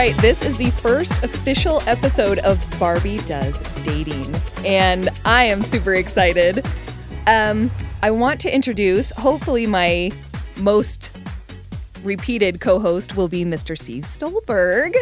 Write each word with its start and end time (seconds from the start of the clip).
right. 0.00 0.16
This 0.16 0.42
is 0.42 0.56
the 0.56 0.70
first 0.70 1.12
official 1.22 1.82
episode 1.86 2.38
of 2.38 2.58
Barbie 2.80 3.18
Does 3.26 3.54
Dating. 3.84 4.34
And 4.64 5.10
I 5.26 5.44
am 5.44 5.62
super 5.62 5.92
excited. 5.92 6.64
Um, 7.26 7.70
I 8.00 8.10
want 8.10 8.40
to 8.40 8.54
introduce, 8.54 9.10
hopefully, 9.10 9.66
my 9.66 10.10
most 10.56 11.10
repeated 12.02 12.62
co 12.62 12.78
host 12.78 13.14
will 13.14 13.28
be 13.28 13.44
Mr. 13.44 13.76
Steve 13.76 14.04
Soelberg. 14.04 14.94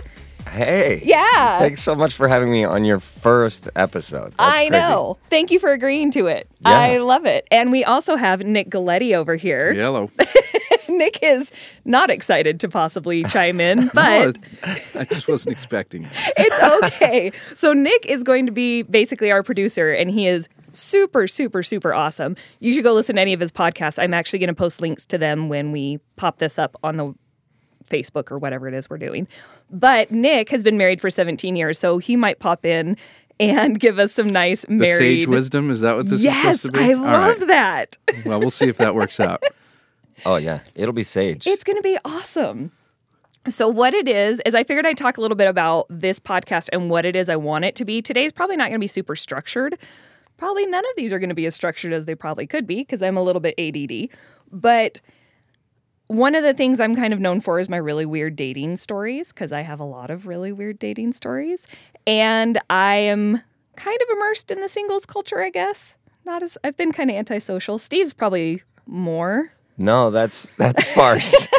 Hey. 0.48 1.01
Yeah. 1.05 1.61
Thanks 1.61 1.85
so 1.85 1.95
much 1.95 2.15
for 2.15 2.27
having 2.27 2.51
me 2.51 2.65
on 2.65 2.85
your 2.85 2.99
first 2.99 3.69
episode. 3.77 4.33
That's 4.33 4.41
I 4.41 4.69
crazy. 4.69 4.71
know. 4.71 5.17
Thank 5.30 5.53
you 5.53 5.61
for 5.61 5.71
agreeing 5.71 6.11
to 6.12 6.27
it. 6.27 6.49
Yeah. 6.62 6.71
I 6.71 6.99
love 6.99 7.25
it. 7.25 7.46
And 7.53 7.71
we 7.71 7.85
also 7.85 8.17
have 8.17 8.41
Nick 8.41 8.69
Galieti 8.69 9.15
over 9.15 9.36
here. 9.36 9.72
Yellow. 9.72 10.11
Nick 10.98 11.18
is 11.22 11.50
not 11.84 12.11
excited 12.11 12.61
to 12.61 12.68
possibly 12.68 13.25
chime 13.25 13.61
in, 13.61 13.88
but. 13.94 14.36
No, 14.36 14.72
I 15.00 15.04
just 15.04 15.29
wasn't 15.29 15.52
expecting 15.52 16.04
it. 16.04 16.11
it's 16.36 16.84
okay. 16.84 17.32
So 17.57 17.72
Nick 17.72 18.07
is 18.07 18.22
going 18.22 18.46
to 18.46 18.52
be 18.52 18.82
basically 18.82 19.30
our 19.30 19.43
producer, 19.43 19.93
and 19.93 20.11
he 20.11 20.26
is 20.26 20.48
super, 20.72 21.26
super, 21.26 21.62
super 21.62 21.94
awesome. 21.94 22.36
You 22.61 22.72
should 22.72 22.84
go 22.84 22.93
listen 22.93 23.16
to 23.16 23.22
any 23.22 23.32
of 23.32 23.40
his 23.40 23.52
podcasts. 23.52 24.02
I'm 24.02 24.14
actually 24.14 24.40
going 24.40 24.48
to 24.48 24.54
post 24.54 24.80
links 24.80 25.07
to 25.07 25.18
them 25.18 25.48
when 25.48 25.72
we 25.72 25.98
pop 26.16 26.38
this 26.38 26.58
up 26.58 26.76
on 26.82 26.96
the 26.96 27.14
Facebook 27.88 28.30
or 28.30 28.38
whatever 28.38 28.68
it 28.68 28.74
is 28.74 28.90
we're 28.90 28.99
doing. 28.99 29.26
But 29.71 30.10
Nick 30.10 30.50
has 30.50 30.62
been 30.62 30.76
married 30.76 31.00
for 31.00 31.10
17 31.10 31.57
years, 31.57 31.79
so 31.79 31.99
he 31.99 32.16
might 32.16 32.38
pop 32.38 32.64
in 32.64 32.96
and 33.41 33.78
give 33.78 33.98
us 33.98 34.12
some 34.12 34.30
nice 34.30 34.64
The 34.69 34.84
sage 34.84 35.27
wisdom, 35.27 35.70
is 35.70 35.80
that 35.80 35.96
what 35.96 36.08
this 36.08 36.22
yes, 36.22 36.56
is 36.56 36.62
supposed 36.62 36.74
to 36.74 36.80
be? 36.80 36.92
I 36.92 36.94
All 36.94 37.02
love 37.02 37.38
right. 37.38 37.46
that. 37.48 37.98
Well, 38.24 38.41
we'll 38.41 38.50
see 38.50 38.69
if 38.69 38.78
that 38.78 38.94
works 38.94 39.20
out. 39.20 39.42
Oh, 40.25 40.36
yeah. 40.36 40.61
It'll 40.75 40.95
be 40.95 41.05
Sage. 41.05 41.47
It's 41.47 41.64
going 41.64 41.77
to 41.77 41.83
be 41.83 41.98
awesome. 42.05 42.72
So, 43.48 43.69
what 43.69 43.94
it 43.94 44.08
is, 44.08 44.42
is 44.44 44.55
I 44.55 44.64
figured 44.64 44.84
I'd 44.84 44.97
talk 44.97 45.16
a 45.16 45.20
little 45.20 45.36
bit 45.36 45.48
about 45.48 45.86
this 45.88 46.20
podcast 46.20 46.69
and 46.72 46.91
what 46.91 47.06
it 47.06 47.16
is 47.16 47.28
I 47.28 47.36
want 47.36 47.64
it 47.64 47.77
to 47.77 47.84
be. 47.84 48.02
Today's 48.02 48.33
probably 48.33 48.56
not 48.56 48.64
going 48.64 48.74
to 48.74 48.78
be 48.78 48.89
super 48.89 49.16
structured. 49.16 49.78
Probably 50.36 50.66
none 50.66 50.84
of 50.84 50.91
these 50.96 51.12
are 51.12 51.19
going 51.19 51.30
to 51.30 51.34
be 51.34 51.46
as 51.46 51.55
structured 51.55 51.92
as 51.92 52.05
they 52.05 52.14
probably 52.14 52.46
could 52.46 52.66
be 52.66 52.77
because 52.77 53.02
I'm 53.02 53.16
a 53.16 53.22
little 53.22 53.41
bit 53.41 53.55
ADD. 53.58 54.11
But 54.52 55.00
one 56.08 56.34
of 56.34 56.42
the 56.42 56.55
things 56.55 56.80
I'm 56.80 56.94
kind 56.94 57.12
of 57.12 57.20
known 57.20 57.41
for 57.41 57.58
is 57.58 57.69
my 57.69 57.77
really 57.77 58.06
weird 58.06 58.36
dating 58.36 58.77
stories 58.77 59.33
because 59.33 59.52
I 59.52 59.62
have 59.62 59.80
a 59.80 59.84
lot 59.84 60.11
of 60.11 60.27
really 60.27 60.52
weird 60.52 60.78
dating 60.78 61.12
stories. 61.12 61.66
And 62.06 62.58
I 62.70 62.96
am 62.96 63.42
kind 63.77 63.98
of 64.02 64.08
immersed 64.16 64.50
in 64.50 64.61
the 64.61 64.69
singles 64.69 65.06
culture, 65.06 65.42
I 65.42 65.50
guess. 65.50 65.96
Not 66.24 66.42
as 66.42 66.58
I've 66.62 66.77
been 66.77 66.92
kind 66.92 67.11
of 67.11 67.16
antisocial. 67.16 67.78
Steve's 67.78 68.12
probably 68.12 68.62
more. 68.86 69.52
No, 69.78 70.10
that's 70.10 70.50
that's 70.58 70.82
farce. 70.94 71.46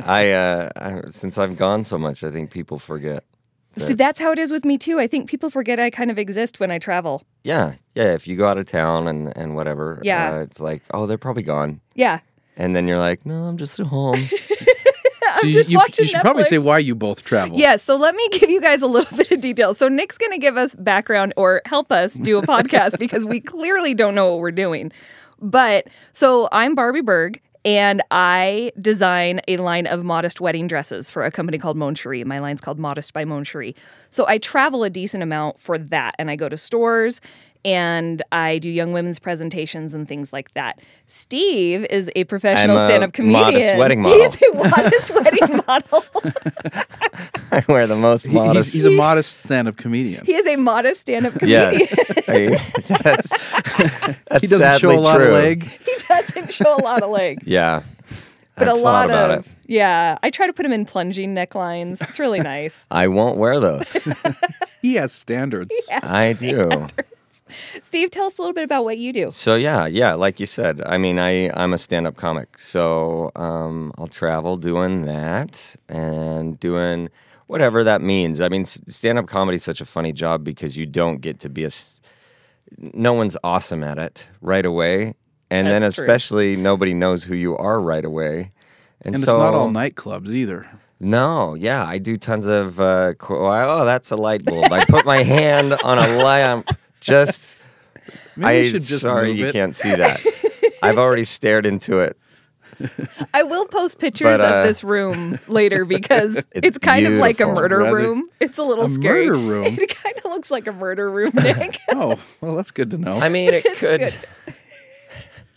I, 0.00 0.32
uh, 0.32 0.70
I 0.76 1.02
since 1.10 1.38
I've 1.38 1.56
gone 1.56 1.84
so 1.84 1.98
much, 1.98 2.24
I 2.24 2.30
think 2.30 2.50
people 2.50 2.78
forget. 2.78 3.24
See, 3.76 3.94
that's 3.94 4.18
how 4.20 4.32
it 4.32 4.40
is 4.40 4.50
with 4.50 4.64
me 4.64 4.76
too. 4.76 4.98
I 4.98 5.06
think 5.06 5.30
people 5.30 5.50
forget 5.50 5.78
I 5.78 5.90
kind 5.90 6.10
of 6.10 6.18
exist 6.18 6.58
when 6.58 6.70
I 6.72 6.78
travel. 6.78 7.22
Yeah, 7.44 7.74
yeah. 7.94 8.12
If 8.14 8.26
you 8.26 8.34
go 8.36 8.48
out 8.48 8.58
of 8.58 8.66
town 8.66 9.06
and 9.06 9.36
and 9.36 9.54
whatever, 9.54 10.00
Yeah. 10.02 10.34
uh, 10.34 10.38
it's 10.40 10.60
like, 10.60 10.82
oh, 10.92 11.06
they're 11.06 11.18
probably 11.18 11.44
gone. 11.44 11.80
Yeah. 11.94 12.20
And 12.56 12.74
then 12.74 12.88
you're 12.88 12.98
like, 12.98 13.24
no, 13.24 13.44
I'm 13.44 13.56
just 13.56 13.78
at 13.78 13.86
home. 13.86 14.16
So 15.40 15.46
you, 15.46 15.52
just 15.52 15.68
you, 15.68 15.78
watching 15.78 16.04
you 16.04 16.08
should 16.08 16.20
probably 16.22 16.42
say 16.44 16.58
why 16.58 16.78
you 16.78 16.96
both 16.96 17.22
travel. 17.22 17.56
Yeah, 17.56 17.76
so 17.76 17.96
let 17.96 18.16
me 18.16 18.28
give 18.32 18.50
you 18.50 18.60
guys 18.60 18.82
a 18.82 18.86
little 18.88 19.16
bit 19.16 19.30
of 19.30 19.40
detail. 19.40 19.72
So 19.72 19.86
Nick's 19.86 20.18
going 20.18 20.32
to 20.32 20.38
give 20.38 20.56
us 20.56 20.74
background 20.74 21.32
or 21.36 21.60
help 21.64 21.92
us 21.92 22.14
do 22.14 22.38
a 22.38 22.42
podcast 22.42 22.98
because 22.98 23.24
we 23.24 23.38
clearly 23.38 23.94
don't 23.94 24.16
know 24.16 24.30
what 24.32 24.40
we're 24.40 24.50
doing. 24.50 24.90
But 25.40 25.88
so 26.12 26.48
I'm 26.52 26.74
Barbie 26.74 27.00
Berg 27.00 27.40
and 27.64 28.02
I 28.10 28.72
design 28.80 29.40
a 29.48 29.56
line 29.56 29.86
of 29.86 30.04
modest 30.04 30.40
wedding 30.40 30.68
dresses 30.68 31.10
for 31.10 31.24
a 31.24 31.30
company 31.30 31.58
called 31.58 31.76
Mon 31.76 31.94
Cherie. 31.94 32.24
My 32.24 32.38
line's 32.38 32.60
called 32.60 32.78
Modest 32.78 33.12
by 33.12 33.24
Mon 33.24 33.44
Cherie. 33.44 33.74
So 34.10 34.26
I 34.26 34.38
travel 34.38 34.84
a 34.84 34.90
decent 34.90 35.22
amount 35.22 35.60
for 35.60 35.76
that 35.78 36.14
and 36.18 36.30
I 36.30 36.36
go 36.36 36.48
to 36.48 36.56
stores 36.56 37.20
and 37.64 38.22
I 38.32 38.58
do 38.58 38.68
young 38.70 38.92
women's 38.92 39.18
presentations 39.18 39.94
and 39.94 40.06
things 40.06 40.32
like 40.32 40.52
that. 40.54 40.80
Steve 41.06 41.86
is 41.90 42.10
a 42.16 42.24
professional 42.24 42.78
I'm 42.78 42.84
a 42.84 42.86
stand-up 42.86 43.12
comedian. 43.12 43.40
modest 43.42 43.76
wedding 43.76 44.02
model. 44.02 44.30
He's 44.30 44.42
a 44.42 44.54
modest 44.54 45.14
wedding 45.14 45.60
model. 45.66 46.04
I 47.50 47.64
wear 47.68 47.86
the 47.86 47.96
most 47.96 48.22
He- 48.24 48.28
he's, 48.30 48.34
modest. 48.38 48.72
he's 48.72 48.84
a 48.84 48.90
modest 48.90 49.38
stand-up 49.38 49.76
comedian. 49.76 50.24
He 50.26 50.34
is 50.34 50.46
a 50.46 50.56
modest 50.56 51.00
stand-up 51.00 51.34
comedian. 51.34 51.72
yes, 51.74 52.10
I- 52.28 52.94
that's, 53.02 53.28
that's 54.24 54.40
He 54.42 54.46
doesn't 54.46 54.58
sadly 54.58 54.80
show 54.80 54.98
a 54.98 55.00
lot 55.00 55.16
true. 55.16 55.26
of 55.26 55.32
leg. 55.32 55.62
he 55.64 55.92
doesn't 56.08 56.52
show 56.52 56.76
a 56.76 56.82
lot 56.82 57.02
of 57.02 57.10
leg, 57.10 57.40
Yeah, 57.44 57.82
but 58.56 58.68
I've 58.68 58.74
a 58.74 58.76
lot 58.80 59.06
about 59.06 59.30
of 59.38 59.46
it. 59.46 59.52
yeah. 59.66 60.18
I 60.22 60.30
try 60.30 60.46
to 60.46 60.52
put 60.52 60.66
him 60.66 60.72
in 60.72 60.84
plunging 60.84 61.34
necklines. 61.34 62.00
It's 62.02 62.18
really 62.18 62.40
nice. 62.40 62.86
I 62.90 63.08
won't 63.08 63.36
wear 63.38 63.60
those. 63.60 63.96
He 64.82 64.94
has 64.94 65.12
standards. 65.12 65.72
I 66.02 66.32
do. 66.38 66.86
Steve, 67.82 68.10
tell 68.10 68.26
us 68.26 68.38
a 68.38 68.40
little 68.42 68.54
bit 68.54 68.64
about 68.64 68.84
what 68.84 68.98
you 68.98 69.12
do. 69.12 69.30
So 69.30 69.54
yeah, 69.54 69.86
yeah, 69.86 70.14
like 70.14 70.40
you 70.40 70.46
said, 70.46 70.82
I 70.86 70.98
mean, 70.98 71.18
I 71.18 71.50
I'm 71.60 71.72
a 71.72 71.78
stand-up 71.78 72.16
comic, 72.16 72.58
so 72.58 73.30
um, 73.36 73.92
I'll 73.98 74.08
travel 74.08 74.56
doing 74.56 75.02
that 75.06 75.76
and 75.88 76.58
doing 76.60 77.08
whatever 77.46 77.82
that 77.84 78.00
means. 78.02 78.40
I 78.40 78.48
mean, 78.48 78.64
stand-up 78.64 79.26
comedy 79.26 79.56
is 79.56 79.64
such 79.64 79.80
a 79.80 79.86
funny 79.86 80.12
job 80.12 80.44
because 80.44 80.76
you 80.76 80.86
don't 80.86 81.20
get 81.20 81.40
to 81.40 81.48
be 81.48 81.64
a 81.64 81.70
No 82.78 83.12
one's 83.14 83.36
awesome 83.42 83.82
at 83.82 83.98
it 83.98 84.28
right 84.40 84.64
away, 84.66 85.14
and 85.50 85.66
then 85.66 85.82
That's 85.82 85.96
true. 85.96 86.04
especially 86.04 86.56
nobody 86.56 86.92
knows 86.94 87.24
who 87.24 87.34
you 87.34 87.56
are 87.56 87.80
right 87.80 88.04
away. 88.04 88.52
And, 89.02 89.14
And 89.14 89.24
so, 89.24 89.32
it's 89.32 89.38
not 89.38 89.54
all 89.54 89.70
nightclubs 89.70 90.28
either. 90.34 90.66
No, 91.00 91.54
yeah, 91.54 91.86
I 91.86 91.98
do 91.98 92.16
tons 92.16 92.48
of. 92.48 92.80
Uh, 92.80 93.14
qu- 93.14 93.36
oh, 93.36 93.84
that's 93.84 94.10
a 94.10 94.16
light 94.16 94.44
bulb. 94.44 94.72
I 94.72 94.84
put 94.84 95.06
my 95.06 95.22
hand 95.22 95.72
on 95.84 95.98
a 95.98 96.16
lamp. 96.24 96.68
Just. 97.00 97.56
Maybe 98.36 98.46
I 98.68 98.70
should 98.70 98.82
just 98.82 99.02
sorry 99.02 99.28
move 99.28 99.38
you 99.38 99.46
it. 99.48 99.52
can't 99.52 99.76
see 99.76 99.90
that. 99.94 100.20
I've 100.82 100.96
already 100.98 101.24
stared 101.24 101.66
into 101.66 101.98
it. 102.00 102.16
I 103.34 103.42
will 103.42 103.66
post 103.66 103.98
pictures 103.98 104.38
But, 104.38 104.40
uh, 104.40 104.58
of 104.58 104.66
this 104.66 104.84
room 104.84 105.40
later 105.48 105.84
because 105.96 106.36
it's, 106.36 106.46
It's 106.54 106.78
kind 106.78 107.06
of 107.06 107.14
like 107.14 107.40
a 107.40 107.46
murder 107.46 107.78
Rather- 107.78 107.96
room. 107.96 108.28
It's 108.40 108.56
a 108.56 108.62
little 108.62 108.84
A 108.86 108.90
scary. 108.90 109.26
murder 109.26 109.36
room? 109.38 109.64
It 109.78 109.94
kind 109.96 110.16
of 110.16 110.24
looks 110.26 110.50
like 110.50 110.66
a 110.68 110.72
murder 110.72 111.10
room, 111.10 111.32
Nick. 111.34 111.80
Oh, 111.90 112.18
well, 112.40 112.54
that's 112.54 112.70
good 112.70 112.92
to 112.92 112.98
know. 112.98 113.16
I 113.16 113.28
mean, 113.28 113.50
it 113.52 113.64
could 113.78 114.14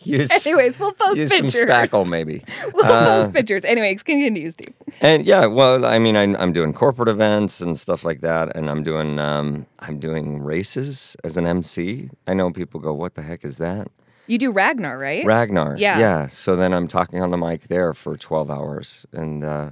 use 0.04 0.30
Anyways, 0.48 0.80
we'll 0.80 0.94
post 0.94 1.20
use 1.20 1.32
some 1.36 1.44
pictures. 1.46 1.62
spackle 1.70 2.08
maybe. 2.16 2.44
We'll 2.74 2.86
Uh, 2.86 3.06
post 3.24 3.34
pictures. 3.34 3.66
Anyways, 3.66 4.04
continue, 4.04 4.50
Steve. 4.50 4.74
And 5.02 5.26
yeah, 5.26 5.46
well, 5.46 5.86
I 5.86 6.00
mean, 6.00 6.16
I'm, 6.18 6.36
I'm 6.38 6.54
doing 6.54 6.74
corporate 6.74 7.10
events 7.10 7.62
and 7.62 7.78
stuff 7.78 8.04
like 8.04 8.22
that, 8.22 8.56
and 8.56 8.70
I'm 8.70 8.84
doing 8.84 9.20
um, 9.20 9.66
I'm 9.80 10.00
doing 10.00 10.42
races 10.42 11.16
as 11.24 11.38
an 11.38 11.46
MC. 11.46 12.10
I 12.28 12.34
know 12.34 12.52
people 12.52 12.80
go, 12.80 12.94
"What 12.94 13.16
the 13.16 13.22
heck 13.22 13.44
is 13.46 13.58
that?" 13.58 13.88
You 14.28 14.38
do 14.38 14.52
Ragnar, 14.52 14.98
right? 14.98 15.26
Ragnar. 15.26 15.76
Yeah. 15.78 16.00
Yeah. 16.00 16.28
So 16.28 16.56
then 16.56 16.74
I'm 16.74 16.88
talking 16.88 17.22
on 17.22 17.32
the 17.32 17.38
mic 17.38 17.68
there 17.68 17.94
for 17.94 18.16
12 18.16 18.50
hours, 18.50 19.06
and 19.12 19.44
uh, 19.44 19.70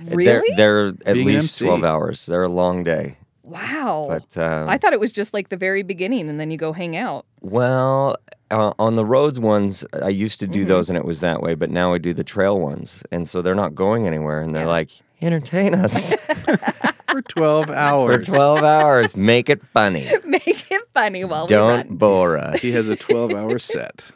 they're, 0.00 0.16
Really? 0.16 0.56
they're 0.56 0.88
at 1.04 1.14
Being 1.14 1.26
least 1.26 1.60
MC. 1.60 1.64
12 1.64 1.82
hours. 1.84 2.26
They're 2.26 2.44
a 2.44 2.48
long 2.48 2.84
day. 2.84 3.16
Wow. 3.48 4.06
But 4.08 4.40
um, 4.42 4.68
I 4.68 4.76
thought 4.78 4.92
it 4.92 5.00
was 5.00 5.10
just 5.12 5.32
like 5.32 5.48
the 5.48 5.56
very 5.56 5.82
beginning 5.82 6.28
and 6.28 6.38
then 6.38 6.50
you 6.50 6.56
go 6.58 6.72
hang 6.72 6.96
out. 6.96 7.24
Well, 7.40 8.16
uh, 8.50 8.72
on 8.78 8.96
the 8.96 9.04
roads 9.04 9.40
ones, 9.40 9.84
I 10.02 10.08
used 10.10 10.40
to 10.40 10.46
do 10.46 10.60
Mm-hmm. 10.60 10.68
those 10.68 10.88
and 10.90 10.96
it 10.98 11.04
was 11.04 11.20
that 11.20 11.42
way, 11.42 11.54
but 11.54 11.70
now 11.70 11.92
I 11.94 11.98
do 11.98 12.12
the 12.12 12.24
trail 12.24 12.58
ones. 12.58 13.02
And 13.10 13.28
so 13.28 13.40
they're 13.42 13.54
not 13.54 13.74
going 13.74 14.06
anywhere 14.06 14.40
and 14.40 14.54
they're 14.54 14.66
like, 14.66 14.90
entertain 15.22 15.74
us 15.74 16.14
for 17.10 17.22
12 17.22 17.70
hours. 17.86 18.26
for 18.26 18.32
12 18.32 18.62
hours. 18.62 19.16
Make 19.16 19.48
it 19.48 19.62
funny. 19.72 20.06
Make 20.24 20.70
it 20.70 20.82
funny 20.94 21.24
while 21.24 21.44
we 21.44 21.48
Don't 21.48 21.88
run. 21.88 21.96
bore 21.96 22.36
us. 22.38 22.60
He 22.60 22.72
has 22.72 22.88
a 22.88 22.96
12-hour 22.96 23.58
set. 23.58 24.10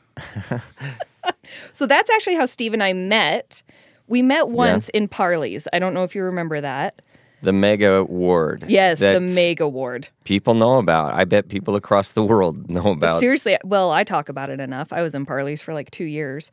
So 1.72 1.86
that's 1.86 2.10
actually 2.10 2.34
how 2.36 2.46
Steve 2.46 2.72
and 2.74 2.82
I 2.82 2.92
met. 2.92 3.62
We 4.08 4.22
met 4.22 4.48
once 4.48 4.88
in 4.90 5.08
Parley's. 5.08 5.66
I 5.72 5.78
don't 5.78 5.94
know 5.94 6.02
if 6.04 6.14
you 6.14 6.22
remember 6.24 6.60
that. 6.60 7.00
The 7.42 7.52
mega 7.52 8.04
ward. 8.04 8.64
Yes, 8.68 9.00
the 9.00 9.20
Mega 9.20 9.68
Ward. 9.68 10.08
People 10.24 10.54
know 10.54 10.78
about. 10.78 11.14
I 11.14 11.24
bet 11.24 11.48
people 11.48 11.74
across 11.76 12.12
the 12.12 12.22
world 12.24 12.70
know 12.76 12.92
about. 12.92 13.20
Seriously, 13.20 13.58
well, 13.64 13.90
I 13.90 14.04
talk 14.04 14.28
about 14.28 14.48
it 14.50 14.60
enough. 14.60 14.92
I 14.92 15.02
was 15.02 15.14
in 15.14 15.26
Parley's 15.26 15.60
for 15.62 15.74
like 15.74 15.90
two 15.90 16.04
years. 16.04 16.50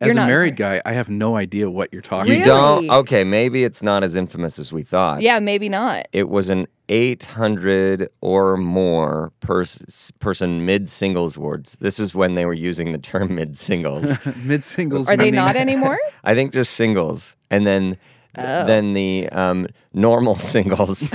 As 0.00 0.06
You're 0.06 0.12
a 0.12 0.14
not- 0.14 0.26
married 0.28 0.54
guy, 0.56 0.80
I 0.86 0.92
have 0.92 1.10
no 1.10 1.34
idea 1.34 1.68
what 1.68 1.92
you're 1.92 2.02
talking 2.02 2.32
You 2.32 2.38
Really? 2.38 2.50
about. 2.50 2.80
don't? 2.82 2.90
Okay, 3.00 3.24
maybe 3.24 3.64
it's 3.64 3.82
not 3.82 4.04
as 4.04 4.14
infamous 4.14 4.56
as 4.60 4.72
we 4.72 4.84
thought. 4.84 5.22
Yeah, 5.22 5.40
maybe 5.40 5.68
not. 5.68 6.06
It 6.12 6.28
was 6.28 6.50
an 6.50 6.68
800 6.88 8.08
or 8.20 8.56
more 8.56 9.32
pers- 9.40 10.12
person 10.20 10.64
mid 10.64 10.88
singles 10.88 11.36
wards. 11.36 11.78
This 11.78 11.98
was 11.98 12.14
when 12.14 12.36
they 12.36 12.46
were 12.46 12.54
using 12.54 12.92
the 12.92 12.98
term 12.98 13.34
mid 13.34 13.58
singles. 13.58 14.14
Mid 14.36 14.62
singles. 14.62 15.08
Are 15.08 15.16
they 15.16 15.32
not 15.32 15.56
anymore? 15.66 15.98
I 16.22 16.34
think 16.34 16.52
just 16.52 16.74
singles. 16.74 17.34
And 17.50 17.66
then 17.66 17.96
Oh. 18.36 18.66
then 18.66 18.92
the 18.92 19.28
um, 19.32 19.66
normal 19.92 20.36
singles 20.38 21.08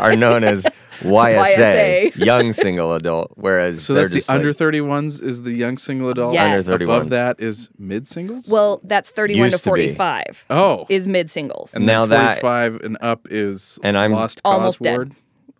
are 0.00 0.16
known 0.16 0.44
as 0.44 0.64
YSA, 1.02 2.12
YSA. 2.12 2.16
young 2.16 2.52
single 2.52 2.92
adult, 2.94 3.32
whereas 3.34 3.84
So 3.84 3.94
that's 3.94 4.10
the 4.10 4.16
just 4.16 4.28
like- 4.28 4.38
under 4.38 4.52
31s 4.52 5.20
is 5.22 5.42
the 5.42 5.52
young 5.52 5.76
single 5.76 6.10
adult. 6.10 6.34
Yes. 6.34 6.66
Under 6.68 6.78
31s. 6.78 6.84
Above 6.84 7.10
that 7.10 7.40
is 7.40 7.68
mid 7.78 8.06
singles. 8.06 8.48
Well, 8.48 8.80
that's 8.84 9.10
31 9.10 9.46
Used 9.46 9.56
to 9.58 9.62
to 9.64 9.68
45 9.70 10.46
oh, 10.50 10.86
is 10.88 11.08
mid 11.08 11.30
singles. 11.30 11.74
and 11.74 11.84
Now 11.84 12.06
then 12.06 12.20
that- 12.20 12.40
45 12.40 12.80
and 12.82 12.98
up 13.00 13.26
is 13.30 13.78
And 13.82 13.98
I'm 13.98 14.12
lost 14.12 14.40
Almost 14.44 14.78
cause 14.78 14.84
dead. 14.84 14.96
ward. 14.96 15.12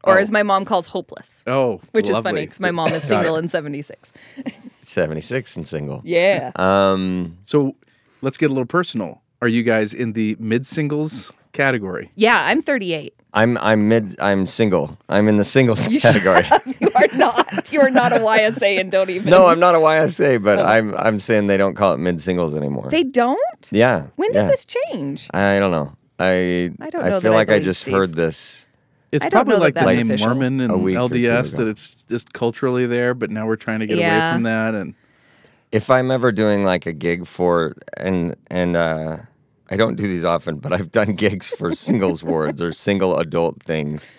or 0.05 0.17
Oh. 0.19 0.21
as 0.21 0.31
my 0.31 0.43
mom 0.45 0.65
calls 0.65 0.87
hopeless, 0.87 1.43
Oh, 1.47 1.81
which 1.91 2.09
is 2.09 2.19
funny 2.21 2.43
because 2.43 2.61
my 2.61 2.71
mom 2.71 2.89
is 2.93 3.03
single 3.13 3.37
and 3.37 3.51
76. 3.51 4.13
76 4.83 5.57
and 5.57 5.67
single. 5.69 6.01
Yeah. 6.05 6.53
Um, 6.57 7.39
So 7.43 7.75
let's 8.21 8.37
get 8.37 8.47
a 8.47 8.53
little 8.53 8.67
personal. 8.67 9.22
Are 9.43 9.49
you 9.49 9.63
guys 9.65 9.93
in 9.93 10.13
the 10.15 10.37
mid 10.39 10.67
singles 10.67 11.33
category? 11.53 12.11
yeah, 12.15 12.47
I'm 12.47 12.63
38. 12.63 13.13
I'm 13.35 13.59
I'm 13.59 13.89
mid. 13.89 14.21
I'm 14.21 14.47
single. 14.47 14.97
I'm 15.09 15.27
in 15.27 15.37
the 15.39 15.45
singles 15.45 15.89
category. 16.01 16.45
You 16.81 16.91
are 16.95 17.09
not. 17.17 17.73
You 17.73 17.81
are 17.81 17.91
not 17.91 18.13
a 18.13 18.17
YSA 18.21 18.79
and 18.81 18.91
don't 18.93 19.09
even. 19.11 19.31
no, 19.31 19.47
I'm 19.47 19.59
not 19.59 19.75
a 19.75 19.79
YSA, 19.79 20.43
but 20.43 20.59
I'm 20.59 20.95
I'm 20.95 21.19
saying 21.21 21.47
they 21.49 21.57
don't 21.57 21.75
call 21.75 21.95
it 21.95 21.99
mid 21.99 22.21
singles 22.21 22.55
anymore. 22.55 22.89
They 22.91 23.03
don't? 23.05 23.69
yeah. 23.71 24.07
When 24.17 24.31
did 24.33 24.45
yeah. 24.45 24.49
this 24.49 24.65
change? 24.65 25.29
I 25.35 25.59
don't 25.59 25.71
know. 25.73 25.97
I 26.19 26.71
I 26.81 26.91
don't 26.91 27.03
know 27.05 27.17
I 27.17 27.21
feel 27.21 27.21
that 27.21 27.33
I 27.33 27.37
like 27.37 27.51
I 27.51 27.59
just 27.59 27.81
Steve. 27.81 27.95
heard 27.95 28.15
this. 28.15 28.67
It's 29.11 29.25
I 29.25 29.29
don't 29.29 29.45
probably 29.45 29.55
know 29.55 29.59
that 29.61 29.75
like 29.75 29.75
the 29.75 29.95
name 29.95 30.11
official. 30.11 30.29
Mormon 30.29 30.61
and 30.61 30.73
A 30.73 30.77
week 30.79 30.97
or 30.99 31.09
two 31.09 31.15
LDS 31.15 31.57
that 31.57 31.67
it's 31.67 32.05
just 32.05 32.33
culturally 32.33 32.87
there, 32.87 33.13
but 33.15 33.31
now 33.31 33.47
we're 33.47 33.57
trying 33.57 33.81
to 33.81 33.87
get 33.87 33.99
away 33.99 34.33
from 34.35 34.43
that. 34.45 34.75
And 34.75 34.95
If 35.73 35.91
I'm 35.91 36.11
ever 36.11 36.31
doing 36.33 36.65
like 36.65 36.85
a 36.87 36.93
gig 36.93 37.27
for 37.27 37.75
and 37.97 38.37
and 38.49 38.77
uh 38.77 39.17
I 39.73 39.77
don't 39.77 39.97
do 39.97 40.07
these 40.07 40.23
often, 40.25 40.59
but 40.59 40.75
I've 40.75 40.93
done 40.93 41.15
gigs 41.15 41.49
for 41.49 41.73
singles 41.73 42.23
wards 42.33 42.61
or 42.61 42.75
single 42.75 43.17
adult 43.19 43.63
things. 43.63 44.13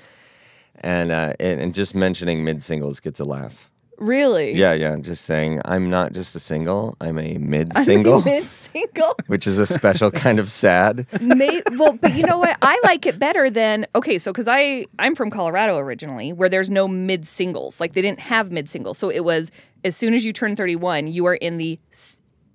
And 0.78 1.12
uh 1.12 1.34
and, 1.40 1.62
and 1.62 1.74
just 1.76 1.94
mentioning 1.94 2.44
mid 2.44 2.64
singles 2.64 3.00
gets 3.00 3.20
a 3.20 3.24
laugh. 3.24 3.70
Really? 4.00 4.54
Yeah, 4.54 4.74
yeah. 4.74 4.98
Just 5.00 5.26
saying 5.26 5.62
I'm 5.66 5.92
not 5.92 6.14
just 6.14 6.36
a 6.36 6.40
single, 6.40 6.98
I'm 7.00 7.20
a 7.20 7.38
mid 7.38 7.76
single. 7.78 8.24
Mid 8.24 8.46
single. 8.46 9.16
which 9.28 9.46
is 9.46 9.60
a 9.60 9.68
special 9.68 10.10
kind 10.10 10.40
of 10.40 10.50
sad. 10.50 11.06
May, 11.22 11.62
well, 11.74 11.94
but 11.94 12.16
you 12.16 12.24
know 12.24 12.40
what? 12.40 12.58
I 12.64 12.82
like 12.84 13.06
it 13.06 13.20
better 13.20 13.52
than 13.52 13.86
okay. 13.94 14.18
So 14.18 14.32
because 14.32 14.48
I 14.48 14.88
I'm 14.98 15.14
from 15.14 15.30
Colorado 15.30 15.78
originally, 15.78 16.34
where 16.34 16.50
there's 16.50 16.72
no 16.72 16.88
mid 16.88 17.28
singles. 17.28 17.80
Like 17.80 17.94
they 17.94 18.02
didn't 18.02 18.22
have 18.22 18.52
mid 18.52 18.72
singles, 18.72 18.98
so 18.98 19.10
it 19.10 19.24
was 19.24 19.52
as 19.84 19.96
soon 19.96 20.16
as 20.16 20.26
you 20.26 20.34
turn 20.34 20.56
31, 20.56 21.08
you 21.08 21.28
are 21.28 21.36
in 21.36 21.58
the 21.58 21.78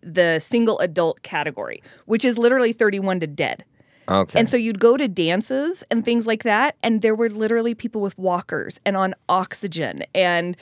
the 0.00 0.38
single 0.40 0.78
adult 0.78 1.22
category, 1.22 1.82
which 2.06 2.24
is 2.24 2.38
literally 2.38 2.72
31 2.72 3.20
to 3.20 3.26
dead. 3.26 3.64
Okay. 4.08 4.38
And 4.38 4.48
so 4.48 4.56
you'd 4.56 4.80
go 4.80 4.96
to 4.96 5.06
dances 5.06 5.84
and 5.90 6.04
things 6.04 6.26
like 6.26 6.42
that, 6.42 6.76
and 6.82 7.02
there 7.02 7.14
were 7.14 7.28
literally 7.28 7.74
people 7.74 8.00
with 8.00 8.16
walkers 8.18 8.80
and 8.86 8.96
on 8.96 9.14
oxygen, 9.28 10.04
and 10.14 10.56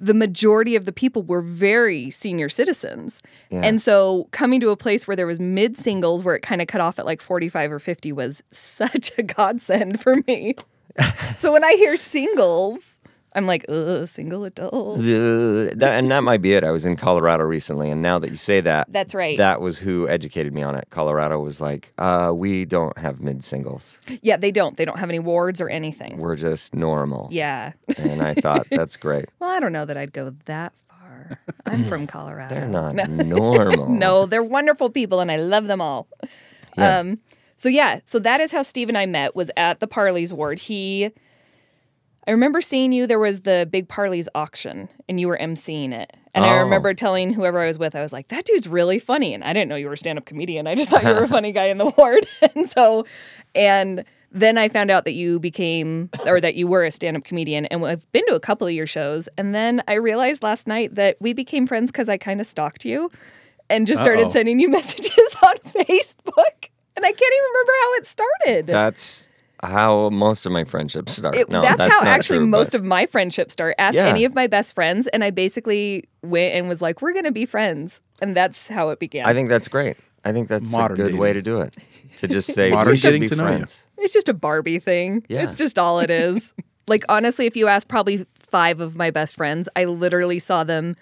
the 0.00 0.14
majority 0.14 0.76
of 0.76 0.86
the 0.86 0.92
people 0.92 1.22
were 1.22 1.42
very 1.42 2.10
senior 2.10 2.48
citizens. 2.48 3.22
And 3.50 3.82
so 3.82 4.28
coming 4.30 4.60
to 4.60 4.70
a 4.70 4.76
place 4.76 5.06
where 5.06 5.16
there 5.16 5.26
was 5.26 5.38
mid 5.38 5.76
singles, 5.76 6.24
where 6.24 6.34
it 6.34 6.40
kind 6.40 6.62
of 6.62 6.68
cut 6.68 6.80
off 6.80 6.98
at 6.98 7.04
like 7.04 7.20
45 7.20 7.72
or 7.72 7.78
50, 7.78 8.12
was 8.12 8.42
such 8.50 9.12
a 9.18 9.22
godsend 9.22 10.00
for 10.00 10.16
me. 10.26 10.54
so 11.38 11.52
when 11.52 11.64
I 11.64 11.72
hear 11.74 11.96
singles, 11.96 12.99
I'm 13.34 13.46
like, 13.46 13.64
ugh, 13.68 14.08
single 14.08 14.44
adult. 14.44 14.98
The- 14.98 15.72
that, 15.76 15.98
and 15.98 16.10
that 16.10 16.22
might 16.24 16.42
be 16.42 16.52
it. 16.54 16.64
I 16.64 16.70
was 16.72 16.84
in 16.84 16.96
Colorado 16.96 17.44
recently, 17.44 17.88
and 17.90 18.02
now 18.02 18.18
that 18.18 18.30
you 18.30 18.36
say 18.36 18.60
that, 18.62 18.92
That's 18.92 19.14
right. 19.14 19.36
That 19.38 19.60
was 19.60 19.78
who 19.78 20.08
educated 20.08 20.52
me 20.52 20.62
on 20.62 20.74
it. 20.74 20.88
Colorado 20.90 21.38
was 21.38 21.60
like, 21.60 21.92
uh, 21.98 22.32
we 22.34 22.64
don't 22.64 22.96
have 22.98 23.20
mid 23.20 23.44
singles. 23.44 23.98
Yeah, 24.22 24.36
they 24.36 24.50
don't. 24.50 24.76
They 24.76 24.84
don't 24.84 24.98
have 24.98 25.08
any 25.10 25.20
wards 25.20 25.60
or 25.60 25.68
anything. 25.68 26.18
We're 26.18 26.34
just 26.36 26.74
normal. 26.74 27.28
Yeah. 27.30 27.72
And 27.96 28.20
I 28.22 28.34
thought 28.34 28.66
that's 28.70 28.96
great. 28.96 29.26
well, 29.38 29.50
I 29.50 29.60
don't 29.60 29.72
know 29.72 29.84
that 29.84 29.96
I'd 29.96 30.12
go 30.12 30.34
that 30.46 30.72
far. 30.88 31.38
I'm 31.66 31.84
from 31.84 32.06
Colorado. 32.08 32.54
They're 32.54 32.66
not 32.68 32.94
normal. 33.08 33.88
No, 33.90 34.26
they're 34.26 34.42
wonderful 34.42 34.90
people 34.90 35.20
and 35.20 35.30
I 35.30 35.36
love 35.36 35.66
them 35.68 35.80
all. 35.80 36.08
Yeah. 36.76 36.98
Um 36.98 37.18
so 37.56 37.68
yeah, 37.68 38.00
so 38.04 38.18
that 38.20 38.40
is 38.40 38.52
how 38.52 38.62
Steve 38.62 38.88
and 38.88 38.96
I 38.98 39.06
met 39.06 39.36
was 39.36 39.50
at 39.56 39.80
the 39.80 39.86
Parley's 39.86 40.32
ward. 40.32 40.58
He 40.60 41.10
I 42.30 42.32
remember 42.32 42.60
seeing 42.60 42.92
you 42.92 43.08
there 43.08 43.18
was 43.18 43.40
the 43.40 43.66
big 43.68 43.88
Parley's 43.88 44.28
auction 44.36 44.88
and 45.08 45.18
you 45.18 45.26
were 45.26 45.36
emceeing 45.36 45.92
it. 45.92 46.16
And 46.32 46.44
I 46.44 46.50
Oh. 46.58 46.62
remember 46.62 46.94
telling 46.94 47.32
whoever 47.32 47.58
I 47.58 47.66
was 47.66 47.76
with 47.76 47.96
I 47.96 48.00
was 48.00 48.12
like 48.12 48.28
that 48.28 48.44
dude's 48.44 48.68
really 48.68 49.00
funny 49.00 49.34
and 49.34 49.42
I 49.42 49.52
didn't 49.52 49.68
know 49.68 49.74
you 49.74 49.88
were 49.88 49.94
a 49.94 49.98
stand-up 49.98 50.26
comedian. 50.26 50.68
I 50.68 50.76
just 50.76 50.90
thought 50.90 51.02
you 51.02 51.08
were 51.08 51.24
a 51.24 51.28
funny 51.36 51.50
guy 51.50 51.64
in 51.66 51.78
the 51.78 51.86
ward. 51.98 52.24
and 52.54 52.70
so 52.70 53.04
and 53.56 54.04
then 54.30 54.58
I 54.58 54.68
found 54.68 54.92
out 54.92 55.04
that 55.06 55.14
you 55.14 55.40
became 55.40 56.08
or 56.24 56.40
that 56.40 56.54
you 56.54 56.68
were 56.68 56.84
a 56.84 56.92
stand-up 56.92 57.24
comedian 57.24 57.66
and 57.66 57.84
I've 57.84 58.06
been 58.12 58.24
to 58.28 58.36
a 58.36 58.40
couple 58.40 58.64
of 58.68 58.72
your 58.74 58.86
shows 58.86 59.28
and 59.36 59.52
then 59.52 59.82
I 59.88 59.94
realized 59.94 60.44
last 60.44 60.68
night 60.68 60.94
that 60.94 61.16
we 61.20 61.32
became 61.32 61.66
friends 61.66 61.90
cuz 61.90 62.08
I 62.08 62.16
kind 62.16 62.40
of 62.40 62.46
stalked 62.46 62.84
you 62.84 63.10
and 63.68 63.88
just 63.88 64.00
started 64.00 64.26
Uh-oh. 64.26 64.30
sending 64.30 64.60
you 64.60 64.68
messages 64.78 65.36
on 65.42 65.56
Facebook. 65.66 66.68
And 66.96 67.04
I 67.06 67.12
can't 67.12 67.34
even 67.34 67.44
remember 67.54 67.72
how 67.82 67.94
it 67.94 68.06
started. 68.06 68.66
That's 68.68 69.29
how 69.62 70.08
most 70.10 70.46
of 70.46 70.52
my 70.52 70.64
friendships 70.64 71.16
start. 71.16 71.34
It- 71.36 71.48
no, 71.50 71.60
that's, 71.62 71.78
that's, 71.78 71.92
how 71.92 71.98
not 72.00 72.06
actually 72.08 72.38
true, 72.38 72.46
most 72.46 72.72
but 72.72 72.80
of 72.80 72.84
my 72.84 73.06
friendships 73.06 73.52
start. 73.52 73.74
Ask 73.78 73.96
Yeah. 73.96 74.06
any 74.06 74.24
of 74.24 74.34
my 74.34 74.46
best 74.46 74.74
friends, 74.74 75.06
and 75.08 75.22
I 75.24 75.30
basically 75.30 76.04
went 76.22 76.54
and 76.54 76.68
was 76.68 76.80
like, 76.80 77.02
"We're 77.02 77.12
gonna 77.12 77.32
be 77.32 77.46
friends," 77.46 78.00
and 78.22 78.36
that's 78.36 78.68
how 78.68 78.88
it 78.90 78.98
began. 78.98 79.26
I 79.26 79.34
think 79.34 79.48
that's 79.48 79.68
great. 79.68 79.96
I 80.24 80.32
think 80.32 80.48
that's 80.48 80.70
Modern 80.70 81.00
a 81.00 81.02
good 81.10 81.14
way 81.18 81.32
to 81.32 81.40
do 81.42 81.60
it. 81.60 81.76
To 82.18 82.28
just 82.28 82.52
say 82.54 82.70
Modern 82.70 82.90
we 82.90 82.96
should 82.96 83.08
getting 83.08 83.20
be 83.22 83.28
to 83.28 83.36
know 83.36 83.44
you. 83.44 83.48
friends. 83.56 83.84
it's 83.98 84.12
just 84.12 84.28
a 84.28 84.34
Barbie 84.34 84.78
thing. 84.78 85.24
Yeah. 85.28 85.42
It's 85.42 85.54
just 85.54 85.78
all 85.78 86.00
it 86.00 86.10
is. 86.10 86.52
like 86.88 87.04
honestly, 87.08 87.46
if 87.46 87.56
you 87.56 87.68
ask 87.68 87.88
probably 87.88 88.26
five 88.50 88.80
of 88.80 88.96
my 88.96 89.10
best 89.10 89.36
friends, 89.36 89.68
I 89.76 89.84
literally 89.84 90.38
saw 90.38 90.64
them 90.64 90.96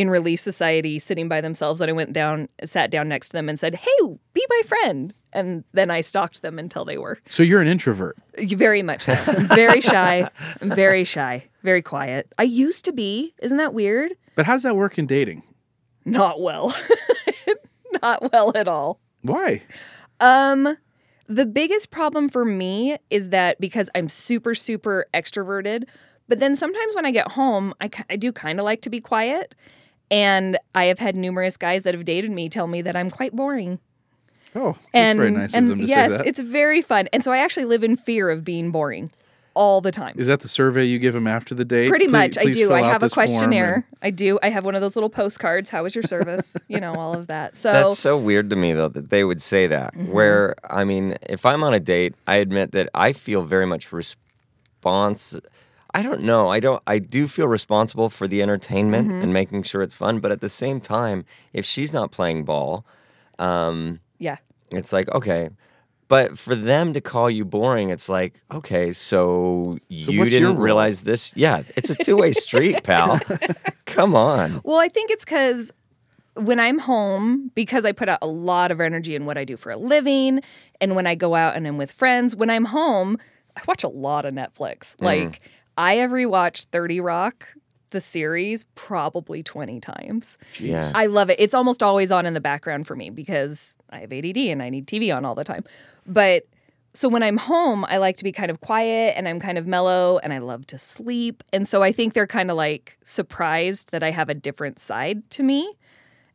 in 0.00 0.08
Relief 0.08 0.40
Society 0.40 0.98
sitting 0.98 1.28
by 1.28 1.42
themselves, 1.42 1.82
and 1.82 1.90
I 1.90 1.92
went 1.92 2.14
down, 2.14 2.48
sat 2.64 2.90
down 2.90 3.06
next 3.08 3.28
to 3.28 3.32
them, 3.34 3.50
and 3.50 3.60
said, 3.60 3.74
"Hey, 3.74 3.98
be 4.32 4.46
my 4.48 4.62
friend." 4.66 5.12
And 5.30 5.62
then 5.74 5.90
I 5.90 6.00
stalked 6.00 6.40
them 6.40 6.58
until 6.58 6.86
they 6.86 6.96
were. 6.96 7.18
so 7.28 7.42
you're 7.42 7.60
an 7.60 7.68
introvert. 7.68 8.16
Very 8.38 8.82
much 8.82 9.02
so. 9.02 9.12
I'm 9.26 9.46
very 9.46 9.80
shy. 9.82 10.26
I'm 10.62 10.70
very 10.74 11.04
shy. 11.04 11.44
Very 11.62 11.82
quiet. 11.82 12.32
I 12.38 12.44
used 12.44 12.86
to 12.86 12.92
be. 12.92 13.34
Isn't 13.42 13.58
that 13.58 13.74
weird? 13.74 14.12
But 14.36 14.46
how 14.46 14.54
does 14.54 14.62
that 14.62 14.74
work 14.74 14.98
in 14.98 15.06
dating? 15.06 15.42
Not 16.06 16.40
well. 16.40 16.74
Not 18.02 18.32
well 18.32 18.52
at 18.54 18.68
all. 18.68 19.00
Why? 19.22 19.62
Um 20.18 20.78
the 21.26 21.46
biggest 21.46 21.90
problem 21.90 22.28
for 22.30 22.44
me 22.44 22.96
is 23.10 23.28
that 23.28 23.60
because 23.60 23.90
I'm 23.94 24.08
super 24.08 24.54
super 24.54 25.06
extroverted, 25.12 25.84
but 26.26 26.40
then 26.40 26.56
sometimes 26.56 26.96
when 26.96 27.04
I 27.06 27.10
get 27.10 27.32
home, 27.32 27.74
I 27.80 27.90
I 28.08 28.16
do 28.16 28.32
kind 28.32 28.58
of 28.58 28.64
like 28.64 28.80
to 28.82 28.90
be 28.90 29.00
quiet. 29.00 29.54
And 30.10 30.58
I 30.74 30.84
have 30.86 30.98
had 30.98 31.14
numerous 31.14 31.56
guys 31.56 31.82
that 31.84 31.94
have 31.94 32.04
dated 32.04 32.30
me 32.30 32.48
tell 32.48 32.66
me 32.66 32.82
that 32.82 32.96
I'm 32.96 33.10
quite 33.10 33.34
boring. 33.34 33.78
Oh, 34.54 34.72
that's 34.72 34.78
And 34.94 35.18
very 35.18 35.30
nice 35.30 35.54
and 35.54 35.66
of 35.66 35.78
them 35.78 35.78
to 35.78 35.84
yes, 35.86 36.10
say 36.10 36.16
that. 36.16 36.26
Yes, 36.26 36.28
it's 36.38 36.40
very 36.40 36.82
fun. 36.82 37.08
And 37.12 37.22
so 37.22 37.30
I 37.32 37.38
actually 37.38 37.66
live 37.66 37.84
in 37.84 37.94
fear 37.96 38.30
of 38.30 38.44
being 38.44 38.72
boring 38.72 39.12
all 39.54 39.80
the 39.80 39.92
time. 39.92 40.14
Is 40.18 40.26
that 40.26 40.40
the 40.40 40.48
survey 40.48 40.84
you 40.84 40.98
give 40.98 41.14
them 41.14 41.28
after 41.28 41.54
the 41.54 41.64
date? 41.64 41.88
Pretty 41.88 42.06
Please- 42.06 42.12
much, 42.12 42.38
I 42.38 42.44
do. 42.46 42.72
I 42.72 42.82
have 42.82 43.02
a 43.02 43.06
this 43.06 43.14
form 43.14 43.26
and- 43.26 43.30
questionnaire. 43.32 43.86
I 44.02 44.10
do. 44.10 44.40
I 44.42 44.48
have 44.48 44.64
one 44.64 44.74
of 44.74 44.80
those 44.80 44.96
little 44.96 45.10
postcards. 45.10 45.70
How 45.70 45.84
was 45.84 45.94
your 45.94 46.02
service? 46.02 46.56
you 46.68 46.80
know, 46.80 46.94
all 46.94 47.14
of 47.16 47.28
that. 47.28 47.56
So 47.56 47.70
That's 47.72 47.98
so 48.00 48.16
weird 48.18 48.50
to 48.50 48.56
me 48.56 48.72
though 48.72 48.88
that 48.88 49.10
they 49.10 49.22
would 49.22 49.40
say 49.40 49.68
that. 49.68 49.94
Mm-hmm. 49.94 50.10
Where 50.12 50.56
I 50.68 50.82
mean, 50.82 51.16
if 51.22 51.46
I'm 51.46 51.62
on 51.62 51.72
a 51.74 51.80
date, 51.80 52.14
I 52.26 52.36
admit 52.36 52.72
that 52.72 52.88
I 52.94 53.12
feel 53.12 53.42
very 53.42 53.66
much 53.66 53.92
response. 53.92 55.36
I 55.92 56.02
don't 56.02 56.22
know. 56.22 56.48
I 56.48 56.60
don't. 56.60 56.82
I 56.86 56.98
do 56.98 57.26
feel 57.26 57.48
responsible 57.48 58.08
for 58.10 58.28
the 58.28 58.42
entertainment 58.42 59.08
Mm-hmm. 59.08 59.22
and 59.22 59.32
making 59.32 59.62
sure 59.64 59.82
it's 59.82 59.94
fun. 59.96 60.20
But 60.20 60.30
at 60.32 60.40
the 60.40 60.48
same 60.48 60.80
time, 60.80 61.24
if 61.52 61.64
she's 61.64 61.92
not 61.92 62.10
playing 62.12 62.44
ball, 62.44 62.84
um, 63.38 64.00
yeah. 64.18 64.36
it's 64.72 64.92
like 64.92 65.08
okay. 65.10 65.50
But 66.08 66.36
for 66.38 66.56
them 66.56 66.92
to 66.94 67.00
call 67.00 67.30
you 67.30 67.44
boring, 67.44 67.90
it's 67.90 68.08
like 68.08 68.34
okay. 68.52 68.90
So, 68.92 69.78
So 70.00 70.10
you 70.10 70.24
didn't 70.26 70.56
realize 70.58 71.02
this? 71.02 71.32
Yeah, 71.36 71.62
it's 71.76 71.88
a 71.90 71.94
two-way 71.94 72.32
street, 72.32 72.82
pal. 72.84 73.20
Come 73.86 74.14
on. 74.16 74.60
Well, 74.64 74.78
I 74.78 74.88
think 74.88 75.10
it's 75.10 75.24
because 75.24 75.72
when 76.34 76.58
I'm 76.60 76.78
home, 76.78 77.50
because 77.54 77.84
I 77.84 77.92
put 77.92 78.08
out 78.08 78.18
a 78.22 78.26
lot 78.26 78.70
of 78.70 78.80
energy 78.80 79.14
in 79.14 79.24
what 79.24 79.38
I 79.38 79.44
do 79.44 79.56
for 79.56 79.70
a 79.70 79.76
living, 79.76 80.40
and 80.80 80.96
when 80.96 81.06
I 81.06 81.14
go 81.14 81.34
out 81.36 81.54
and 81.56 81.66
I'm 81.66 81.78
with 81.78 81.92
friends, 81.92 82.34
when 82.34 82.50
I'm 82.50 82.66
home, 82.66 83.16
I 83.56 83.62
watch 83.68 83.84
a 83.84 83.88
lot 83.88 84.24
of 84.24 84.32
Netflix. 84.32 84.96
Mm. 84.96 85.34
Like 85.80 85.92
I 85.92 85.94
have 85.96 86.10
rewatched 86.10 86.66
30 86.66 87.00
Rock, 87.00 87.48
the 87.90 88.00
series, 88.00 88.64
probably 88.74 89.42
20 89.42 89.80
times. 89.80 90.36
Yeah. 90.58 90.92
I 90.94 91.06
love 91.06 91.30
it. 91.30 91.40
It's 91.40 91.54
almost 91.54 91.82
always 91.82 92.12
on 92.12 92.26
in 92.26 92.34
the 92.34 92.40
background 92.40 92.86
for 92.86 92.96
me 92.96 93.10
because 93.10 93.76
I 93.90 94.00
have 94.00 94.12
ADD 94.12 94.36
and 94.36 94.62
I 94.62 94.68
need 94.68 94.86
TV 94.86 95.14
on 95.14 95.24
all 95.24 95.34
the 95.34 95.44
time. 95.44 95.64
But 96.06 96.46
so 96.92 97.08
when 97.08 97.22
I'm 97.22 97.36
home, 97.36 97.84
I 97.86 97.98
like 97.98 98.16
to 98.18 98.24
be 98.24 98.32
kind 98.32 98.50
of 98.50 98.60
quiet 98.60 99.14
and 99.16 99.28
I'm 99.28 99.40
kind 99.40 99.56
of 99.58 99.66
mellow 99.66 100.18
and 100.18 100.32
I 100.32 100.38
love 100.38 100.66
to 100.68 100.78
sleep. 100.78 101.42
And 101.52 101.68
so 101.68 101.82
I 101.82 101.92
think 101.92 102.14
they're 102.14 102.26
kind 102.26 102.50
of 102.50 102.56
like 102.56 102.98
surprised 103.04 103.92
that 103.92 104.02
I 104.02 104.10
have 104.10 104.28
a 104.28 104.34
different 104.34 104.78
side 104.78 105.28
to 105.30 105.42
me. 105.42 105.76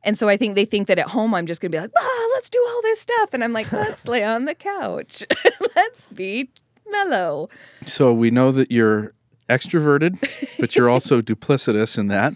And 0.03 0.17
so 0.17 0.29
I 0.29 0.37
think 0.37 0.55
they 0.55 0.65
think 0.65 0.87
that 0.87 0.99
at 0.99 1.09
home 1.09 1.33
I'm 1.33 1.47
just 1.47 1.61
going 1.61 1.71
to 1.71 1.77
be 1.77 1.81
like, 1.81 1.91
ah, 1.97 2.27
let's 2.35 2.49
do 2.49 2.63
all 2.69 2.81
this 2.83 3.01
stuff. 3.01 3.33
And 3.33 3.43
I'm 3.43 3.53
like, 3.53 3.71
let's 3.71 4.07
lay 4.07 4.23
on 4.23 4.45
the 4.45 4.55
couch. 4.55 5.23
let's 5.75 6.07
be 6.09 6.49
mellow. 6.89 7.49
So 7.85 8.13
we 8.13 8.31
know 8.31 8.51
that 8.51 8.71
you're 8.71 9.14
extroverted, 9.49 10.19
but 10.59 10.75
you're 10.75 10.89
also 10.95 11.21
duplicitous 11.21 11.97
in 11.97 12.07
that. 12.07 12.35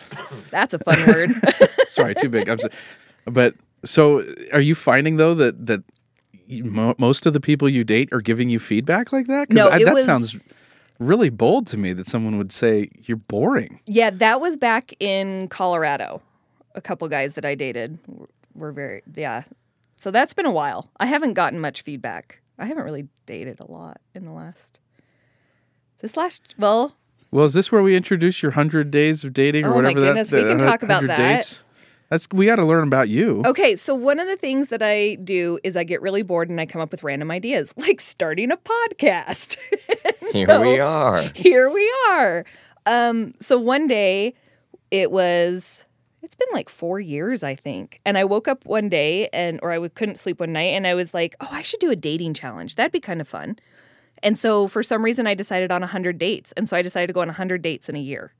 That's 0.51 0.73
a 0.73 0.79
fun 0.79 0.97
word. 1.07 1.29
Sorry, 1.87 2.15
too 2.15 2.29
big. 2.29 2.49
I'm 2.49 2.57
so, 2.59 2.69
but 3.25 3.55
so 3.83 4.23
are 4.53 4.61
you 4.61 4.75
finding 4.75 5.17
though 5.17 5.33
that 5.35 5.65
that 5.67 5.83
you, 6.47 6.63
mo- 6.65 6.95
most 6.97 7.25
of 7.25 7.33
the 7.33 7.39
people 7.39 7.69
you 7.69 7.83
date 7.83 8.09
are 8.11 8.21
giving 8.21 8.49
you 8.49 8.59
feedback 8.59 9.11
like 9.13 9.27
that? 9.27 9.49
No, 9.51 9.69
I, 9.69 9.83
that 9.83 9.93
was- 9.93 10.05
sounds 10.05 10.37
really 10.99 11.29
bold 11.29 11.65
to 11.67 11.77
me 11.77 11.93
that 11.93 12.05
someone 12.05 12.37
would 12.37 12.51
say 12.51 12.89
you're 13.05 13.15
boring. 13.17 13.79
yeah, 13.85 14.09
that 14.09 14.41
was 14.41 14.57
back 14.57 14.93
in 14.99 15.47
Colorado. 15.47 16.21
A 16.75 16.81
couple 16.81 17.07
guys 17.07 17.35
that 17.35 17.45
I 17.45 17.55
dated 17.55 17.97
were 18.53 18.71
very, 18.73 19.01
yeah. 19.15 19.43
So 19.95 20.11
that's 20.11 20.33
been 20.33 20.45
a 20.45 20.51
while. 20.51 20.89
I 20.99 21.05
haven't 21.05 21.33
gotten 21.33 21.59
much 21.59 21.83
feedback. 21.83 22.41
I 22.57 22.65
haven't 22.65 22.83
really 22.83 23.07
dated 23.25 23.61
a 23.61 23.71
lot 23.71 24.01
in 24.13 24.25
the 24.25 24.31
last, 24.31 24.79
this 26.01 26.15
last, 26.17 26.55
well, 26.57 26.95
Well, 27.31 27.45
is 27.45 27.53
this 27.53 27.71
where 27.71 27.83
we 27.83 27.95
introduce 27.95 28.41
your 28.41 28.51
hundred 28.53 28.91
days 28.91 29.23
of 29.23 29.33
dating 29.33 29.65
or 29.65 29.69
Oh 29.69 29.71
my 29.81 29.89
whatever 29.89 29.99
goodness, 29.99 30.29
that? 30.31 30.43
we 30.43 30.49
can 30.49 30.57
the 30.57 30.65
talk 30.65 30.83
about 30.83 31.03
that. 31.07 31.17
Dates? 31.17 31.63
That's 32.09 32.27
we 32.31 32.47
got 32.47 32.55
to 32.55 32.65
learn 32.65 32.87
about 32.87 33.07
you. 33.09 33.43
Okay, 33.45 33.75
so 33.75 33.93
one 33.93 34.19
of 34.19 34.27
the 34.27 34.35
things 34.35 34.69
that 34.69 34.81
I 34.81 35.15
do 35.23 35.59
is 35.63 35.77
I 35.77 35.83
get 35.83 36.01
really 36.01 36.23
bored 36.23 36.49
and 36.49 36.59
I 36.59 36.65
come 36.65 36.81
up 36.81 36.89
with 36.91 37.03
random 37.03 37.29
ideas, 37.29 37.71
like 37.77 38.01
starting 38.01 38.51
a 38.51 38.57
podcast. 38.57 39.57
Here 40.33 40.47
So- 40.47 40.61
we 40.61 40.79
are. 40.79 41.21
Here 41.35 41.69
we 41.71 41.93
are. 42.09 42.45
Um, 42.87 43.35
so 43.39 43.59
one 43.59 43.87
day 43.87 44.33
it 44.89 45.11
was 45.11 45.85
it's 46.23 46.35
been 46.35 46.47
like 46.51 46.67
four 46.67 46.99
years, 46.99 47.43
I 47.43 47.53
think. 47.55 48.01
And 48.05 48.17
I 48.17 48.23
woke 48.23 48.47
up 48.47 48.65
one 48.65 48.89
day 48.89 49.29
and 49.31 49.59
or 49.61 49.71
I 49.71 49.87
couldn't 49.89 50.17
sleep 50.17 50.39
one 50.39 50.51
night 50.51 50.73
and 50.73 50.87
I 50.87 50.95
was 50.95 51.13
like, 51.13 51.35
oh, 51.39 51.47
I 51.51 51.61
should 51.61 51.79
do 51.79 51.91
a 51.91 51.95
dating 51.95 52.33
challenge. 52.33 52.75
That'd 52.75 52.91
be 52.91 52.99
kind 52.99 53.21
of 53.21 53.27
fun. 53.27 53.57
And 54.23 54.37
so 54.37 54.67
for 54.67 54.83
some 54.83 55.03
reason 55.03 55.27
I 55.27 55.33
decided 55.33 55.71
on 55.71 55.81
100 55.81 56.17
dates. 56.17 56.53
And 56.57 56.67
so 56.67 56.77
I 56.77 56.81
decided 56.81 57.07
to 57.07 57.13
go 57.13 57.21
on 57.21 57.27
100 57.27 57.61
dates 57.61 57.89
in 57.89 57.95
a 57.95 57.99
year. 57.99 58.33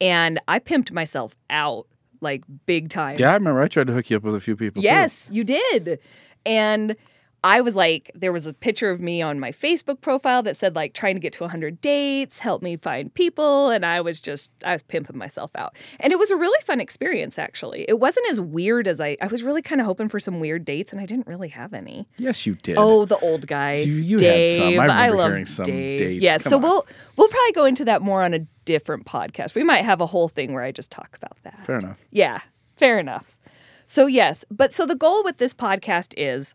And 0.00 0.40
I 0.48 0.58
pimped 0.58 0.92
myself 0.92 1.36
out 1.50 1.86
like 2.20 2.44
big 2.66 2.88
time. 2.88 3.16
Yeah, 3.18 3.30
I 3.30 3.34
remember 3.34 3.60
I 3.60 3.68
tried 3.68 3.88
to 3.88 3.92
hook 3.92 4.10
you 4.10 4.16
up 4.16 4.22
with 4.22 4.34
a 4.34 4.40
few 4.40 4.56
people. 4.56 4.82
too. 4.82 4.86
Yes, 4.86 5.28
you 5.32 5.44
did. 5.44 5.98
And 6.46 6.96
I 7.42 7.62
was 7.62 7.74
like, 7.74 8.10
there 8.14 8.32
was 8.32 8.46
a 8.46 8.52
picture 8.52 8.90
of 8.90 9.00
me 9.00 9.22
on 9.22 9.40
my 9.40 9.50
Facebook 9.50 10.02
profile 10.02 10.42
that 10.42 10.56
said, 10.58 10.76
like, 10.76 10.92
trying 10.92 11.14
to 11.14 11.20
get 11.20 11.32
to 11.34 11.42
100 11.44 11.80
dates, 11.80 12.40
help 12.40 12.62
me 12.62 12.76
find 12.76 13.12
people. 13.14 13.70
And 13.70 13.86
I 13.86 14.02
was 14.02 14.20
just, 14.20 14.50
I 14.64 14.72
was 14.74 14.82
pimping 14.82 15.16
myself 15.16 15.50
out. 15.54 15.74
And 16.00 16.12
it 16.12 16.18
was 16.18 16.30
a 16.30 16.36
really 16.36 16.60
fun 16.64 16.80
experience, 16.80 17.38
actually. 17.38 17.86
It 17.88 17.98
wasn't 17.98 18.28
as 18.30 18.40
weird 18.40 18.86
as 18.86 19.00
I, 19.00 19.16
I 19.22 19.28
was 19.28 19.42
really 19.42 19.62
kind 19.62 19.80
of 19.80 19.86
hoping 19.86 20.08
for 20.10 20.20
some 20.20 20.38
weird 20.38 20.66
dates, 20.66 20.92
and 20.92 21.00
I 21.00 21.06
didn't 21.06 21.26
really 21.26 21.48
have 21.48 21.72
any. 21.72 22.06
Yes, 22.18 22.46
you 22.46 22.56
did. 22.56 22.76
Oh, 22.78 23.06
the 23.06 23.18
old 23.20 23.46
guy. 23.46 23.76
You- 23.76 23.94
you 23.94 24.16
had 24.16 24.20
Dave. 24.20 24.56
some. 24.56 24.66
I 24.66 24.82
remember 25.06 25.16
love 25.16 25.30
hearing 25.30 25.46
some 25.46 25.64
Dave. 25.64 25.98
dates. 25.98 26.22
Yeah, 26.22 26.38
Come 26.38 26.50
so 26.50 26.56
on. 26.56 26.62
we'll 26.62 26.86
we'll 27.16 27.28
probably 27.28 27.52
go 27.52 27.64
into 27.64 27.84
that 27.86 28.02
more 28.02 28.22
on 28.22 28.34
a 28.34 28.40
different 28.66 29.06
podcast. 29.06 29.54
We 29.54 29.62
might 29.64 29.84
have 29.84 30.00
a 30.00 30.06
whole 30.06 30.28
thing 30.28 30.52
where 30.52 30.62
I 30.62 30.72
just 30.72 30.90
talk 30.90 31.16
about 31.16 31.36
that. 31.44 31.64
fair 31.64 31.78
enough. 31.78 32.04
Yeah, 32.10 32.40
fair 32.76 32.98
enough. 32.98 33.38
So, 33.86 34.06
yes, 34.06 34.44
but 34.50 34.72
so 34.74 34.84
the 34.86 34.94
goal 34.94 35.24
with 35.24 35.38
this 35.38 35.52
podcast 35.54 36.12
is 36.16 36.54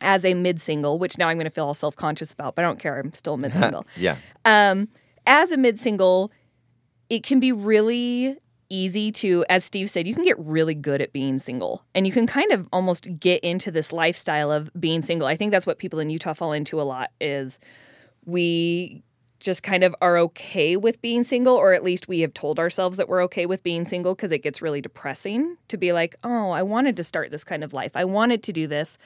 as 0.00 0.24
a 0.24 0.34
mid 0.34 0.60
single, 0.60 0.98
which 0.98 1.18
now 1.18 1.28
I'm 1.28 1.36
going 1.36 1.44
to 1.46 1.50
feel 1.50 1.66
all 1.66 1.74
self 1.74 1.96
conscious 1.96 2.32
about, 2.32 2.54
but 2.54 2.64
I 2.64 2.68
don't 2.68 2.78
care. 2.78 2.98
I'm 2.98 3.12
still 3.12 3.36
mid 3.38 3.52
single. 3.52 3.86
Yeah. 3.96 4.16
um, 4.44 4.88
as 5.26 5.50
a 5.52 5.56
mid 5.56 5.78
single, 5.78 6.30
it 7.08 7.22
can 7.22 7.40
be 7.40 7.52
really 7.52 8.36
easy 8.70 9.12
to, 9.12 9.44
as 9.48 9.64
Steve 9.64 9.90
said, 9.90 10.08
you 10.08 10.14
can 10.14 10.24
get 10.24 10.38
really 10.38 10.74
good 10.74 11.00
at 11.00 11.12
being 11.12 11.38
single 11.38 11.84
and 11.94 12.06
you 12.06 12.12
can 12.12 12.26
kind 12.26 12.50
of 12.50 12.68
almost 12.72 13.08
get 13.20 13.42
into 13.44 13.70
this 13.70 13.92
lifestyle 13.92 14.50
of 14.50 14.70
being 14.78 15.02
single. 15.02 15.28
I 15.28 15.36
think 15.36 15.52
that's 15.52 15.66
what 15.66 15.78
people 15.78 15.98
in 15.98 16.10
Utah 16.10 16.32
fall 16.32 16.52
into 16.52 16.80
a 16.80 16.82
lot 16.82 17.10
is 17.20 17.58
we 18.24 19.02
just 19.44 19.62
kind 19.62 19.84
of 19.84 19.94
are 20.00 20.16
okay 20.16 20.76
with 20.76 21.00
being 21.02 21.22
single, 21.22 21.54
or 21.54 21.74
at 21.74 21.84
least 21.84 22.08
we 22.08 22.20
have 22.20 22.32
told 22.32 22.58
ourselves 22.58 22.96
that 22.96 23.08
we're 23.08 23.22
okay 23.24 23.44
with 23.44 23.62
being 23.62 23.84
single 23.84 24.14
because 24.14 24.32
it 24.32 24.38
gets 24.38 24.62
really 24.62 24.80
depressing 24.80 25.56
to 25.68 25.76
be 25.76 25.92
like, 25.92 26.16
oh, 26.24 26.50
I 26.50 26.62
wanted 26.62 26.96
to 26.96 27.04
start 27.04 27.30
this 27.30 27.44
kind 27.44 27.62
of 27.62 27.74
life. 27.74 27.92
I 27.94 28.06
wanted 28.06 28.42
to 28.44 28.52
do 28.52 28.66
this. 28.66 28.96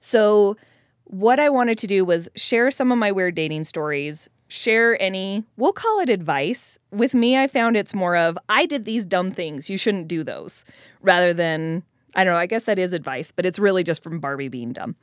So, 0.00 0.56
what 1.04 1.40
I 1.40 1.48
wanted 1.48 1.78
to 1.78 1.86
do 1.86 2.04
was 2.04 2.28
share 2.36 2.70
some 2.70 2.92
of 2.92 2.98
my 2.98 3.10
weird 3.10 3.34
dating 3.34 3.64
stories, 3.64 4.28
share 4.48 5.00
any, 5.00 5.44
we'll 5.56 5.72
call 5.72 6.00
it 6.00 6.10
advice. 6.10 6.78
With 6.90 7.14
me, 7.14 7.38
I 7.38 7.46
found 7.46 7.76
it's 7.76 7.94
more 7.94 8.16
of, 8.16 8.36
I 8.48 8.66
did 8.66 8.84
these 8.84 9.06
dumb 9.06 9.30
things. 9.30 9.70
You 9.70 9.78
shouldn't 9.78 10.08
do 10.08 10.22
those, 10.22 10.66
rather 11.00 11.32
than, 11.32 11.82
I 12.14 12.24
don't 12.24 12.34
know, 12.34 12.38
I 12.38 12.46
guess 12.46 12.64
that 12.64 12.78
is 12.78 12.92
advice, 12.92 13.32
but 13.32 13.46
it's 13.46 13.58
really 13.58 13.82
just 13.82 14.02
from 14.02 14.20
Barbie 14.20 14.48
being 14.48 14.72
dumb. 14.72 14.96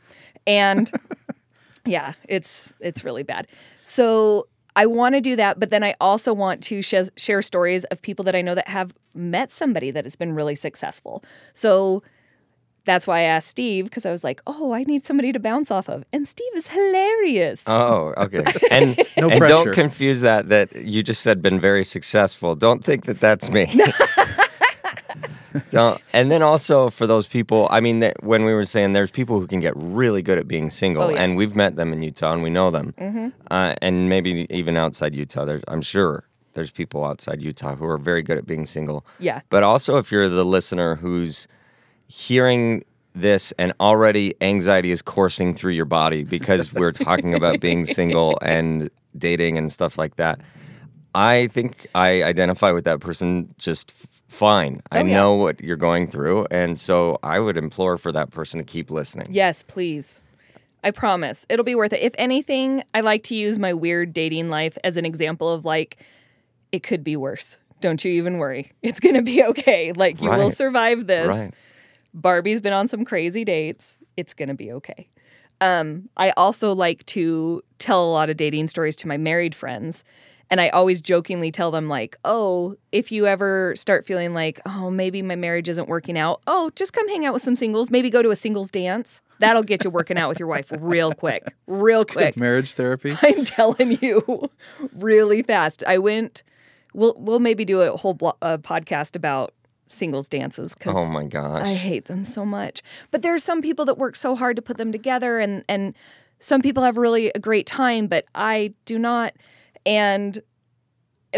And 0.46 0.92
yeah, 1.86 2.14
it's 2.28 2.74
it's 2.80 3.04
really 3.04 3.24
bad. 3.24 3.48
So 3.84 4.48
I 4.76 4.86
want 4.88 5.16
to 5.16 5.22
do 5.22 5.36
that, 5.38 5.60
but 5.60 5.70
then 5.70 5.84
I 5.84 5.96
also 6.02 6.34
want 6.34 6.62
to 6.64 6.82
sh- 6.82 7.10
share 7.16 7.42
stories 7.42 7.86
of 7.86 8.02
people 8.02 8.26
that 8.26 8.36
I 8.36 8.42
know 8.42 8.56
that 8.56 8.68
have 8.68 8.94
met 9.14 9.52
somebody 9.52 9.90
that 9.92 10.04
has 10.04 10.16
been 10.16 10.34
really 10.34 10.56
successful. 10.56 11.24
So 11.54 12.04
that's 12.86 13.06
why 13.08 13.20
I 13.20 13.24
asked 13.24 13.48
Steve 13.50 13.86
because 13.86 14.06
I 14.06 14.12
was 14.12 14.24
like, 14.24 14.42
"Oh, 14.48 14.72
I 14.74 14.84
need 14.84 15.06
somebody 15.06 15.32
to 15.32 15.40
bounce 15.40 15.70
off 15.72 15.90
of," 15.90 16.06
and 16.14 16.28
Steve 16.28 16.52
is 16.56 16.68
hilarious. 16.68 17.64
Oh, 17.68 18.14
okay. 18.18 18.44
And 18.72 18.98
No 19.18 19.30
and 19.30 19.40
pressure. 19.40 19.54
don't 19.54 19.74
confuse 19.74 20.22
that 20.22 20.50
that 20.50 20.74
you 20.76 21.04
just 21.04 21.22
said 21.22 21.42
been 21.42 21.60
very 21.60 21.84
successful. 21.84 22.56
Don't 22.56 22.84
think 22.84 23.06
that 23.06 23.20
that's 23.20 23.50
me. 23.50 23.66
don't. 25.72 26.02
And 26.14 26.30
then 26.32 26.42
also 26.42 26.90
for 26.90 27.08
those 27.08 27.28
people, 27.28 27.68
I 27.72 27.80
mean, 27.80 28.00
that 28.02 28.22
when 28.24 28.44
we 28.46 28.54
were 28.54 28.66
saying 28.66 28.94
there's 28.94 29.12
people 29.12 29.40
who 29.40 29.48
can 29.48 29.60
get 29.60 29.74
really 29.76 30.22
good 30.22 30.38
at 30.38 30.48
being 30.48 30.70
single, 30.70 31.04
Oh, 31.04 31.10
yeah. 31.10 31.22
and 31.24 31.38
we've 31.38 31.56
met 31.56 31.76
them 31.76 31.94
in 31.94 32.02
Utah 32.02 32.34
and 32.34 32.44
we 32.44 32.50
know 32.50 32.72
them, 32.72 32.94
uh, 33.52 33.76
and 33.82 34.10
maybe 34.10 34.48
even 34.50 34.76
outside 34.78 35.16
Utah. 35.16 35.46
There's, 35.46 35.64
I'm 35.68 35.82
sure 35.82 36.26
there's 36.54 36.72
people 36.72 37.04
outside 37.06 37.42
Utah 37.42 37.76
who 37.76 37.86
are 37.86 37.98
very 37.98 38.22
good 38.24 38.38
at 38.38 38.46
being 38.46 38.66
single. 38.66 39.06
Yeah. 39.20 39.42
But 39.50 39.64
also, 39.64 39.98
if 39.98 40.12
you're 40.12 40.30
the 40.30 40.46
listener 40.46 40.96
who's 40.96 41.48
hearing 42.08 42.84
this 43.14 43.54
and 43.58 43.74
already 43.80 44.34
anxiety 44.42 44.92
is 44.92 45.02
coursing 45.02 45.54
through 45.54 45.72
your 45.74 45.86
body 45.86 46.24
because 46.24 46.74
we're 46.74 46.92
talking 46.92 47.34
about 47.34 47.60
being 47.62 47.86
single 47.86 48.38
and 48.42 48.90
dating 49.18 49.58
and 49.58 49.72
stuff 49.72 49.98
like 49.98 50.18
that. 50.18 50.42
I 51.14 51.48
think 51.48 51.88
I 51.96 52.24
identify 52.24 52.72
with 52.72 52.84
that 52.84 53.00
person 53.00 53.54
just 53.58 53.94
f- 53.98 54.08
fine. 54.28 54.82
I 54.92 55.00
Oh, 55.00 55.06
yeah. 55.06 55.14
know 55.14 55.36
what 55.36 55.62
you're 55.62 55.78
going 55.78 56.08
through. 56.10 56.46
And 56.52 56.78
so 56.78 57.18
I 57.24 57.40
would 57.40 57.56
implore 57.56 57.98
for 57.98 58.12
that 58.12 58.32
person 58.32 58.58
to 58.60 58.66
keep 58.66 58.92
listening. 58.92 59.28
Yes, 59.30 59.64
please. 59.64 60.22
I 60.84 60.92
promise. 60.92 61.46
It'll 61.48 61.64
be 61.64 61.74
worth 61.74 61.94
it. 61.94 62.02
If 62.02 62.14
anything, 62.18 62.84
I 62.94 63.00
like 63.00 63.24
to 63.24 63.36
use 63.36 63.58
my 63.58 63.74
weird 63.74 64.12
dating 64.12 64.50
life 64.50 64.78
as 64.84 64.98
an 64.98 65.06
example 65.06 65.50
of 65.54 65.64
like, 65.64 65.98
it 66.74 66.84
could 66.84 67.04
be 67.04 67.16
worse. 67.16 67.58
Don't 67.80 68.04
you 68.04 68.12
even 68.12 68.38
worry. 68.38 68.74
It's 68.84 69.00
going 69.00 69.16
to 69.16 69.22
be 69.22 69.42
okay. 69.46 69.94
Like, 69.94 70.22
you 70.22 70.30
will 70.30 70.52
survive 70.52 71.08
this. 71.08 71.28
Right. 71.28 71.54
Barbie's 72.16 72.62
been 72.62 72.74
on 72.74 72.88
some 72.88 73.06
crazy 73.06 73.44
dates. 73.44 73.98
It's 74.16 74.34
going 74.34 74.48
to 74.48 74.56
be 74.56 74.72
okay. 74.72 75.10
Um, 75.62 76.10
I 76.18 76.32
also 76.32 76.74
like 76.74 77.06
to 77.08 77.62
tell 77.78 78.04
a 78.06 78.12
lot 78.12 78.30
of 78.30 78.38
dating 78.38 78.68
stories 78.68 78.96
to 78.98 79.08
my 79.08 79.18
married 79.18 79.54
friends. 79.54 80.04
And 80.50 80.62
I 80.62 80.70
always 80.70 81.02
jokingly 81.02 81.52
tell 81.52 81.72
them, 81.72 81.90
like, 81.90 82.18
oh, 82.24 82.76
if 82.92 83.12
you 83.12 83.26
ever 83.26 83.76
start 83.76 84.06
feeling 84.06 84.34
like, 84.34 84.60
oh, 84.66 84.92
maybe 84.92 85.24
my 85.24 85.36
marriage 85.36 85.68
isn't 85.68 85.90
working 85.90 86.18
out, 86.18 86.42
oh, 86.46 86.72
just 86.76 86.94
come 86.94 87.08
hang 87.08 87.26
out 87.26 87.34
with 87.34 87.42
some 87.42 87.56
singles. 87.56 87.90
Maybe 87.90 88.12
go 88.12 88.22
to 88.22 88.30
a 88.30 88.36
singles 88.36 88.70
dance. 88.70 89.22
That'll 89.40 89.64
get 89.64 89.84
you 89.84 89.90
working 89.90 90.18
out 90.18 90.30
with 90.30 90.40
your 90.40 90.48
wife 90.48 90.72
real 90.80 91.14
quick, 91.14 91.44
real 91.68 92.06
quick. 92.06 92.38
Marriage 92.38 92.74
therapy. 92.74 93.18
I'm 93.22 93.44
telling 93.44 93.98
you, 94.02 94.50
really 94.94 95.42
fast. 95.44 95.84
I 95.88 95.98
went. 95.98 96.44
We'll 96.94 97.16
we'll 97.18 97.40
maybe 97.40 97.66
do 97.66 97.82
a 97.82 97.98
whole 97.98 98.14
blo- 98.14 98.38
uh, 98.42 98.58
podcast 98.60 99.16
about 99.18 99.54
singles 99.88 100.28
dances 100.28 100.74
because 100.74 100.96
Oh 100.96 101.06
my 101.06 101.26
gosh. 101.26 101.66
I 101.66 101.74
hate 101.74 102.06
them 102.06 102.24
so 102.24 102.46
much. 102.46 102.82
But 103.12 103.22
there 103.22 103.34
are 103.34 103.40
some 103.40 103.62
people 103.62 103.86
that 103.86 103.98
work 103.98 104.16
so 104.16 104.36
hard 104.36 104.56
to 104.56 104.62
put 104.62 104.78
them 104.78 104.92
together, 104.92 105.40
and 105.40 105.64
and 105.70 105.94
some 106.40 106.62
people 106.62 106.84
have 106.84 106.98
really 106.98 107.32
a 107.34 107.40
great 107.40 107.66
time, 107.66 108.08
but 108.08 108.26
I 108.36 108.74
do 108.86 109.00
not. 109.00 109.34
And 109.86 110.42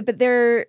but 0.04 0.20
there 0.20 0.68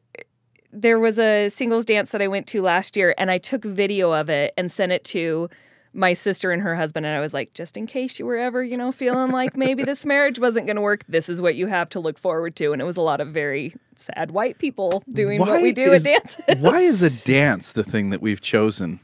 there 0.72 0.98
was 0.98 1.18
a 1.18 1.48
singles 1.48 1.84
dance 1.84 2.10
that 2.10 2.20
I 2.22 2.28
went 2.28 2.46
to 2.48 2.62
last 2.62 2.96
year, 2.96 3.14
and 3.16 3.30
I 3.30 3.38
took 3.38 3.64
video 3.64 4.12
of 4.12 4.28
it 4.28 4.52
and 4.56 4.70
sent 4.70 4.92
it 4.92 5.04
to 5.04 5.48
my 5.98 6.12
sister 6.12 6.52
and 6.52 6.62
her 6.62 6.76
husband, 6.76 7.04
and 7.04 7.14
I 7.16 7.20
was 7.20 7.34
like, 7.34 7.52
just 7.54 7.76
in 7.76 7.86
case 7.86 8.18
you 8.18 8.24
were 8.26 8.36
ever, 8.36 8.62
you 8.62 8.76
know, 8.76 8.92
feeling 8.92 9.32
like 9.32 9.56
maybe 9.56 9.82
this 9.82 10.06
marriage 10.06 10.38
wasn't 10.38 10.66
going 10.66 10.76
to 10.76 10.82
work, 10.82 11.02
this 11.08 11.28
is 11.28 11.42
what 11.42 11.56
you 11.56 11.66
have 11.66 11.88
to 11.90 12.00
look 12.00 12.18
forward 12.18 12.54
to. 12.56 12.72
And 12.72 12.80
it 12.80 12.84
was 12.84 12.96
a 12.96 13.00
lot 13.02 13.20
of 13.20 13.28
very 13.28 13.74
sad 13.96 14.30
white 14.30 14.58
people 14.58 15.02
doing 15.12 15.40
what 15.40 15.60
we 15.60 15.72
do 15.72 15.82
is, 15.82 16.06
at 16.06 16.12
dances. 16.12 16.62
Why 16.62 16.78
is 16.78 17.02
a 17.02 17.26
dance 17.26 17.72
the 17.72 17.82
thing 17.82 18.10
that 18.10 18.22
we've 18.22 18.40
chosen 18.40 19.00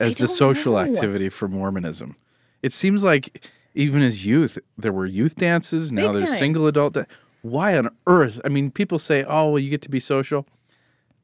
as 0.00 0.18
the 0.18 0.28
social 0.28 0.74
know. 0.74 0.80
activity 0.80 1.30
for 1.30 1.48
Mormonism? 1.48 2.14
It 2.62 2.72
seems 2.74 3.02
like 3.02 3.48
even 3.74 4.02
as 4.02 4.26
youth, 4.26 4.58
there 4.76 4.92
were 4.92 5.06
youth 5.06 5.36
dances. 5.36 5.90
Now 5.90 6.08
Big 6.12 6.18
there's 6.18 6.30
time. 6.30 6.38
single 6.38 6.66
adult. 6.66 6.92
Da- 6.92 7.04
Why 7.40 7.78
on 7.78 7.88
earth? 8.06 8.40
I 8.44 8.48
mean, 8.48 8.70
people 8.70 8.98
say, 8.98 9.24
"Oh, 9.24 9.50
well, 9.50 9.58
you 9.58 9.70
get 9.70 9.80
to 9.82 9.90
be 9.90 10.00
social." 10.00 10.46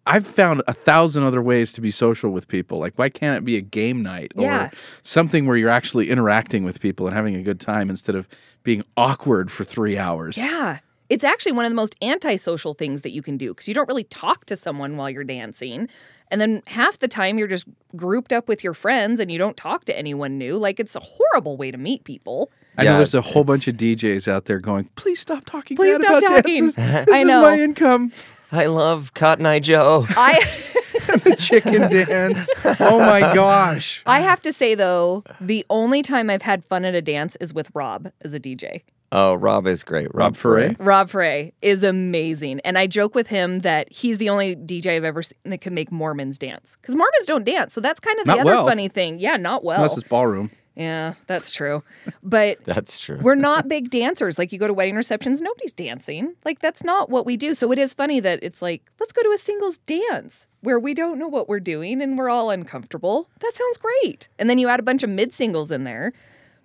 I've 0.07 0.27
found 0.27 0.63
a 0.67 0.73
thousand 0.75 1.23
other 1.25 1.41
ways 1.43 1.73
to 1.73 1.81
be 1.81 1.91
social 1.91 2.31
with 2.31 2.47
people. 2.49 2.79
Like, 2.79 2.93
why 2.97 3.09
can't 3.09 3.37
it 3.39 3.45
be 3.45 3.57
a 3.57 3.61
game 3.63 4.03
night 4.03 4.33
Yeah. 4.37 4.67
or 4.67 4.71
something 5.03 5.47
where 5.47 5.57
you're 5.57 5.71
actually 5.71 6.11
interacting 6.11 6.63
with 6.65 6.81
people 6.81 7.07
and 7.07 7.17
having 7.17 7.35
a 7.37 7.43
good 7.43 7.59
time 7.61 7.89
instead 7.91 8.15
of 8.15 8.29
being 8.63 8.83
awkward 8.97 9.51
for 9.51 9.65
three 9.65 9.97
hours? 9.97 10.37
Yeah. 10.37 10.79
It's 11.11 11.25
actually 11.25 11.53
one 11.53 11.65
of 11.67 11.71
the 11.71 11.77
most 11.77 11.95
antisocial 12.03 12.75
things 12.75 13.03
that 13.03 13.13
you 13.13 13.23
can 13.23 13.37
do 13.37 13.49
because 13.53 13.69
you 13.69 13.75
don't 13.75 13.89
really 13.89 14.05
talk 14.05 14.47
to 14.47 14.57
someone 14.57 14.97
while 14.97 15.11
you're 15.11 15.23
dancing. 15.25 15.89
And 16.31 16.41
then 16.41 16.63
half 16.67 16.99
the 16.99 17.09
time 17.09 17.39
you're 17.39 17.47
just 17.47 17.67
grouped 17.95 18.33
up 18.33 18.49
with 18.49 18.65
your 18.65 18.73
friends 18.75 19.21
and 19.21 19.31
you 19.31 19.39
don't 19.39 19.57
talk 19.57 19.85
to 19.85 19.97
anyone 19.97 20.39
new. 20.39 20.57
Like 20.57 20.81
it's 20.81 20.97
a 20.97 21.01
horrible 21.01 21.57
way 21.59 21.71
to 21.71 21.77
meet 21.79 22.05
people. 22.05 22.51
I 22.79 22.85
know 22.85 22.97
there's 22.97 23.15
a 23.15 23.21
whole 23.21 23.45
bunch 23.45 23.69
of 23.69 23.77
DJs 23.77 24.27
out 24.29 24.47
there 24.47 24.59
going, 24.59 24.87
please 24.97 25.21
stop 25.21 25.45
talking 25.45 25.77
Please 25.77 25.99
bad 25.99 26.07
stop 26.07 26.19
about 26.23 26.37
talking." 26.37 26.55
dances. 26.55 26.77
This 27.07 27.15
I 27.15 27.19
is 27.21 27.27
know. 27.29 27.43
my 27.43 27.59
income. 27.61 28.11
I 28.55 28.67
love 28.67 29.15
Cotton 29.15 29.47
Eye 29.47 29.59
Joe. 29.61 30.07
I 30.11 30.41
The 31.05 31.37
chicken 31.39 31.83
dance. 31.91 32.49
Oh 32.81 32.99
my 32.99 33.21
gosh. 33.21 34.03
I 34.07 34.21
have 34.21 34.41
to 34.43 34.53
say 34.53 34.75
though, 34.75 35.23
the 35.41 35.65
only 35.71 36.03
time 36.03 36.31
I've 36.31 36.43
had 36.43 36.65
fun 36.65 36.85
at 36.85 36.95
a 36.95 37.03
dance 37.03 37.37
is 37.41 37.53
with 37.53 37.69
Rob 37.75 38.11
as 38.23 38.33
a 38.33 38.41
DJ. 38.41 38.83
Oh, 39.13 39.35
Rob 39.35 39.67
is 39.67 39.85
great. 39.85 40.07
Rob, 40.07 40.15
Rob 40.15 40.37
Foray? 40.37 40.75
Rob 40.79 41.09
Frey 41.11 41.53
is 41.63 41.83
amazing. 41.85 42.61
And 42.65 42.77
I 42.77 42.89
joke 42.89 43.15
with 43.15 43.29
him 43.29 43.61
that 43.61 43.93
he's 43.93 44.19
the 44.19 44.29
only 44.29 44.57
DJ 44.57 44.97
I've 44.97 45.05
ever 45.05 45.23
seen 45.23 45.39
that 45.45 45.61
can 45.61 45.73
make 45.73 45.93
Mormons 45.93 46.37
dance. 46.39 46.77
Because 46.81 46.97
Mormons 46.97 47.27
don't 47.27 47.45
dance. 47.45 47.75
So 47.75 47.81
that's 47.81 48.01
kind 48.01 48.19
of 48.19 48.27
the 48.27 48.33
Not 48.33 48.41
other 48.41 48.51
well. 48.55 48.67
funny 48.67 48.89
thing. 48.89 49.21
Yeah, 49.21 49.37
not 49.37 49.63
well. 49.63 49.77
Unless 49.77 49.99
it's 49.99 50.09
ballroom. 50.09 50.51
Yeah, 50.77 51.15
that's 51.27 51.51
true. 51.51 51.83
But 52.23 52.59
That's 52.65 52.99
true. 52.99 53.19
we're 53.23 53.35
not 53.37 53.69
big 53.69 53.91
dancers. 53.91 54.39
Like 54.39 54.53
you 54.53 54.59
go 54.59 54.67
to 54.67 54.75
wedding 54.75 54.97
receptions, 54.97 55.41
nobody's 55.41 55.73
dancing. 55.73 56.35
Like 56.45 56.59
that's 56.61 56.83
not 56.83 57.11
what 57.11 57.25
we 57.27 57.37
do. 57.37 57.55
So 57.55 57.71
it 57.73 57.79
is 57.79 57.95
funny 57.95 58.19
that 58.21 58.41
it's 58.43 58.61
like, 58.61 58.83
let's 58.99 59.13
go 59.13 59.23
to 59.23 59.31
a 59.31 59.39
singles 59.39 59.79
dance 59.79 60.49
where 60.63 60.79
we 60.79 60.93
don't 60.95 61.19
know 61.19 61.29
what 61.29 61.49
we're 61.49 61.61
doing 61.61 62.03
and 62.03 62.19
we're 62.19 62.31
all 62.31 62.51
uncomfortable. 62.51 63.29
That 63.41 63.53
sounds 63.55 63.79
great. 63.79 64.29
And 64.39 64.51
then 64.51 64.59
you 64.59 64.69
add 64.69 64.81
a 64.81 64.83
bunch 64.83 65.03
of 65.05 65.11
mid 65.11 65.33
singles 65.33 65.71
in 65.71 65.85
there. 65.85 66.13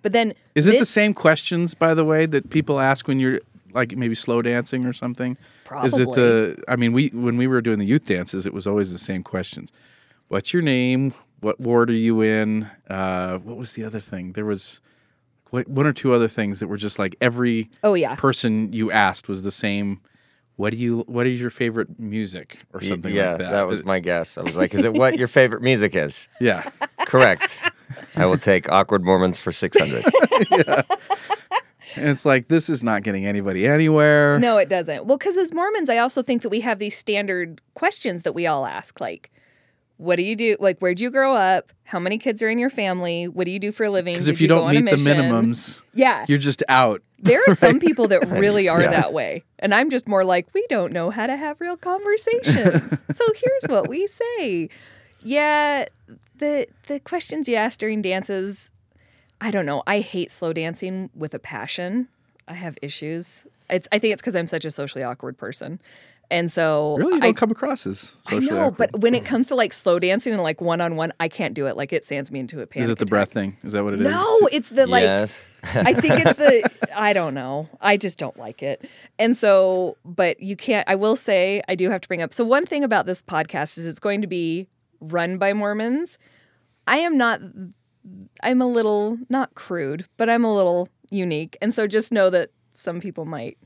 But 0.02 0.12
then 0.12 0.32
Is 0.54 0.66
it 0.66 0.72
mid- 0.72 0.80
the 0.80 0.86
same 0.86 1.14
questions, 1.14 1.74
by 1.74 1.94
the 1.94 2.04
way, 2.04 2.26
that 2.26 2.50
people 2.50 2.80
ask 2.80 3.06
when 3.06 3.20
you're 3.20 3.40
like 3.72 3.94
maybe 3.96 4.14
slow 4.16 4.42
dancing 4.42 4.86
or 4.86 4.92
something? 4.92 5.36
Probably. 5.64 5.86
Is 5.86 5.98
it 5.98 6.10
the? 6.12 6.60
I 6.66 6.74
mean, 6.76 6.92
we 6.92 7.08
when 7.08 7.36
we 7.36 7.46
were 7.46 7.60
doing 7.60 7.78
the 7.78 7.84
youth 7.86 8.06
dances, 8.06 8.44
it 8.46 8.52
was 8.54 8.66
always 8.66 8.90
the 8.92 8.98
same 8.98 9.22
questions. 9.22 9.70
What's 10.28 10.52
your 10.52 10.62
name? 10.62 11.12
What 11.40 11.58
ward 11.60 11.90
are 11.90 11.98
you 11.98 12.20
in? 12.20 12.68
Uh, 12.88 13.38
what 13.38 13.56
was 13.56 13.72
the 13.74 13.84
other 13.84 14.00
thing? 14.00 14.32
There 14.32 14.44
was 14.44 14.80
what, 15.50 15.66
one 15.68 15.86
or 15.86 15.92
two 15.92 16.12
other 16.12 16.28
things 16.28 16.60
that 16.60 16.68
were 16.68 16.76
just 16.76 16.98
like 16.98 17.16
every 17.20 17.70
Oh 17.82 17.94
yeah. 17.94 18.14
person 18.14 18.72
you 18.72 18.90
asked 18.92 19.28
was 19.28 19.42
the 19.42 19.50
same. 19.50 20.00
What 20.56 20.72
do 20.72 20.76
you? 20.76 20.98
What 21.06 21.26
is 21.26 21.40
your 21.40 21.48
favorite 21.48 21.98
music 21.98 22.58
or 22.74 22.82
something 22.82 23.14
yeah, 23.14 23.30
like 23.30 23.38
that? 23.38 23.62
was 23.66 23.80
Uh, 23.80 23.84
my 23.86 23.98
guess. 23.98 24.36
I 24.36 24.42
was 24.42 24.56
like, 24.56 24.74
is 24.74 24.84
it 24.84 24.92
what 24.92 25.18
your 25.18 25.28
favorite 25.38 25.62
music 25.62 25.94
is? 25.96 26.28
yeah. 26.40 26.68
Correct. 27.06 27.64
I 28.14 28.26
will 28.26 28.36
take 28.38 28.70
Awkward 28.70 29.02
Mormons 29.02 29.38
for 29.38 29.50
600. 29.52 30.04
And 30.60 30.84
it's 32.10 32.24
like 32.26 32.48
this 32.48 32.68
is 32.68 32.82
not 32.82 33.02
getting 33.02 33.24
anybody 33.26 33.66
anywhere. 33.66 34.38
No, 34.38 34.58
it 34.58 34.68
doesn't. 34.68 35.06
Well, 35.06 35.16
because 35.16 35.36
as 35.38 35.52
Mormons, 35.54 35.88
I 35.88 35.96
also 35.98 36.22
think 36.22 36.42
that 36.42 36.50
we 36.50 36.60
have 36.60 36.78
these 36.78 36.96
standard 36.96 37.60
questions 37.74 38.22
that 38.22 38.34
we 38.34 38.46
all 38.46 38.66
ask, 38.66 39.00
like, 39.00 39.30
what 40.00 40.16
do 40.16 40.22
you 40.22 40.34
do? 40.34 40.56
Like, 40.58 40.78
where'd 40.78 40.98
you 41.00 41.10
grow 41.10 41.34
up? 41.34 41.72
How 41.84 41.98
many 41.98 42.16
kids 42.16 42.42
are 42.42 42.48
in 42.48 42.58
your 42.58 42.70
family? 42.70 43.28
What 43.28 43.44
do 43.44 43.50
you 43.50 43.58
do 43.58 43.70
for 43.70 43.84
a 43.84 43.90
living? 43.90 44.14
Because 44.14 44.28
if 44.28 44.40
you, 44.40 44.48
go 44.48 44.60
don't 44.60 44.70
meet 44.74 44.88
the 44.88 44.96
minimums, 44.96 45.82
yeah, 45.92 46.24
you're 46.26 46.38
just 46.38 46.62
out. 46.68 47.02
there 47.18 47.42
are 47.46 47.54
some 47.54 47.78
people 47.86 48.08
that 48.08 48.26
really 48.28 48.66
are 48.68 48.80
Yeah. 48.80 48.90
that 48.92 49.12
way, 49.12 49.44
and 49.58 49.74
I'm 49.74 49.90
just 49.90 50.08
more 50.08 50.24
like, 50.24 50.48
we 50.54 50.64
don't 50.70 50.92
know 50.92 51.10
how 51.10 51.26
to 51.26 51.36
have 51.36 51.60
real 51.60 51.76
conversations. 51.76 52.98
so 53.14 53.24
here's 53.34 53.64
what 53.68 53.88
we 53.88 54.06
say. 54.06 54.70
Yeah, 55.22 55.84
the 56.38 56.66
the 56.86 56.98
questions 57.00 57.46
you 57.48 57.56
ask 57.56 57.78
during 57.78 58.00
dances, 58.00 58.70
I 59.40 59.50
don't 59.50 59.66
know. 59.66 59.82
I 59.86 60.00
hate 60.00 60.30
slow 60.30 60.52
dancing 60.54 61.10
with 61.14 61.34
a 61.34 61.38
passion. 61.38 62.08
I 62.48 62.54
have 62.54 62.78
issues. 62.80 63.46
It's 63.68 63.86
I 63.92 63.98
think 63.98 64.12
it's 64.14 64.22
because 64.22 64.34
I'm 64.34 64.48
such 64.48 64.64
a 64.64 64.70
socially 64.70 65.04
awkward 65.04 65.36
person. 65.36 65.78
And 66.30 66.52
so 66.52 66.96
Really, 66.96 67.14
you 67.14 67.20
don't 67.20 67.36
come 67.36 67.50
across 67.50 67.86
as 67.86 68.14
I 68.28 68.30
socially 68.34 68.56
know, 68.56 68.66
awkward. 68.66 68.90
but 68.92 69.00
when 69.00 69.14
it 69.14 69.24
comes 69.24 69.48
to 69.48 69.56
like 69.56 69.72
slow 69.72 69.98
dancing 69.98 70.32
and 70.32 70.40
like 70.42 70.60
one 70.60 70.80
on 70.80 70.94
one, 70.94 71.12
I 71.18 71.28
can't 71.28 71.54
do 71.54 71.66
it. 71.66 71.76
Like 71.76 71.92
it 71.92 72.04
sands 72.04 72.30
me 72.30 72.38
into 72.38 72.60
a 72.60 72.66
panic. 72.66 72.84
Is 72.84 72.90
it 72.90 72.98
the 72.98 73.02
attack. 73.02 73.10
breath 73.10 73.32
thing? 73.32 73.56
Is 73.64 73.72
that 73.72 73.82
what 73.82 73.94
it 73.94 74.00
is? 74.00 74.06
No, 74.08 74.48
it's 74.52 74.68
the 74.70 74.86
like 74.86 75.02
yes. 75.02 75.48
I 75.74 75.92
think 75.92 76.24
it's 76.24 76.38
the 76.38 76.70
I 76.94 77.12
don't 77.12 77.34
know. 77.34 77.68
I 77.80 77.96
just 77.96 78.16
don't 78.16 78.36
like 78.36 78.62
it. 78.62 78.88
And 79.18 79.36
so, 79.36 79.96
but 80.04 80.40
you 80.40 80.56
can't 80.56 80.88
I 80.88 80.94
will 80.94 81.16
say 81.16 81.62
I 81.68 81.74
do 81.74 81.90
have 81.90 82.00
to 82.02 82.08
bring 82.08 82.22
up. 82.22 82.32
So 82.32 82.44
one 82.44 82.64
thing 82.64 82.84
about 82.84 83.06
this 83.06 83.22
podcast 83.22 83.76
is 83.76 83.86
it's 83.86 84.00
going 84.00 84.20
to 84.20 84.28
be 84.28 84.68
run 85.00 85.36
by 85.36 85.52
Mormons. 85.52 86.16
I 86.86 86.98
am 86.98 87.18
not 87.18 87.40
I'm 88.42 88.62
a 88.62 88.68
little 88.68 89.18
not 89.28 89.54
crude, 89.56 90.06
but 90.16 90.30
I'm 90.30 90.44
a 90.44 90.54
little 90.54 90.88
unique. 91.10 91.56
And 91.60 91.74
so 91.74 91.88
just 91.88 92.12
know 92.12 92.30
that 92.30 92.50
some 92.72 93.00
people 93.00 93.24
might 93.24 93.58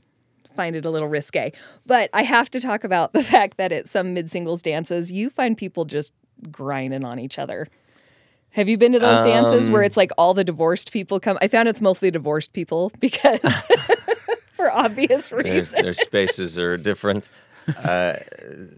find 0.55 0.75
it 0.75 0.85
a 0.85 0.89
little 0.89 1.07
risque. 1.07 1.51
But 1.85 2.09
I 2.13 2.23
have 2.23 2.49
to 2.51 2.59
talk 2.59 2.83
about 2.83 3.13
the 3.13 3.23
fact 3.23 3.57
that 3.57 3.71
at 3.71 3.87
some 3.87 4.13
mid 4.13 4.31
singles 4.31 4.61
dances, 4.61 5.11
you 5.11 5.29
find 5.29 5.57
people 5.57 5.85
just 5.85 6.13
grinding 6.51 7.03
on 7.05 7.19
each 7.19 7.37
other. 7.39 7.67
Have 8.51 8.69
you 8.69 8.77
been 8.77 8.93
to 8.93 8.99
those 8.99 9.21
dances 9.21 9.69
where 9.69 9.83
it's 9.83 9.97
like 9.97 10.11
all 10.17 10.33
the 10.33 10.45
divorced 10.45 10.93
people 10.93 11.19
come? 11.19 11.37
I 11.41 11.49
found 11.49 11.67
it's 11.67 11.81
mostly 11.81 12.09
divorced 12.09 12.53
people 12.53 12.89
because 13.01 13.41
for 14.55 14.71
obvious 14.71 15.27
Their, 15.27 15.39
reasons. 15.39 15.71
their 15.83 15.93
spaces 15.93 16.57
are 16.57 16.77
different. 16.77 17.27
Uh, 17.83 18.13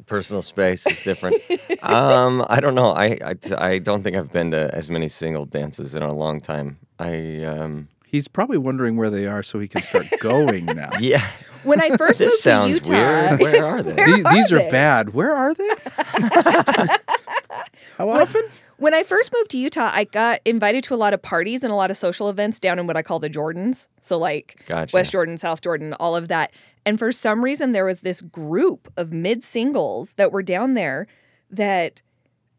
personal 0.06 0.42
space 0.42 0.88
is 0.88 1.04
different. 1.04 1.36
Um, 1.84 2.44
I 2.50 2.60
don't 2.62 2.74
know. 2.74 2.92
I, 2.94 3.20
I, 3.24 3.36
I 3.58 3.78
don't 3.80 4.02
think 4.02 4.16
I've 4.16 4.32
been 4.32 4.52
to 4.52 4.74
as 4.74 4.90
many 4.90 5.10
single 5.10 5.46
dances 5.46 5.94
in 5.94 6.02
a 6.04 6.14
long 6.14 6.40
time. 6.40 6.80
I 6.98 7.44
um, 7.44 7.90
He's 8.10 8.28
probably 8.28 8.58
wondering 8.58 8.96
where 8.98 9.10
they 9.10 9.28
are 9.28 9.44
so 9.44 9.60
he 9.60 9.68
can 9.68 9.84
start 9.84 10.06
going 10.22 10.66
now. 10.66 10.90
yeah. 11.00 11.26
When 11.64 11.82
I 11.82 11.90
first 11.98 12.22
moved 12.22 12.32
This 12.32 12.44
to 12.44 12.68
Utah, 12.70 12.92
weird. 12.92 13.40
Where 13.42 13.66
are 13.66 13.84
they? 13.84 14.06
These, 14.06 14.24
these 14.32 14.54
are 14.54 14.60
they? 14.60 14.72
bad. 14.72 15.14
Where 15.14 15.34
are 15.36 15.54
they? 15.54 15.70
How 17.98 18.10
often? 18.10 18.44
when 18.78 18.94
I 18.94 19.04
first 19.04 19.34
moved 19.34 19.50
to 19.52 19.58
Utah, 19.58 19.90
I 19.92 20.04
got 20.06 20.40
invited 20.46 20.84
to 20.86 20.94
a 20.94 20.98
lot 20.98 21.14
of 21.14 21.22
parties 21.22 21.64
and 21.64 21.72
a 21.74 21.76
lot 21.76 21.90
of 21.92 21.98
social 21.98 22.30
events 22.30 22.60
down 22.60 22.78
in 22.80 22.86
what 22.88 22.96
I 22.96 23.02
call 23.02 23.20
the 23.20 23.30
Jordans. 23.30 23.88
So 24.02 24.18
like 24.18 24.64
Gotcha. 24.68 24.96
West 24.96 25.12
Jordan, 25.12 25.36
South 25.38 25.62
Jordan, 25.62 25.94
all 25.94 26.16
of 26.16 26.28
that. 26.28 26.52
And 26.86 27.00
for 27.00 27.12
some 27.12 27.44
reason 27.44 27.72
there 27.72 27.86
was 27.86 28.02
this 28.02 28.22
group 28.22 28.92
of 28.96 29.12
mid 29.12 29.44
singles 29.44 30.14
that 30.14 30.32
were 30.32 30.44
down 30.44 30.76
there 30.76 31.08
that 31.50 32.02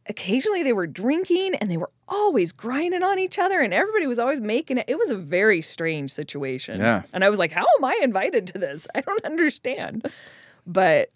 occasionally 0.09 0.63
they 0.63 0.73
were 0.73 0.87
drinking 0.87 1.55
and 1.57 1.71
they 1.71 1.77
were 1.77 1.91
always 2.09 2.53
grinding 2.53 3.03
on 3.03 3.19
each 3.19 3.39
other 3.39 3.61
and 3.61 3.75
everybody 3.75 4.07
was 4.07 4.19
always 4.19 4.41
making 4.41 4.79
it. 4.79 4.85
It 4.89 4.99
was 4.99 5.11
a 5.11 5.17
very 5.17 5.61
strange 5.63 6.11
situation. 6.13 6.81
Yeah. 6.81 7.03
And 7.13 7.25
I 7.25 7.29
was 7.29 7.39
like, 7.39 7.53
how 7.53 7.67
am 7.79 7.85
I 7.85 7.99
invited 8.03 8.47
to 8.49 8.59
this? 8.59 8.87
I 8.95 9.01
don't 9.03 9.25
understand. 9.25 10.11
But 10.67 11.11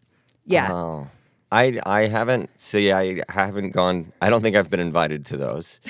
yeah. 0.44 0.72
Oh. 0.72 1.09
I 1.50 1.78
I 1.85 2.07
haven't 2.07 2.48
see 2.59 2.92
I 2.92 3.22
haven't 3.28 3.70
gone 3.72 4.11
I 4.22 4.31
don't 4.31 4.40
think 4.40 4.57
I've 4.57 4.70
been 4.70 4.81
invited 4.81 5.26
to 5.26 5.37
those. 5.37 5.81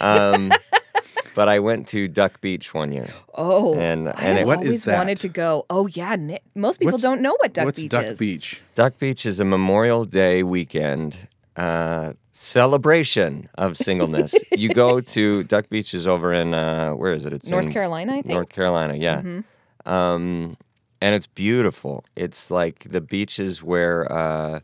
Um, 0.00 0.50
but 1.36 1.48
I 1.48 1.60
went 1.60 1.86
to 1.88 2.08
Duck 2.08 2.40
Beach 2.40 2.74
one 2.74 2.90
year. 2.90 3.08
Oh, 3.34 3.74
And- 3.78 4.08
and 4.08 4.18
have 4.18 4.36
it- 4.38 4.46
What 4.46 4.54
is 4.62 4.66
always 4.66 4.84
that? 4.84 4.98
wanted 4.98 5.18
to 5.18 5.28
go. 5.28 5.66
Oh 5.70 5.86
yeah, 5.86 6.16
most 6.56 6.78
people 6.80 6.92
What's- 6.94 7.02
don't 7.04 7.20
know 7.22 7.36
what 7.38 7.52
Duck 7.52 7.64
What's 7.66 7.80
Beach 7.80 7.90
Duck 7.90 8.02
is. 8.02 8.08
What's 8.10 8.18
Duck 8.18 8.26
Beach? 8.26 8.62
Duck 8.74 8.98
Beach 8.98 9.24
is 9.26 9.38
a 9.38 9.44
Memorial 9.44 10.04
Day 10.04 10.42
weekend 10.42 11.16
uh, 11.56 12.12
celebration 12.32 13.48
of 13.56 13.76
singleness. 13.76 14.34
you 14.56 14.68
go 14.68 15.00
to 15.00 15.44
Duck 15.44 15.68
Beach 15.68 15.94
is 15.94 16.06
over 16.06 16.32
in 16.32 16.54
uh, 16.54 16.92
where 16.92 17.12
is 17.12 17.26
it? 17.26 17.32
It's 17.32 17.48
North 17.48 17.66
in 17.66 17.72
Carolina, 17.72 18.12
I 18.12 18.14
think. 18.16 18.26
Mm-hmm. 18.26 18.32
North 18.34 18.48
Carolina, 18.50 18.94
yeah. 18.94 19.22
Um, 19.86 20.56
and 21.00 21.14
it's 21.14 21.26
beautiful. 21.26 22.04
It's 22.16 22.50
like 22.50 22.86
the 22.90 23.00
beaches 23.00 23.62
where 23.62 24.10
uh, 24.10 24.60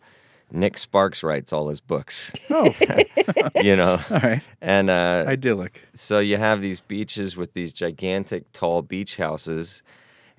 Nick 0.50 0.79
Sparks 0.79 1.22
writes 1.22 1.53
all 1.53 1.68
his 1.68 1.81
books. 1.81 2.33
Oh, 2.53 2.74
you 3.62 3.76
know, 3.76 4.00
all 4.11 4.18
right. 4.18 4.42
and 4.61 4.90
uh, 4.90 5.24
Idyllic. 5.26 5.87
so 5.94 6.18
you 6.18 6.37
have 6.37 6.61
these 6.61 6.81
beaches 6.81 7.37
with 7.37 7.55
these 7.55 7.72
gigantic 7.72 8.50
tall 8.53 8.83
beach 8.83 9.16
houses 9.16 9.83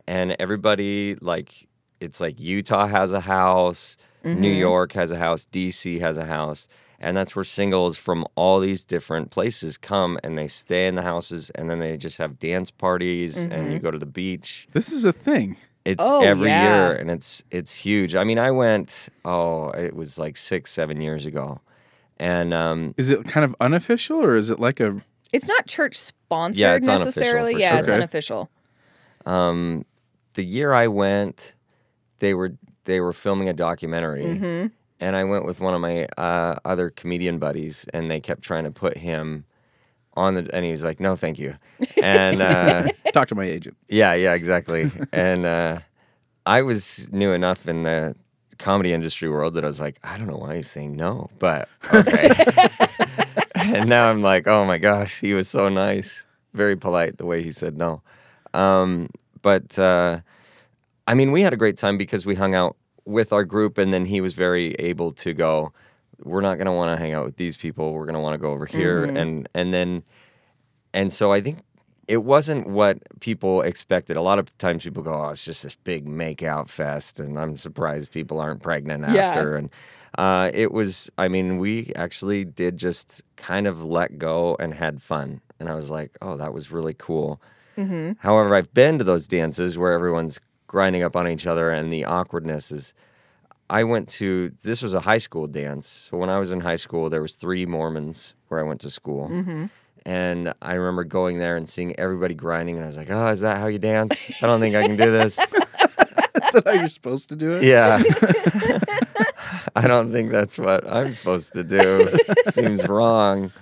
and 0.08 0.36
everybody 0.38 1.16
like 1.16 1.68
it's 2.02 2.20
like 2.20 2.40
Utah 2.40 2.88
has 2.88 3.14
a 3.14 3.22
house, 3.22 3.96
New 4.24 4.52
York 4.52 4.94
has 4.94 5.12
a 5.12 5.18
house, 5.18 5.46
DC 5.52 6.00
has 6.00 6.18
a 6.18 6.26
house, 6.26 6.68
and 7.00 7.18
that's 7.18 7.36
where 7.36 7.44
singles 7.46 7.98
from 7.98 8.26
all 8.36 8.60
these 8.60 8.84
different 8.84 9.32
places 9.32 9.78
come 9.78 10.20
and 10.24 10.38
they 10.38 10.48
stay 10.48 10.88
in 10.88 10.96
the 10.96 11.02
houses 11.02 11.50
and 11.52 11.70
then 11.70 11.80
they 11.80 11.98
just 11.98 12.18
have 12.20 12.38
dance 12.40 12.70
parties 12.72 13.38
and 13.38 13.74
you 13.74 13.80
go 13.80 13.90
to 13.92 13.98
the 13.98 14.06
beach. 14.06 14.68
This 14.74 14.92
is 14.92 15.04
a 15.06 15.12
thing. 15.14 15.58
It's 15.84 16.04
Oh, 16.08 16.24
every 16.24 16.50
yeah. 16.52 16.62
year 16.62 16.96
and 16.96 17.10
it's 17.10 17.44
it's 17.50 17.74
huge. 17.74 18.14
I 18.14 18.24
mean, 18.24 18.38
I 18.38 18.52
went 18.52 19.10
oh, 19.26 19.70
it 19.72 19.96
was 19.96 20.20
like 20.20 20.38
6 20.38 20.72
7 20.72 21.02
years 21.02 21.26
ago. 21.26 21.60
And 22.18 22.54
um 22.54 22.94
Is 22.98 23.10
it 23.10 23.26
kind 23.28 23.44
of 23.44 23.56
unofficial 23.60 24.24
or 24.24 24.36
is 24.36 24.52
it 24.52 24.60
like 24.60 24.80
a? 24.80 25.02
It's 25.34 25.48
not 25.48 25.66
church 25.66 25.96
sponsored 25.96 26.60
Yeah, 26.60 26.76
it's 26.76 26.88
unofficial 26.88 27.06
necessarily. 27.22 27.54
for 27.54 27.60
yeah, 27.60 27.70
sure. 27.72 27.80
it's 27.80 27.88
Okay. 27.88 27.96
unofficial. 27.96 28.50
um, 29.26 29.86
the 30.34 30.44
year 30.44 30.72
I 30.74 30.88
went, 30.88 31.56
they 32.20 32.34
were 32.34 32.54
they 32.86 33.00
were 33.00 33.14
filming 33.14 33.50
a 33.50 33.54
documentary, 33.54 34.26
Mm-hmm. 34.26 34.68
and 35.00 35.16
I 35.16 35.24
went 35.24 35.46
with 35.46 35.60
one 35.60 35.74
of 35.74 35.82
my 35.82 36.06
uh, 36.18 36.56
other 36.66 36.90
comedian 36.90 37.40
buddies, 37.40 37.86
and 37.94 38.10
they 38.12 38.20
kept 38.20 38.42
trying 38.44 38.64
to 38.66 38.72
put 38.72 38.98
him 38.98 39.46
on 40.16 40.34
the, 40.36 40.50
and 40.54 40.66
he 40.66 40.72
was 40.72 40.84
like, 40.84 41.00
"No, 41.00 41.16
thank 41.16 41.40
you," 41.40 41.56
and 42.02 42.42
uh, 42.42 42.88
Talk 43.14 43.28
to 43.30 43.36
my 43.36 43.46
agent. 43.46 43.78
yeah, 43.90 44.14
yeah, 44.14 44.34
exactly. 44.34 44.92
and 45.14 45.46
uh, 45.46 45.80
I 46.46 46.62
was 46.64 47.08
new 47.12 47.32
enough 47.34 47.68
in 47.68 47.84
the 47.84 48.16
comedy 48.58 48.94
industry 48.94 49.30
world 49.30 49.54
that 49.56 49.64
I 49.64 49.68
was 49.68 49.80
like, 49.80 49.98
I 50.04 50.18
don't 50.18 50.28
know 50.28 50.38
why 50.38 50.58
he's 50.58 50.70
saying 50.70 50.96
no, 50.96 51.30
but 51.40 51.68
okay. 51.94 52.30
and 53.56 53.90
now 53.90 54.10
I'm 54.10 54.22
like, 54.22 54.48
oh 54.48 54.66
my 54.66 54.78
gosh, 54.78 55.20
he 55.20 55.34
was 55.34 55.48
so 55.48 55.68
nice, 55.70 56.26
very 56.54 56.76
polite 56.76 57.18
the 57.18 57.26
way 57.26 57.42
he 57.42 57.52
said 57.52 57.76
no. 57.78 58.02
Um, 58.54 59.10
but 59.42 59.80
uh, 59.80 60.20
I 61.08 61.14
mean, 61.14 61.32
we 61.32 61.42
had 61.42 61.54
a 61.54 61.58
great 61.58 61.78
time 61.78 61.98
because 61.98 62.26
we 62.26 62.36
hung 62.36 62.56
out 62.56 62.76
with 63.06 63.34
our 63.34 63.44
group, 63.44 63.78
and 63.78 63.94
then 63.94 64.06
he 64.06 64.22
was 64.22 64.34
very 64.34 64.74
able 64.76 65.12
to 65.14 65.34
go. 65.34 65.74
We're 66.24 66.42
not 66.42 66.56
going 66.56 66.68
to 66.68 66.72
want 66.72 66.96
to 66.96 67.02
hang 67.04 67.14
out 67.14 67.26
with 67.26 67.38
these 67.38 67.58
people. 67.58 67.94
We're 67.94 68.06
going 68.06 68.14
to 68.16 68.20
want 68.22 68.34
to 68.36 68.38
go 68.38 68.52
over 68.52 68.66
here, 68.66 69.04
and 69.06 69.50
and 69.56 69.74
then, 69.74 70.04
and 70.94 71.12
so 71.12 71.32
I 71.34 71.42
think 71.42 71.60
it 72.08 72.24
wasn't 72.24 72.68
what 72.68 73.00
people 73.20 73.62
expected. 73.62 74.18
A 74.18 74.22
lot 74.22 74.38
of 74.38 74.56
times 74.60 74.84
people 74.84 75.02
go, 75.02 75.14
"Oh, 75.14 75.30
it's 75.30 75.44
just 75.44 75.64
this 75.64 75.76
big 75.84 76.08
make-out 76.08 76.70
fest," 76.70 77.20
and 77.20 77.40
I'm 77.40 77.58
surprised 77.58 78.12
people 78.12 78.40
aren't 78.40 78.62
pregnant 78.62 79.04
Yeah. 79.10 79.30
after. 79.30 79.56
And 79.56 79.70
uh, 80.18 80.52
it 80.54 80.72
was. 80.72 81.10
I 81.18 81.28
mean, 81.28 81.58
we 81.58 81.92
actually 81.96 82.46
did 82.46 82.78
just 82.78 83.24
kind 83.36 83.66
of 83.66 83.84
let 83.84 84.20
go 84.20 84.56
and 84.60 84.76
had 84.76 85.02
fun, 85.02 85.42
and 85.60 85.68
I 85.70 85.74
was 85.74 85.90
like, 85.90 86.16
"Oh, 86.22 86.38
that 86.38 86.54
was 86.54 86.72
really 86.72 86.94
cool." 86.94 87.42
However, 88.20 88.54
I've 88.56 88.72
been 88.76 89.00
to 89.00 89.04
those 89.04 89.26
dances 89.26 89.76
where 89.76 89.92
everyone's 89.94 90.40
grinding 90.72 91.04
up 91.04 91.18
on 91.18 91.28
each 91.28 91.46
other, 91.46 91.70
and 91.70 91.92
the 91.92 92.06
awkwardness 92.06 92.72
is. 92.72 92.94
I 93.70 93.84
went 93.86 94.10
to 94.20 94.52
this 94.64 94.82
was 94.82 94.94
a 94.94 95.00
high 95.00 95.18
school 95.20 95.48
dance. 95.48 95.88
So 95.88 96.18
when 96.18 96.30
I 96.30 96.40
was 96.40 96.52
in 96.52 96.60
high 96.60 96.76
school, 96.76 97.10
there 97.10 97.22
was 97.22 97.36
three 97.36 97.66
Mormons 97.66 98.34
where 98.48 98.60
I 98.60 98.64
went 98.64 98.82
to 98.82 98.90
school, 98.90 99.30
mm-hmm. 99.30 99.66
and 100.06 100.54
I 100.62 100.74
remember 100.74 101.06
going 101.06 101.38
there 101.38 101.56
and 101.56 101.70
seeing 101.70 101.98
everybody 101.98 102.34
grinding, 102.34 102.76
and 102.76 102.84
I 102.84 102.88
was 102.88 102.98
like, 102.98 103.10
"Oh, 103.10 103.28
is 103.30 103.42
that 103.42 103.60
how 103.60 103.68
you 103.68 103.80
dance? 103.80 104.44
I 104.44 104.48
don't 104.48 104.60
think 104.60 104.76
I 104.76 104.86
can 104.88 104.98
do 104.98 105.12
this." 105.12 105.38
Is 106.54 106.64
that 106.64 106.66
how 106.66 106.72
you're 106.74 106.88
supposed 106.90 107.30
to 107.30 107.36
do 107.38 107.54
it? 107.54 107.64
Yeah. 107.64 108.04
I 109.76 109.88
don't 109.88 110.12
think 110.12 110.32
that's 110.32 110.58
what 110.58 110.86
I'm 110.86 111.12
supposed 111.14 111.54
to 111.54 111.64
do. 111.64 112.10
Seems 112.50 112.86
wrong. 112.90 113.54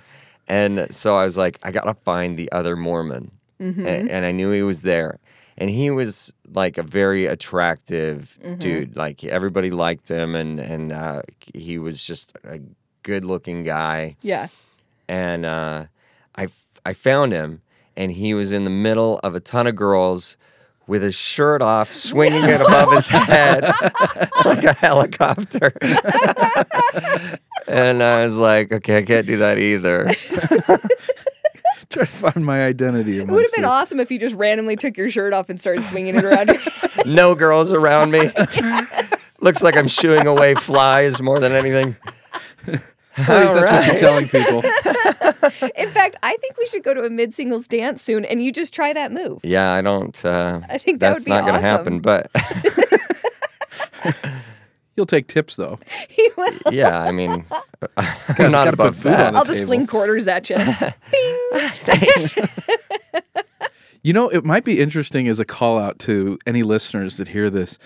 And 0.48 0.88
so 0.90 1.16
I 1.16 1.24
was 1.24 1.38
like, 1.38 1.60
I 1.62 1.70
got 1.72 1.84
to 1.84 1.94
find 1.94 2.38
the 2.38 2.52
other 2.52 2.76
Mormon. 2.76 3.32
Mm-hmm. 3.62 3.86
A- 3.86 4.12
And, 4.12 4.26
I 4.26 4.32
knew 4.32 4.52
he 4.52 4.64
was 4.64 4.82
there. 4.82 5.20
And 5.60 5.70
he 5.70 5.92
was 5.92 6.34
like 6.54 6.78
a 6.78 6.84
very 6.84 7.26
attractive 7.26 8.40
dude. 8.60 8.96
Like 8.96 9.24
everybody 9.24 9.70
liked 9.72 10.10
him, 10.10 10.34
and, 10.36 10.60
and 10.60 10.92
uh, 10.94 11.22
he 11.54 11.78
was 11.78 12.04
just 12.04 12.32
a 12.44 12.60
good 13.04 13.26
looking 13.26 13.64
guy 13.64 14.16
Yeah. 14.22 14.48
and 15.08 15.46
uh, 15.46 15.86
I 16.36 16.44
f- 16.46 16.66
I 16.86 16.94
found 16.94 17.34
him, 17.34 17.62
and 17.98 18.12
he 18.12 18.34
was 18.34 18.52
in 18.52 18.64
the 18.64 18.70
middle 18.70 19.20
of 19.20 19.36
a 19.36 19.40
ton 19.40 19.68
of 19.68 19.76
girls 19.76 20.38
with 20.88 21.02
his 21.04 21.14
shirt 21.16 21.62
off, 21.62 21.94
swinging 21.94 22.44
it 22.46 22.62
above 22.62 22.92
his 22.94 23.08
head 23.10 23.64
like 24.46 24.64
a 24.64 24.74
helicopter. 24.74 25.72
and 27.68 28.02
I 28.02 28.24
was 28.24 28.38
like, 28.38 28.72
okay, 28.72 28.98
I 28.98 29.04
can't 29.04 29.28
do 29.28 29.38
that 29.38 29.60
either. 29.60 30.08
Try 31.94 32.06
to 32.06 32.12
find 32.12 32.46
my 32.46 32.62
identity. 32.62 33.18
It 33.18 33.28
would 33.28 33.42
have 33.42 33.52
been 33.54 33.66
awesome 33.66 34.00
if 34.00 34.12
you 34.12 34.20
just 34.20 34.36
randomly 34.36 34.76
took 34.76 34.96
your 34.96 35.10
shirt 35.10 35.34
off 35.34 35.50
and 35.50 35.60
started 35.60 35.82
swinging 35.84 36.16
it 36.16 36.24
around. 36.24 36.52
No 37.06 37.34
girls 37.34 37.72
around 37.74 38.12
me. 38.12 38.30
Looks 39.40 39.64
like 39.64 39.78
I'm 39.78 39.88
shooing 39.88 40.28
away 40.28 40.54
flies 40.54 41.22
more 41.22 41.40
than 41.40 41.54
anything. 41.54 41.96
At 42.68 42.74
least 42.74 43.56
that's 43.56 43.72
what 43.72 43.86
you're 43.88 43.96
telling 43.96 44.28
people. 44.28 44.62
In 45.76 45.90
fact, 45.90 46.18
I 46.22 46.36
think 46.38 46.58
we 46.58 46.66
should 46.68 46.84
go 46.84 46.94
to 46.94 47.04
a 47.06 47.10
mid 47.10 47.34
singles 47.34 47.68
dance 47.68 48.04
soon, 48.04 48.26
and 48.26 48.42
you 48.42 48.52
just 48.52 48.74
try 48.74 48.92
that 48.94 49.12
move. 49.12 49.40
Yeah, 49.44 49.74
I 49.74 49.82
don't. 49.82 50.24
Uh, 50.24 50.60
I 50.70 50.78
think 50.78 51.00
that 51.00 51.12
that's 51.12 51.22
would 51.22 51.26
be 51.26 51.32
not 51.32 51.42
going 51.44 51.56
to 51.56 51.62
happen. 51.62 52.00
But 52.02 52.30
You'll 55.00 55.06
take 55.06 55.28
tips 55.28 55.56
though. 55.56 55.80
He 56.10 56.30
will. 56.36 56.74
yeah, 56.74 57.00
I 57.02 57.14
mean, 57.14 57.46
I'm 57.98 58.06
Gotta- 58.36 58.50
not 58.50 58.66
gotta 58.66 58.70
above 58.74 58.98
food 58.98 59.14
on 59.14 59.18
that. 59.18 59.32
the 59.32 59.38
I'll 59.38 59.46
just 59.46 59.60
table. 59.60 59.70
fling 59.70 59.88
quarters 59.88 60.28
at 60.28 60.50
you. 60.50 60.58
You 64.02 64.14
know, 64.14 64.30
it 64.30 64.46
might 64.46 64.64
be 64.64 64.80
interesting 64.80 65.28
as 65.28 65.42
a 65.42 65.46
call 65.46 65.78
out 65.78 66.00
to 66.00 66.40
any 66.48 66.64
listeners 66.64 67.18
that 67.18 67.28
hear 67.30 67.50
this. 67.50 67.78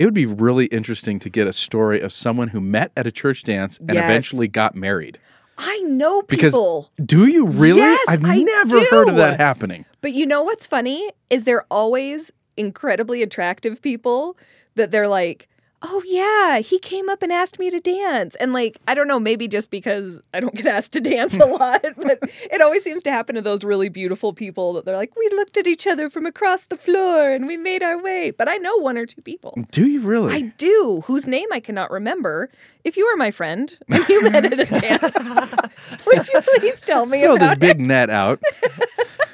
It 0.00 0.04
would 0.04 0.14
be 0.14 0.26
really 0.26 0.66
interesting 0.66 1.20
to 1.20 1.30
get 1.30 1.46
a 1.46 1.52
story 1.52 2.00
of 2.00 2.12
someone 2.12 2.48
who 2.48 2.60
met 2.60 2.90
at 2.96 3.06
a 3.06 3.12
church 3.12 3.44
dance 3.44 3.78
and 3.78 3.90
Yes. 3.94 4.04
eventually 4.04 4.48
got 4.48 4.74
married. 4.74 5.18
I 5.58 5.78
know 5.86 6.22
Because 6.22 6.54
people. 6.54 6.90
do 7.04 7.26
you 7.26 7.46
really? 7.46 7.78
Yes, 7.78 8.00
I've 8.08 8.24
I 8.24 8.38
never 8.42 8.80
heard 8.86 9.08
of 9.08 9.16
that 9.16 9.38
happening. 9.38 9.84
But 10.00 10.12
you 10.12 10.26
know 10.26 10.42
what's 10.42 10.66
funny 10.66 11.08
is 11.30 11.44
they're 11.44 11.66
always 11.70 12.32
incredibly 12.56 13.22
attractive 13.22 13.80
people 13.80 14.36
that 14.74 14.90
they're 14.90 15.06
like, 15.08 15.46
"Oh 15.82 16.02
yeah, 16.06 16.58
he 16.60 16.78
came 16.78 17.08
up 17.08 17.22
and 17.22 17.32
asked 17.32 17.58
me 17.58 17.70
to 17.70 17.80
dance." 17.80 18.34
And 18.36 18.52
like, 18.52 18.78
I 18.86 18.94
don't 18.94 19.08
know, 19.08 19.18
maybe 19.20 19.48
just 19.48 19.70
because 19.70 20.20
I 20.34 20.40
don't 20.40 20.54
get 20.54 20.66
asked 20.66 20.92
to 20.92 21.00
dance 21.00 21.34
a 21.36 21.44
lot, 21.60 21.82
but 21.96 22.18
it 22.50 22.60
always 22.60 22.82
seems 22.84 23.02
to 23.04 23.10
happen 23.10 23.34
to 23.36 23.42
those 23.42 23.64
really 23.64 23.88
beautiful 23.88 24.32
people 24.32 24.72
that 24.74 24.84
they're 24.84 24.96
like, 24.96 25.14
"We 25.16 25.28
looked 25.30 25.56
at 25.56 25.66
each 25.66 25.86
other 25.86 26.10
from 26.10 26.26
across 26.26 26.64
the 26.64 26.76
floor 26.76 27.30
and 27.30 27.46
we 27.46 27.56
made 27.56 27.82
our 27.82 28.00
way." 28.02 28.30
But 28.30 28.48
I 28.48 28.56
know 28.56 28.76
one 28.78 28.98
or 28.98 29.06
two 29.06 29.22
people. 29.22 29.56
Do 29.70 29.86
you 29.86 30.00
really? 30.00 30.34
I 30.34 30.40
do, 30.58 31.02
whose 31.06 31.26
name 31.26 31.48
I 31.52 31.60
cannot 31.60 31.90
remember. 31.90 32.50
If 32.84 32.96
you 32.96 33.06
were 33.06 33.16
my 33.16 33.30
friend 33.30 33.76
and 33.88 34.08
you 34.08 34.22
met 34.30 34.44
at 34.46 34.58
a 34.58 34.64
dance, 34.64 35.14
would 36.06 36.28
you 36.28 36.40
please 36.58 36.80
tell 36.80 37.04
me 37.06 37.20
Throw 37.20 37.34
this 37.34 37.44
about 37.44 37.58
big 37.58 37.80
it? 37.80 37.86
net 37.86 38.08
out. 38.10 38.40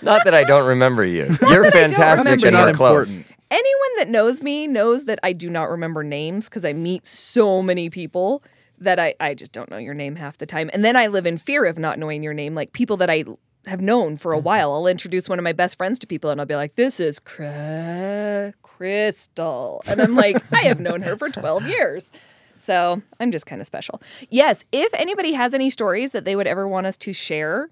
Not 0.03 0.25
that 0.25 0.35
I 0.35 0.45
don't 0.45 0.67
remember 0.67 1.05
you. 1.05 1.25
You're 1.43 1.63
that 1.63 1.75
I 1.75 1.81
don't 1.81 1.91
fantastic 1.91 2.27
and 2.33 2.41
you. 2.43 2.45
you're 2.51 2.53
Not 2.53 2.75
close. 2.75 3.23
Anyone 3.51 3.91
that 3.99 4.09
knows 4.09 4.43
me 4.43 4.67
knows 4.67 5.05
that 5.05 5.19
I 5.23 5.33
do 5.33 5.51
not 5.51 5.71
remember 5.71 6.03
names 6.03 6.49
because 6.49 6.65
I 6.65 6.73
meet 6.73 7.07
so 7.07 7.63
many 7.63 7.91
people 7.91 8.43
that 8.79 8.99
I, 8.99 9.15
I 9.21 9.35
just 9.35 9.53
don't 9.53 9.71
know 9.71 9.79
your 9.79 9.95
name 9.95 10.17
half 10.17 10.39
the 10.39 10.47
time. 10.47 10.71
And 10.73 10.85
then 10.85 10.97
I 10.97 11.07
live 11.07 11.27
in 11.27 11.39
fear 11.39 11.65
of 11.65 11.79
not 11.79 11.99
knowing 11.99 12.23
your 12.23 12.35
name. 12.35 12.55
Like 12.55 12.73
people 12.73 12.97
that 12.99 13.11
I 13.11 13.25
have 13.67 13.81
known 13.81 14.17
for 14.17 14.33
a 14.33 14.37
mm-hmm. 14.37 14.45
while, 14.45 14.73
I'll 14.73 14.87
introduce 14.87 15.29
one 15.29 15.39
of 15.39 15.43
my 15.43 15.53
best 15.53 15.79
friends 15.79 15.99
to 16.01 16.07
people 16.07 16.31
and 16.31 16.41
I'll 16.41 16.47
be 16.47 16.57
like, 16.57 16.75
this 16.75 17.01
is 17.01 17.19
Cra- 17.19 18.53
Crystal. 18.63 19.83
And 19.87 20.01
I'm 20.01 20.15
like, 20.15 20.43
I 20.53 20.63
have 20.63 20.81
known 20.81 21.03
her 21.03 21.17
for 21.17 21.31
12 21.31 21.67
years. 21.69 22.13
So 22.59 23.03
I'm 23.21 23.31
just 23.31 23.47
kind 23.47 23.61
of 23.61 23.67
special. 23.67 24.03
Yes, 24.31 24.65
if 24.73 24.93
anybody 24.95 25.33
has 25.33 25.55
any 25.55 25.71
stories 25.71 26.13
that 26.13 26.25
they 26.25 26.37
would 26.37 26.47
ever 26.47 26.67
want 26.67 26.87
us 26.87 26.97
to 26.99 27.13
share, 27.13 27.71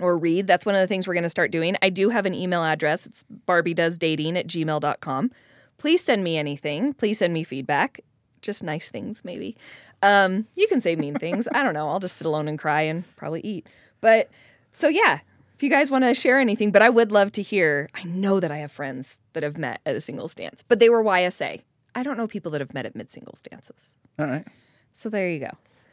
or 0.00 0.16
read. 0.18 0.46
That's 0.46 0.66
one 0.66 0.74
of 0.74 0.80
the 0.80 0.86
things 0.86 1.06
we're 1.06 1.14
going 1.14 1.22
to 1.22 1.28
start 1.28 1.50
doing. 1.50 1.76
I 1.82 1.90
do 1.90 2.08
have 2.10 2.26
an 2.26 2.34
email 2.34 2.64
address. 2.64 3.06
It's 3.06 3.24
barbiedoesdating 3.46 4.36
at 4.36 4.46
gmail.com. 4.46 5.30
Please 5.78 6.04
send 6.04 6.24
me 6.24 6.36
anything. 6.36 6.92
Please 6.94 7.18
send 7.18 7.32
me 7.32 7.44
feedback. 7.44 8.00
Just 8.42 8.62
nice 8.62 8.88
things, 8.88 9.24
maybe. 9.24 9.56
Um, 10.02 10.46
you 10.56 10.66
can 10.68 10.80
say 10.80 10.96
mean 10.96 11.14
things. 11.14 11.46
I 11.52 11.62
don't 11.62 11.74
know. 11.74 11.88
I'll 11.88 12.00
just 12.00 12.16
sit 12.16 12.26
alone 12.26 12.48
and 12.48 12.58
cry 12.58 12.82
and 12.82 13.04
probably 13.16 13.40
eat. 13.42 13.66
But 14.00 14.30
so, 14.72 14.88
yeah, 14.88 15.20
if 15.54 15.62
you 15.62 15.68
guys 15.70 15.90
want 15.90 16.04
to 16.04 16.14
share 16.14 16.38
anything, 16.38 16.70
but 16.70 16.80
I 16.80 16.88
would 16.88 17.12
love 17.12 17.32
to 17.32 17.42
hear. 17.42 17.88
I 17.94 18.04
know 18.04 18.40
that 18.40 18.50
I 18.50 18.56
have 18.58 18.72
friends 18.72 19.18
that 19.34 19.42
have 19.42 19.58
met 19.58 19.80
at 19.84 19.94
a 19.94 20.00
singles 20.00 20.34
dance, 20.34 20.64
but 20.68 20.78
they 20.78 20.88
were 20.88 21.04
YSA. 21.04 21.60
I 21.94 22.02
don't 22.02 22.16
know 22.16 22.26
people 22.26 22.50
that 22.52 22.60
have 22.60 22.72
met 22.72 22.86
at 22.86 22.96
mid 22.96 23.10
singles 23.10 23.42
dances. 23.42 23.94
All 24.18 24.26
right. 24.26 24.46
So 24.92 25.08
there 25.10 25.28
you 25.28 25.40
go. 25.40 25.50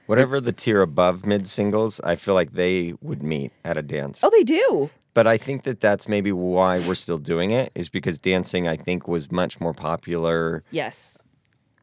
Whatever 0.07 0.41
the 0.41 0.51
tier 0.53 0.81
above 0.81 1.25
mid 1.25 1.47
singles, 1.47 1.99
I 2.03 2.15
feel 2.15 2.33
like 2.33 2.53
they 2.53 2.93
would 3.01 3.21
meet 3.21 3.51
at 3.63 3.77
a 3.77 3.81
dance. 3.81 4.19
Oh, 4.23 4.29
they 4.31 4.43
do. 4.43 4.89
But 5.13 5.27
I 5.27 5.37
think 5.37 5.63
that 5.63 5.79
that's 5.79 6.07
maybe 6.07 6.31
why 6.31 6.77
we're 6.87 6.95
still 6.95 7.17
doing 7.17 7.51
it 7.51 7.71
is 7.75 7.89
because 7.89 8.17
dancing, 8.19 8.67
I 8.67 8.75
think, 8.77 9.07
was 9.07 9.31
much 9.31 9.59
more 9.59 9.73
popular 9.73 10.63
Yes. 10.71 11.17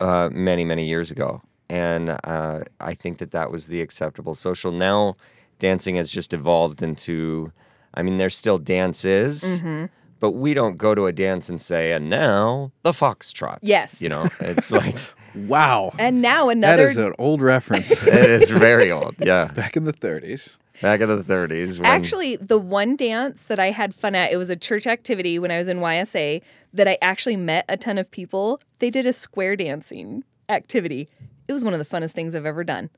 uh, 0.00 0.28
many, 0.32 0.64
many 0.64 0.86
years 0.86 1.10
ago. 1.10 1.42
And 1.68 2.10
uh, 2.24 2.60
I 2.80 2.94
think 2.94 3.18
that 3.18 3.30
that 3.32 3.50
was 3.50 3.66
the 3.66 3.80
acceptable 3.80 4.34
social. 4.34 4.70
Now, 4.70 5.16
dancing 5.58 5.96
has 5.96 6.10
just 6.10 6.32
evolved 6.32 6.82
into, 6.82 7.50
I 7.94 8.02
mean, 8.02 8.18
there's 8.18 8.36
still 8.36 8.58
dances, 8.58 9.42
Mm-hmm. 9.42 9.86
but 10.20 10.32
we 10.32 10.54
don't 10.54 10.76
go 10.76 10.94
to 10.94 11.06
a 11.06 11.12
dance 11.12 11.48
and 11.48 11.60
say, 11.60 11.92
and 11.92 12.08
now 12.08 12.70
the 12.82 12.92
foxtrot. 12.92 13.58
Yes. 13.62 14.00
You 14.00 14.08
know, 14.10 14.28
it's 14.40 14.70
like, 14.70 14.96
Wow. 15.34 15.92
And 15.98 16.22
now 16.22 16.48
another 16.48 16.88
is 16.88 16.96
an 16.96 17.14
old 17.18 17.42
reference. 17.42 17.90
it 18.06 18.30
is 18.30 18.48
very 18.48 18.90
old. 18.90 19.16
Yeah. 19.18 19.46
Back 19.46 19.76
in 19.76 19.84
the 19.84 19.92
30s. 19.92 20.56
Back 20.82 21.00
in 21.00 21.08
the 21.08 21.22
30s. 21.22 21.78
When, 21.78 21.86
Actually, 21.86 22.36
the 22.36 22.58
one 22.58 22.96
dance 22.96 23.44
that 23.44 23.60
I 23.60 23.70
had 23.70 23.94
fun 23.94 24.14
at, 24.14 24.32
it 24.32 24.36
was 24.36 24.50
a 24.50 24.56
church 24.56 24.86
activity 24.86 25.38
when 25.38 25.50
I 25.50 25.58
was 25.58 25.68
in 25.68 25.78
YSA 25.78 26.42
that 26.72 26.88
I 26.88 26.98
actually 27.00 27.36
met 27.36 27.64
a 27.68 27.76
ton 27.76 27.98
of 27.98 28.10
people. 28.10 28.60
They 28.80 28.90
did 28.90 29.06
a 29.06 29.12
square 29.12 29.56
dancing 29.56 30.24
activity. 30.48 31.08
It 31.46 31.52
was 31.52 31.64
one 31.64 31.74
of 31.74 31.78
the 31.78 31.84
funnest 31.84 32.12
things 32.12 32.34
I've 32.34 32.46
ever 32.46 32.64
done 32.64 32.90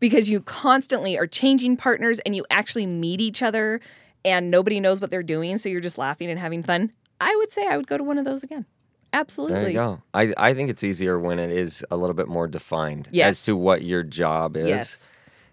because 0.00 0.30
you 0.30 0.40
constantly 0.40 1.18
are 1.18 1.26
changing 1.26 1.76
partners 1.76 2.18
and 2.20 2.34
you 2.34 2.44
actually 2.50 2.86
meet 2.86 3.20
each 3.20 3.42
other 3.42 3.80
and 4.24 4.50
nobody 4.50 4.80
knows 4.80 5.00
what 5.00 5.10
they're 5.10 5.22
doing. 5.22 5.56
So 5.58 5.68
you're 5.68 5.80
just 5.80 5.98
laughing 5.98 6.30
and 6.30 6.38
having 6.38 6.62
fun. 6.62 6.92
I 7.20 7.34
would 7.36 7.52
say 7.52 7.66
I 7.66 7.76
would 7.76 7.86
go 7.86 7.98
to 7.98 8.04
one 8.04 8.18
of 8.18 8.24
those 8.24 8.42
again. 8.42 8.64
Absolutely. 9.12 9.54
There 9.56 9.68
you 9.68 9.74
go. 9.74 10.02
I, 10.14 10.32
I 10.36 10.54
think 10.54 10.70
it's 10.70 10.84
easier 10.84 11.18
when 11.18 11.38
it 11.38 11.50
is 11.50 11.84
a 11.90 11.96
little 11.96 12.14
bit 12.14 12.28
more 12.28 12.46
defined 12.46 13.08
Yes. 13.10 13.28
as 13.30 13.42
to 13.44 13.56
what 13.56 13.82
your 13.82 14.02
job 14.02 14.56
is. 14.56 14.68
Yes. 14.68 15.10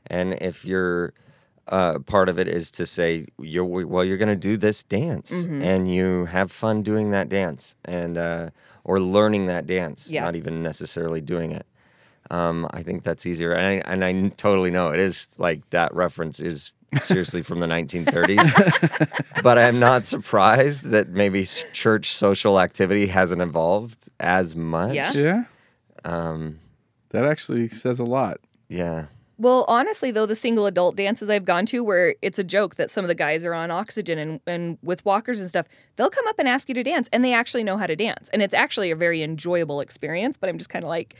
And 0.08 0.34
if 0.36 0.64
your 0.66 1.14
uh, 1.68 2.00
part 2.00 2.30
of 2.30 2.38
it 2.40 2.48
is 2.48 2.72
to 2.72 2.86
say, 2.86 3.26
you're, 3.40 3.66
well, 3.66 4.04
you're 4.06 4.18
going 4.18 4.30
to 4.30 4.36
do 4.36 4.58
this 4.58 4.84
dance 4.84 5.32
Mm-hmm. 5.32 5.62
and 5.62 5.94
you 5.94 6.26
have 6.26 6.52
fun 6.52 6.82
doing 6.84 7.12
that 7.12 7.30
dance 7.30 7.76
and 7.84 8.18
uh, 8.18 8.50
or 8.84 9.00
learning 9.00 9.48
that 9.48 9.68
dance, 9.68 10.10
Yeah. 10.12 10.24
not 10.24 10.36
even 10.36 10.64
necessarily 10.64 11.20
doing 11.20 11.52
it. 11.52 11.66
Um, 12.30 12.68
I 12.72 12.84
think 12.84 13.04
that's 13.04 13.26
easier. 13.26 13.52
And 13.54 13.66
I, 13.68 13.92
and 13.92 14.06
I 14.06 14.30
totally 14.38 14.70
know 14.72 14.90
it 14.92 15.00
is 15.00 15.28
like 15.38 15.70
that 15.72 15.94
reference 15.94 16.40
is 16.40 16.74
seriously 17.02 17.42
from 17.42 17.60
the 17.60 17.68
1930s. 17.68 19.42
but 19.44 19.58
I'm 19.58 19.80
not 19.80 20.06
surprised 20.06 20.84
that 20.86 21.10
maybe 21.10 21.46
church 21.46 22.12
social 22.12 22.60
activity 22.60 23.08
hasn't 23.08 23.42
evolved 23.42 23.98
as 24.20 24.56
much. 24.56 24.94
Yeah. 24.96 25.12
Yeah. 25.14 25.44
Um, 26.06 26.60
That 27.10 27.26
actually 27.26 27.68
says 27.68 28.00
a 28.00 28.04
lot. 28.06 28.40
yeah. 28.70 29.06
Well, 29.40 29.66
honestly, 29.68 30.10
though, 30.10 30.26
the 30.26 30.36
single 30.36 30.66
adult 30.66 30.96
dances 30.96 31.30
I've 31.30 31.46
gone 31.46 31.68
to 31.68 31.84
where 31.84 32.16
it's 32.24 32.40
a 32.40 32.44
joke 32.44 32.74
that 32.78 32.90
some 32.90 33.06
of 33.06 33.08
the 33.08 33.14
guys 33.14 33.46
are 33.46 33.54
on 33.54 33.70
oxygen 33.70 34.18
and, 34.18 34.40
and 34.48 34.80
with 34.82 35.06
walkers 35.06 35.40
and 35.40 35.48
stuff, 35.48 35.68
they'll 35.96 36.10
come 36.10 36.26
up 36.28 36.40
and 36.40 36.48
ask 36.50 36.68
you 36.68 36.74
to 36.74 36.82
dance 36.82 37.08
and 37.14 37.24
they 37.24 37.36
actually 37.36 37.64
know 37.64 37.78
how 37.78 37.86
to 37.86 37.96
dance. 37.96 38.30
And 38.34 38.42
it's 38.42 38.56
actually 38.56 38.90
a 38.90 38.96
very 38.96 39.22
enjoyable 39.22 39.80
experience. 39.80 40.38
But 40.38 40.50
I'm 40.50 40.58
just 40.58 40.72
kind 40.72 40.84
of 40.84 40.90
like, 40.90 41.16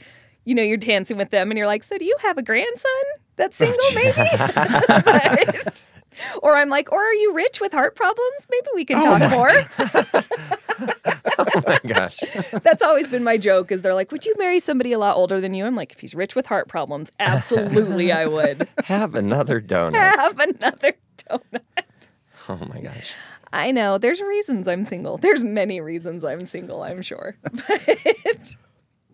you 0.48 0.54
know, 0.54 0.62
you're 0.62 0.76
dancing 0.78 1.16
with 1.18 1.30
them 1.30 1.50
and 1.50 1.58
you're 1.58 1.66
like, 1.66 1.82
so 1.84 1.98
do 1.98 2.04
you 2.06 2.16
have 2.22 2.38
a 2.38 2.42
grandson 2.42 2.90
that's 3.36 3.56
single, 3.56 3.76
maybe? 3.94 4.12
But- 4.54 5.86
or 6.42 6.56
I'm 6.56 6.68
like, 6.70 6.90
or 6.90 6.98
are 7.00 7.12
you 7.14 7.32
rich 7.34 7.60
with 7.60 7.72
heart 7.72 7.94
problems? 7.94 8.46
Maybe 8.50 8.66
we 8.74 8.84
can 8.84 8.98
oh 8.98 9.18
talk 9.18 9.30
more. 9.30 10.24
Oh 11.40 11.62
my 11.66 11.78
gosh. 11.86 12.18
That's 12.64 12.82
always 12.82 13.06
been 13.08 13.22
my 13.22 13.36
joke. 13.36 13.70
Is 13.70 13.82
they're 13.82 13.94
like, 13.94 14.10
would 14.10 14.26
you 14.26 14.34
marry 14.38 14.58
somebody 14.58 14.90
a 14.92 14.98
lot 14.98 15.16
older 15.16 15.40
than 15.40 15.54
you? 15.54 15.64
I'm 15.66 15.76
like, 15.76 15.92
if 15.92 16.00
he's 16.00 16.14
rich 16.14 16.34
with 16.34 16.46
heart 16.46 16.66
problems, 16.66 17.12
absolutely, 17.20 18.10
I 18.10 18.26
would 18.26 18.68
Have 18.84 19.14
another 19.14 19.60
donut. 19.60 19.94
have 19.94 20.38
another 20.40 20.94
donut. 21.28 21.62
Oh 22.48 22.56
my 22.74 22.80
gosh. 22.80 23.12
I 23.52 23.70
know. 23.70 23.98
There's 23.98 24.20
reasons 24.20 24.66
I'm 24.66 24.84
single. 24.84 25.16
There's 25.16 25.44
many 25.44 25.80
reasons 25.80 26.24
I'm 26.24 26.44
single. 26.44 26.82
I'm 26.82 27.02
sure. 27.02 27.36
But 27.42 28.54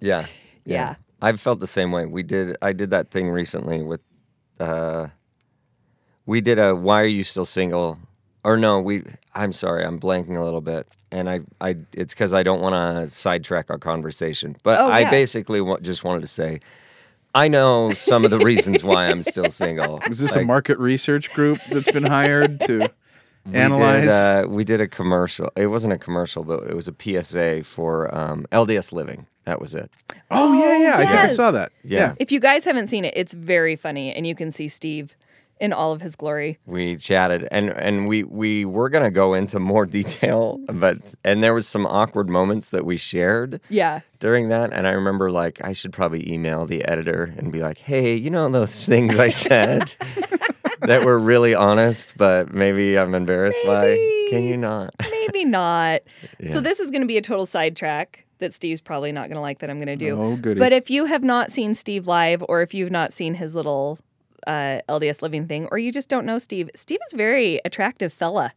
Yeah. 0.01 0.27
Yeah. 0.65 0.95
I've 1.23 1.41
felt 1.41 1.61
the 1.61 1.67
same 1.67 1.93
way. 1.93 2.07
We 2.07 2.23
did 2.23 2.57
I 2.63 2.73
did 2.73 2.91
that 2.91 3.11
thing 3.11 3.31
recently 3.31 3.83
with 3.83 4.01
uh 4.61 5.09
we 6.27 6.41
did 6.41 6.59
a 6.59 6.75
why 6.75 7.01
are 7.03 7.07
you 7.07 7.25
still 7.25 7.45
single? 7.45 7.99
Or 8.45 8.57
no, 8.57 8.81
we 8.81 9.05
I'm 9.35 9.53
sorry, 9.53 9.85
I'm 9.85 9.99
blanking 9.99 10.37
a 10.37 10.45
little 10.45 10.61
bit. 10.61 10.87
And 11.11 11.29
I 11.31 11.41
I 11.61 11.77
it's 11.93 12.15
cuz 12.15 12.35
I 12.35 12.43
don't 12.43 12.61
want 12.61 12.75
to 12.75 13.11
sidetrack 13.15 13.71
our 13.71 13.79
conversation. 13.79 14.57
But 14.63 14.81
Oh, 14.81 14.91
I 14.91 15.01
yeah. 15.01 15.11
basically 15.11 15.61
wa- 15.61 15.81
just 15.81 16.05
wanted 16.05 16.21
to 16.21 16.27
say 16.29 16.61
I 17.35 17.49
know 17.49 17.91
some 17.91 18.25
of 18.25 18.31
the 18.31 18.39
reasons 18.39 18.85
why 18.85 19.07
I'm 19.07 19.23
still 19.23 19.51
single. 19.65 20.03
Is 20.07 20.19
this 20.21 20.37
a 20.37 20.45
market 20.45 20.79
research 20.79 21.33
group 21.33 21.59
that's 21.73 21.91
been 21.91 22.05
hired 22.05 22.61
to 22.63 22.79
we 22.81 22.89
analyze? 23.53 24.03
Did, 24.03 24.11
uh, 24.11 24.47
we 24.49 24.65
did 24.65 24.81
a 24.81 24.89
commercial. 24.89 25.51
It 25.57 25.67
wasn't 25.67 25.93
a 25.93 25.99
commercial, 25.99 26.45
but 26.45 26.65
it 26.65 26.75
was 26.75 26.89
a 26.89 26.95
PSA 26.99 27.65
for 27.65 28.15
um, 28.15 28.47
LDS 28.53 28.93
Living. 28.93 29.27
That 29.45 29.61
was 29.61 29.75
it. 29.75 29.91
oh 30.31 30.55
yeah, 30.59 30.79
yeah. 30.79 30.95
I 30.95 30.97
think 30.99 31.11
I 31.11 31.15
yes. 31.25 31.37
saw 31.37 31.51
that. 31.51 31.73
Yeah. 31.83 32.15
if 32.19 32.33
you 32.33 32.41
guys 32.41 32.65
haven't 32.65 32.87
seen 32.87 33.05
it, 33.05 33.13
it's 33.17 33.35
very 33.35 33.77
funny, 33.77 34.13
and 34.15 34.27
you 34.27 34.35
can 34.35 34.51
see 34.51 34.69
Steve 34.69 35.17
in 35.61 35.73
all 35.73 35.93
of 35.93 36.01
his 36.01 36.17
glory. 36.17 36.59
we 36.67 36.97
chatted 36.97 37.47
and 37.53 37.69
and 37.71 38.09
we 38.09 38.25
we 38.25 38.65
were 38.65 38.89
gonna 38.89 39.11
go 39.11 39.35
into 39.35 39.61
more 39.61 39.87
detail 40.01 40.59
but 40.67 40.99
and 41.23 41.45
there 41.45 41.55
was 41.55 41.67
some 41.69 41.87
awkward 41.87 42.29
moments 42.29 42.71
that 42.71 42.85
we 42.85 42.97
shared 42.97 43.61
Yeah. 43.69 44.01
during 44.19 44.49
that 44.49 44.73
and 44.73 44.89
i 44.89 44.91
remember 44.91 45.31
like 45.31 45.65
i 45.65 45.73
should 45.73 45.93
probably 45.93 46.29
email 46.31 46.67
the 46.67 46.85
editor 46.85 47.33
and 47.39 47.53
be 47.53 47.61
like 47.61 47.79
hey 47.79 48.17
you 48.17 48.31
know 48.31 48.49
those 48.49 48.85
things 48.85 49.17
i 49.21 49.29
said 49.31 49.95
that 50.81 51.05
were 51.05 51.19
really 51.19 51.55
honest 51.55 52.17
but 52.17 52.53
maybe 52.53 52.99
i'm 52.99 53.15
embarrassed 53.15 53.59
by 53.67 53.95
can 54.31 54.45
you 54.45 54.57
not 54.57 54.95
Maybe 55.27 55.45
not. 55.45 56.03
So 56.51 56.61
this 56.61 56.79
is 56.79 56.91
going 56.91 57.01
to 57.01 57.07
be 57.07 57.17
a 57.17 57.23
total 57.23 57.47
sidetrack 57.47 58.27
that 58.39 58.53
Steve's 58.53 58.81
probably 58.81 59.13
not 59.13 59.29
going 59.29 59.37
to 59.37 59.41
like 59.41 59.61
that 59.61 59.71
I'm 59.71 59.79
going 59.79 59.89
to 59.89 59.97
do. 59.97 60.21
Oh, 60.21 60.37
goody. 60.37 60.59
But 60.59 60.73
if 60.73 60.91
you 60.91 61.07
have 61.07 61.23
not 61.23 61.51
seen 61.51 61.75
Steve 61.75 62.07
live, 62.07 62.45
or 62.49 62.61
if 62.61 62.75
you've 62.75 62.91
not 62.91 63.13
seen 63.13 63.35
his 63.35 63.55
little 63.55 63.99
uh, 64.47 64.81
LDS 64.89 65.23
living 65.23 65.47
thing, 65.47 65.67
or 65.71 65.79
you 65.79 65.91
just 65.91 66.09
don't 66.09 66.27
know 66.27 66.39
Steve, 66.39 66.71
Steve 66.75 66.99
is 67.07 67.15
a 67.15 67.17
very 67.17 67.61
attractive 67.65 68.13
fella, 68.13 68.53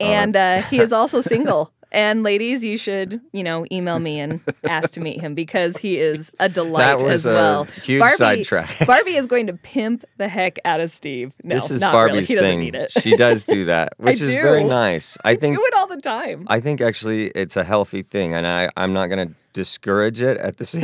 and 0.00 0.36
uh, 0.36 0.62
he 0.62 0.78
is 0.80 0.92
also 0.92 1.20
single. 1.34 1.72
And 1.90 2.22
ladies, 2.22 2.62
you 2.62 2.76
should, 2.76 3.20
you 3.32 3.42
know, 3.42 3.64
email 3.72 3.98
me 3.98 4.20
and 4.20 4.40
ask 4.68 4.90
to 4.92 5.00
meet 5.00 5.20
him 5.20 5.34
because 5.34 5.78
he 5.78 5.96
is 5.98 6.34
a 6.38 6.48
delight 6.48 6.98
That 6.98 7.04
was 7.04 7.24
as 7.24 7.26
a 7.26 7.34
well. 7.34 7.64
huge 7.64 8.00
Barbie, 8.00 8.14
sidetrack. 8.16 8.78
Barbie 8.86 9.14
is 9.16 9.26
going 9.26 9.46
to 9.46 9.54
pimp 9.54 10.04
the 10.18 10.28
heck 10.28 10.58
out 10.64 10.80
of 10.80 10.90
Steve. 10.90 11.32
No, 11.42 11.54
this 11.54 11.70
is 11.70 11.80
not 11.80 11.92
really. 11.94 12.08
barbie's 12.10 12.28
He 12.28 12.34
thing 12.36 12.60
need 12.60 12.74
it. 12.74 12.90
she 12.92 13.16
does 13.16 13.46
do 13.46 13.64
that 13.66 13.94
which 13.98 14.20
is 14.20 14.28
very 14.28 14.64
nice 14.64 15.16
i 15.24 15.34
think 15.34 15.56
do 15.56 15.62
it 15.64 15.74
all 15.74 15.86
the 15.86 16.00
time. 16.00 16.44
I 16.48 16.60
think 16.60 16.80
actually 16.80 17.28
it's 17.28 17.56
a 17.56 17.64
healthy 17.64 18.02
thing, 18.02 18.34
and 18.34 18.46
I, 18.46 18.68
I'm 18.76 18.92
not 18.92 19.06
going 19.06 19.28
to 19.28 19.34
discourage 19.54 20.20
it 20.20 20.36
at 20.36 20.58
the 20.58 20.64
same 20.66 20.82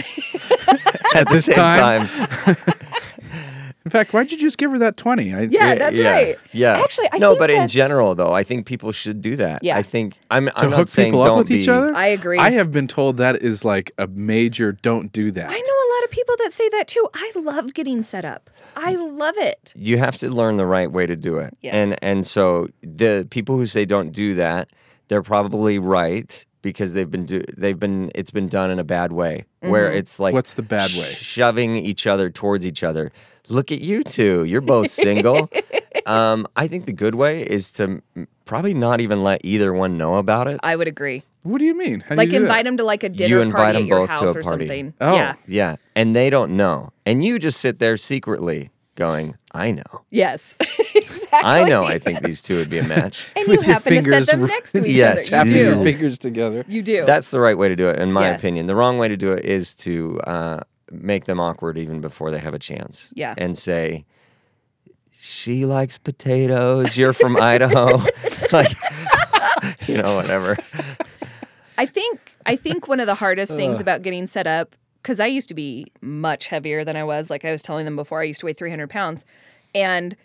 at 1.14 1.26
the 1.28 1.34
this 1.34 1.44
same 1.46 1.54
time? 1.56 2.06
time. 2.06 2.56
In 3.84 3.90
fact, 3.90 4.14
why'd 4.14 4.30
you 4.32 4.38
just 4.38 4.56
give 4.56 4.70
her 4.70 4.78
that 4.78 4.96
twenty? 4.96 5.34
I, 5.34 5.42
Yeah, 5.42 5.74
that's 5.74 5.98
yeah, 5.98 6.10
right. 6.10 6.36
Yeah. 6.52 6.78
Actually, 6.78 7.08
I 7.12 7.18
no, 7.18 7.30
think 7.32 7.38
but 7.40 7.50
in 7.50 7.68
general, 7.68 8.14
though, 8.14 8.32
I 8.32 8.42
think 8.42 8.64
people 8.66 8.92
should 8.92 9.20
do 9.20 9.36
that. 9.36 9.62
Yeah. 9.62 9.76
I 9.76 9.82
think 9.82 10.18
I'm. 10.30 10.46
to 10.46 10.58
I'm 10.58 10.68
hook 10.70 10.78
not 10.78 10.88
saying 10.88 11.08
people 11.12 11.22
up 11.22 11.28
don't 11.28 11.38
with 11.38 11.50
each 11.50 11.68
other. 11.68 11.94
I 11.94 12.06
agree. 12.06 12.38
I 12.38 12.50
have 12.52 12.72
been 12.72 12.88
told 12.88 13.18
that 13.18 13.36
is 13.42 13.64
like 13.64 13.92
a 13.98 14.06
major 14.06 14.72
don't 14.72 15.12
do 15.12 15.30
that. 15.32 15.50
I 15.50 15.54
know 15.54 15.58
a 15.58 15.88
lot 15.96 16.04
of 16.04 16.10
people 16.10 16.34
that 16.38 16.52
say 16.54 16.68
that 16.70 16.88
too. 16.88 17.06
I 17.14 17.32
love 17.36 17.74
getting 17.74 18.02
set 18.02 18.24
up. 18.24 18.48
I 18.76 18.94
love 18.96 19.36
it. 19.36 19.72
You 19.76 19.98
have 19.98 20.16
to 20.18 20.30
learn 20.30 20.56
the 20.56 20.66
right 20.66 20.90
way 20.90 21.04
to 21.06 21.14
do 21.14 21.38
it. 21.38 21.54
Yes. 21.60 21.74
And 21.74 21.98
and 22.02 22.26
so 22.26 22.68
the 22.82 23.26
people 23.30 23.56
who 23.56 23.66
say 23.66 23.84
don't 23.84 24.12
do 24.12 24.34
that, 24.36 24.68
they're 25.08 25.22
probably 25.22 25.78
right 25.78 26.44
because 26.62 26.94
they've 26.94 27.10
been 27.10 27.26
do 27.26 27.44
they've 27.56 27.78
been 27.78 28.10
it's 28.14 28.30
been 28.30 28.48
done 28.48 28.70
in 28.70 28.78
a 28.78 28.84
bad 28.84 29.12
way 29.12 29.44
where 29.60 29.88
Mm-hmm. 29.88 29.98
it's 29.98 30.18
like 30.18 30.32
What's 30.32 30.54
the 30.54 30.62
bad 30.62 30.90
way? 30.98 31.12
shoving 31.12 31.76
each 31.76 32.06
other 32.06 32.30
towards 32.30 32.64
each 32.66 32.82
other. 32.82 33.12
Look 33.48 33.70
at 33.72 33.80
you 33.80 34.02
two. 34.02 34.44
You're 34.44 34.60
both 34.60 34.90
single. 34.90 35.50
um, 36.06 36.46
I 36.56 36.66
think 36.68 36.86
the 36.86 36.92
good 36.92 37.14
way 37.14 37.42
is 37.42 37.72
to 37.72 38.02
probably 38.44 38.74
not 38.74 39.00
even 39.00 39.22
let 39.22 39.40
either 39.44 39.72
one 39.72 39.96
know 39.98 40.16
about 40.16 40.48
it. 40.48 40.60
I 40.62 40.76
would 40.76 40.88
agree. 40.88 41.22
What 41.42 41.58
do 41.58 41.64
you 41.66 41.76
mean? 41.76 42.00
How 42.00 42.10
do 42.10 42.16
Like 42.16 42.26
you 42.28 42.32
do 42.32 42.38
that? 42.40 42.44
invite 42.44 42.64
them 42.64 42.76
to 42.78 42.84
like 42.84 43.02
a 43.02 43.08
dinner 43.10 43.40
invite 43.42 43.56
party 43.56 43.72
them 43.74 43.82
at 43.82 43.88
your 43.88 43.98
both 43.98 44.08
to 44.08 44.12
house 44.14 44.34
a 44.34 44.38
or 44.38 44.42
party. 44.42 44.66
something. 44.66 44.94
Oh. 45.00 45.14
Yeah. 45.14 45.34
Yeah. 45.46 45.76
And 45.94 46.16
they 46.16 46.30
don't 46.30 46.56
know. 46.56 46.90
And 47.04 47.22
you 47.24 47.38
just 47.38 47.60
sit 47.60 47.78
there 47.80 47.98
secretly 47.98 48.70
going, 48.94 49.36
I 49.52 49.72
know. 49.72 49.82
Yes. 50.10 50.56
exactly. 50.94 51.28
I 51.42 51.68
know 51.68 51.84
I 51.84 51.98
think 51.98 52.22
these 52.22 52.40
two 52.40 52.56
would 52.56 52.70
be 52.70 52.78
a 52.78 52.84
match. 52.84 53.30
And 53.36 53.46
you 53.46 53.56
With 53.58 53.66
your 53.66 53.74
happen 53.74 54.04
to 54.04 54.10
set 54.24 54.26
them 54.28 54.40
r- 54.42 54.46
next 54.46 54.72
to 54.72 54.80
each 54.80 54.86
Yes, 54.96 55.18
other. 55.18 55.44
tapping 55.44 55.52
You 55.52 55.62
your 55.64 55.82
fingers 55.84 56.18
together. 56.18 56.64
You 56.66 56.80
do. 56.82 57.04
That's 57.04 57.30
the 57.30 57.40
right 57.40 57.58
way 57.58 57.68
to 57.68 57.76
do 57.76 57.88
it, 57.90 57.98
in 57.98 58.10
my 58.12 58.22
Yes. 58.30 58.40
opinion. 58.40 58.66
The 58.66 58.74
wrong 58.74 58.96
way 58.98 59.08
to 59.08 59.16
do 59.16 59.32
it 59.32 59.44
is 59.44 59.74
to 59.76 60.20
uh, 60.22 60.60
make 60.90 61.24
them 61.24 61.40
awkward 61.40 61.78
even 61.78 62.00
before 62.00 62.30
they 62.30 62.38
have 62.38 62.54
a 62.54 62.58
chance. 62.58 63.12
Yeah. 63.14 63.34
And 63.36 63.56
say, 63.56 64.04
she 65.18 65.64
likes 65.64 65.96
potatoes. 65.96 66.96
You're 66.96 67.12
from 67.12 67.36
Idaho. 67.40 68.02
like, 68.52 68.76
you 69.86 70.00
know, 70.00 70.16
whatever. 70.16 70.58
I 71.78 71.86
think 71.86 72.36
I 72.46 72.56
think 72.56 72.88
one 72.88 73.00
of 73.00 73.06
the 73.06 73.14
hardest 73.14 73.52
things 73.52 73.80
about 73.80 74.02
getting 74.02 74.26
set 74.26 74.46
up 74.46 74.76
because 75.02 75.20
I 75.20 75.26
used 75.26 75.48
to 75.48 75.54
be 75.54 75.86
much 76.00 76.48
heavier 76.48 76.84
than 76.84 76.96
I 76.96 77.04
was. 77.04 77.30
Like 77.30 77.44
I 77.44 77.52
was 77.52 77.62
telling 77.62 77.84
them 77.84 77.96
before, 77.96 78.20
I 78.20 78.24
used 78.24 78.40
to 78.40 78.46
weigh 78.46 78.52
300 78.52 78.88
pounds, 78.88 79.24
and 79.74 80.16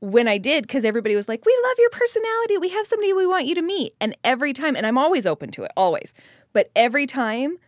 when 0.00 0.28
I 0.28 0.38
did, 0.38 0.62
because 0.64 0.84
everybody 0.84 1.14
was 1.14 1.28
like, 1.28 1.44
"We 1.44 1.58
love 1.64 1.76
your 1.78 1.90
personality. 1.90 2.58
We 2.58 2.70
have 2.70 2.86
somebody 2.86 3.12
we 3.12 3.26
want 3.26 3.46
you 3.46 3.54
to 3.54 3.62
meet," 3.62 3.94
and 4.00 4.16
every 4.24 4.52
time, 4.52 4.76
and 4.76 4.86
I'm 4.86 4.98
always 4.98 5.26
open 5.26 5.50
to 5.52 5.64
it, 5.64 5.70
always, 5.76 6.12
but 6.52 6.70
every 6.74 7.06
time, 7.06 7.58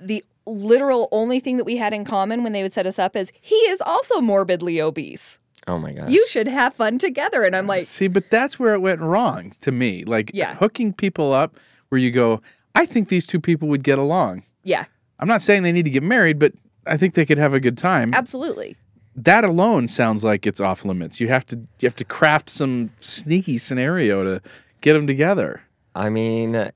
the 0.00 0.24
literal 0.46 1.08
only 1.12 1.40
thing 1.40 1.56
that 1.56 1.64
we 1.64 1.76
had 1.76 1.92
in 1.92 2.04
common 2.04 2.42
when 2.42 2.52
they 2.52 2.62
would 2.62 2.72
set 2.72 2.86
us 2.86 2.98
up 2.98 3.14
is 3.16 3.32
he 3.40 3.54
is 3.56 3.80
also 3.80 4.20
morbidly 4.20 4.80
obese. 4.80 5.38
Oh 5.68 5.78
my 5.78 5.92
gosh. 5.92 6.10
You 6.10 6.26
should 6.28 6.48
have 6.48 6.74
fun 6.74 6.98
together, 6.98 7.44
and 7.44 7.54
I'm 7.54 7.66
like, 7.68 7.84
See, 7.84 8.08
but 8.08 8.28
that's 8.30 8.58
where 8.58 8.74
it 8.74 8.80
went 8.80 9.00
wrong 9.00 9.52
to 9.60 9.70
me. 9.70 10.04
Like 10.04 10.30
Yeah. 10.34 10.54
hooking 10.56 10.92
people 10.92 11.32
up 11.32 11.56
where 11.88 12.00
you 12.00 12.10
go, 12.10 12.40
I 12.74 12.86
think 12.86 13.08
these 13.08 13.26
two 13.26 13.40
people 13.40 13.68
would 13.68 13.84
get 13.84 13.98
along. 13.98 14.42
yeah, 14.64 14.84
I'm 15.20 15.28
not 15.28 15.42
saying 15.42 15.62
they 15.62 15.70
need 15.72 15.84
to 15.84 15.90
get 15.90 16.02
married, 16.02 16.38
but 16.40 16.52
I 16.86 16.96
think 16.96 17.14
they 17.14 17.24
could 17.24 17.38
have 17.38 17.54
a 17.54 17.60
good 17.60 17.78
time. 17.78 18.12
absolutely. 18.12 18.76
That 19.14 19.44
alone 19.44 19.86
sounds 19.88 20.24
like 20.24 20.46
it's 20.46 20.58
off 20.58 20.84
limits. 20.86 21.20
You 21.20 21.28
have 21.28 21.44
to 21.46 21.56
you 21.78 21.86
have 21.86 21.94
to 21.96 22.04
craft 22.04 22.48
some 22.50 22.90
sneaky 22.98 23.58
scenario 23.58 24.24
to 24.24 24.42
get 24.80 24.94
them 24.94 25.06
together. 25.06 25.62
I 25.94 26.08
mean, 26.08 26.52
y- 26.54 26.70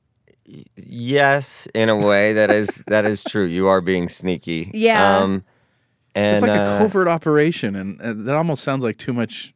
yes, 0.76 1.68
in 1.74 1.88
a 1.88 1.96
way 1.96 2.32
that 2.32 2.52
is 2.52 2.68
that 2.86 3.06
is 3.06 3.24
true. 3.24 3.44
You 3.44 3.68
are 3.68 3.80
being 3.80 4.08
sneaky. 4.08 4.70
Yeah. 4.74 5.18
Um, 5.18 5.44
and 6.14 6.34
It's 6.34 6.42
like 6.42 6.58
uh, 6.58 6.62
a 6.62 6.78
covert 6.78 7.08
operation, 7.08 7.76
and 7.76 8.00
uh, 8.00 8.14
that 8.14 8.34
almost 8.34 8.64
sounds 8.64 8.82
like 8.82 8.96
too 8.96 9.12
much 9.12 9.52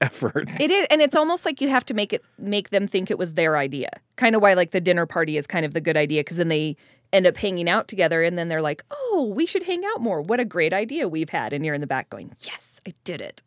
effort. 0.00 0.48
It 0.60 0.70
is, 0.70 0.86
and 0.90 1.02
it's 1.02 1.16
almost 1.16 1.44
like 1.44 1.60
you 1.60 1.68
have 1.68 1.84
to 1.86 1.94
make 1.94 2.12
it 2.12 2.22
make 2.38 2.70
them 2.70 2.86
think 2.86 3.10
it 3.10 3.18
was 3.18 3.34
their 3.34 3.56
idea. 3.56 3.90
Kind 4.16 4.36
of 4.36 4.42
why 4.42 4.54
like 4.54 4.70
the 4.70 4.80
dinner 4.80 5.06
party 5.06 5.36
is 5.36 5.46
kind 5.46 5.66
of 5.66 5.74
the 5.74 5.80
good 5.80 5.96
idea 5.96 6.20
because 6.20 6.36
then 6.36 6.48
they 6.48 6.76
end 7.12 7.26
up 7.26 7.36
hanging 7.36 7.68
out 7.68 7.88
together 7.88 8.22
and 8.22 8.38
then 8.38 8.48
they're 8.48 8.62
like, 8.62 8.82
"Oh, 8.90 9.32
we 9.34 9.46
should 9.46 9.64
hang 9.64 9.84
out 9.84 10.00
more. 10.00 10.20
What 10.20 10.40
a 10.40 10.44
great 10.44 10.72
idea 10.72 11.08
we've 11.08 11.30
had." 11.30 11.52
And 11.52 11.64
you're 11.64 11.74
in 11.74 11.80
the 11.80 11.86
back 11.86 12.10
going, 12.10 12.32
"Yes, 12.40 12.80
I 12.86 12.94
did 13.04 13.20
it." 13.20 13.42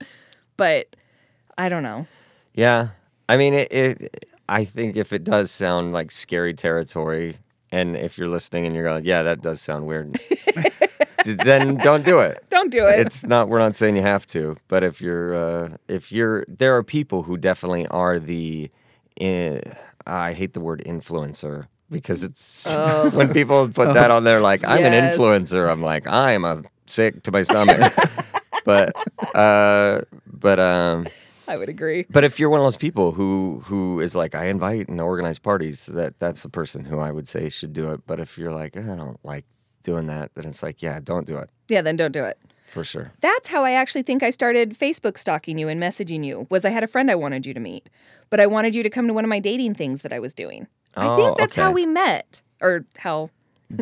But 0.57 0.95
I 1.57 1.69
don't 1.69 1.83
know. 1.83 2.07
Yeah. 2.53 2.89
I 3.29 3.37
mean, 3.37 3.53
it, 3.53 3.71
it. 3.71 4.29
I 4.49 4.63
think 4.65 4.95
if 4.95 5.11
it 5.13 5.23
does 5.23 5.51
sound 5.51 5.93
like 5.93 6.11
scary 6.11 6.53
territory, 6.53 7.37
and 7.71 7.95
if 7.97 8.17
you're 8.17 8.29
listening 8.29 8.65
and 8.65 8.73
you're 8.75 8.85
going, 8.85 9.05
"Yeah, 9.05 9.23
that 9.23 9.41
does 9.41 9.59
sound 9.61 9.85
weird," 9.87 10.19
then 11.25 11.75
don't 11.77 12.05
do 12.05 12.19
it. 12.19 12.43
Don't 12.49 12.71
do 12.71 12.85
it. 12.85 12.99
It's 12.99 13.23
not. 13.23 13.49
We're 13.49 13.59
not 13.59 13.75
saying 13.75 13.95
you 13.95 14.01
have 14.01 14.25
to, 14.27 14.55
but 14.67 14.83
if 14.83 15.01
you're, 15.01 15.35
uh, 15.35 15.69
if 15.87 16.11
you're, 16.11 16.45
there 16.47 16.75
are 16.75 16.83
people 16.83 17.23
who 17.23 17.37
definitely 17.37 17.87
are 17.87 18.19
the. 18.19 18.69
Uh, 19.19 19.59
I 20.05 20.31
hate 20.33 20.53
the 20.53 20.61
word 20.61 20.81
influencer 20.85 21.67
because 21.89 22.23
it's 22.23 22.65
when 23.13 23.33
people 23.33 23.67
put 23.67 23.93
that 23.95 24.11
on 24.11 24.23
there, 24.23 24.39
like 24.39 24.63
I'm 24.63 24.77
Oh. 24.77 24.81
Yes. 24.81 25.13
an 25.15 25.19
influencer. 25.19 25.69
I'm 25.69 25.81
like 25.81 26.07
I'm 26.07 26.45
a 26.45 26.63
sick 26.85 27.23
to 27.23 27.31
my 27.31 27.41
stomach. 27.41 27.93
but, 28.65 28.93
uh, 29.35 30.01
but 30.31 30.59
um. 30.59 31.07
I 31.47 31.57
would 31.57 31.69
agree. 31.69 32.05
But 32.09 32.23
if 32.23 32.39
you're 32.39 32.49
one 32.49 32.59
of 32.59 32.65
those 32.65 32.75
people 32.77 33.11
who 33.13 33.61
who 33.65 33.99
is 34.01 34.15
like, 34.15 34.35
I 34.35 34.45
invite 34.45 34.89
and 34.89 34.99
organize 34.99 35.39
parties, 35.39 35.85
that 35.87 36.19
that's 36.19 36.43
the 36.43 36.49
person 36.49 36.85
who 36.85 36.99
I 36.99 37.11
would 37.11 37.27
say 37.27 37.49
should 37.49 37.73
do 37.73 37.91
it. 37.93 38.01
But 38.05 38.19
if 38.19 38.37
you're 38.37 38.51
like, 38.53 38.75
I 38.77 38.81
don't 38.95 39.19
like 39.23 39.45
doing 39.83 40.07
that, 40.07 40.31
then 40.35 40.45
it's 40.45 40.61
like, 40.61 40.81
yeah, 40.81 40.99
don't 41.01 41.25
do 41.25 41.37
it 41.37 41.49
Yeah, 41.69 41.81
then 41.81 41.95
don't 41.95 42.11
do 42.11 42.25
it. 42.25 42.37
for 42.73 42.83
sure. 42.83 43.13
That's 43.21 43.47
how 43.47 43.63
I 43.63 43.71
actually 43.71 44.03
think 44.03 44.21
I 44.23 44.29
started 44.31 44.77
Facebook 44.77 45.17
stalking 45.17 45.57
you 45.57 45.69
and 45.69 45.81
messaging 45.81 46.25
you. 46.25 46.45
Was 46.49 46.65
I 46.65 46.69
had 46.71 46.83
a 46.83 46.87
friend 46.87 47.09
I 47.09 47.15
wanted 47.15 47.45
you 47.45 47.53
to 47.53 47.59
meet, 47.61 47.89
but 48.29 48.39
I 48.41 48.47
wanted 48.47 48.75
you 48.75 48.83
to 48.83 48.89
come 48.89 49.07
to 49.07 49.13
one 49.13 49.23
of 49.23 49.29
my 49.29 49.39
dating 49.39 49.75
things 49.75 50.01
that 50.01 50.11
I 50.11 50.19
was 50.19 50.33
doing. 50.33 50.67
I 50.95 51.07
Oh, 51.07 51.15
think 51.15 51.37
that's 51.37 51.55
how 51.55 51.71
we 51.71 51.85
met, 51.85 52.41
or 52.61 52.85
how. 52.97 53.29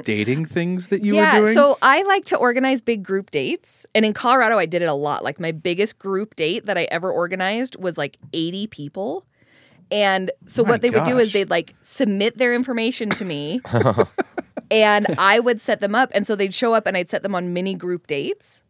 Dating 0.03 0.45
things 0.45 0.87
that 0.87 1.03
you 1.03 1.15
yeah, 1.15 1.35
were 1.35 1.45
doing. 1.45 1.53
so 1.53 1.77
I 1.81 2.01
like 2.03 2.25
to 2.25 2.37
organize 2.37 2.81
big 2.81 3.03
group 3.03 3.29
dates, 3.29 3.85
and 3.93 4.03
in 4.03 4.13
Colorado, 4.13 4.57
I 4.57 4.65
did 4.65 4.81
it 4.81 4.87
a 4.87 4.93
lot. 4.93 5.23
Like 5.23 5.39
my 5.39 5.51
biggest 5.51 5.99
group 5.99 6.35
date 6.35 6.65
that 6.65 6.77
I 6.77 6.85
ever 6.85 7.11
organized 7.11 7.75
was 7.79 7.97
like 7.97 8.17
eighty 8.33 8.65
people. 8.65 9.25
And 9.91 10.31
so 10.47 10.63
My 10.63 10.71
what 10.71 10.81
they 10.81 10.89
would 10.89 11.03
do 11.03 11.19
is 11.19 11.31
they'd 11.31 11.49
like 11.49 11.75
submit 11.83 12.37
their 12.39 12.55
information 12.55 13.09
to 13.11 13.25
me 13.25 13.61
and 14.71 15.05
I 15.17 15.39
would 15.39 15.61
set 15.61 15.79
them 15.79 15.93
up 15.93 16.09
and 16.13 16.25
so 16.25 16.35
they'd 16.35 16.53
show 16.53 16.73
up 16.73 16.87
and 16.87 16.97
I'd 16.97 17.09
set 17.09 17.21
them 17.23 17.35
on 17.35 17.53
mini 17.53 17.75
group 17.75 18.07
dates. 18.07 18.63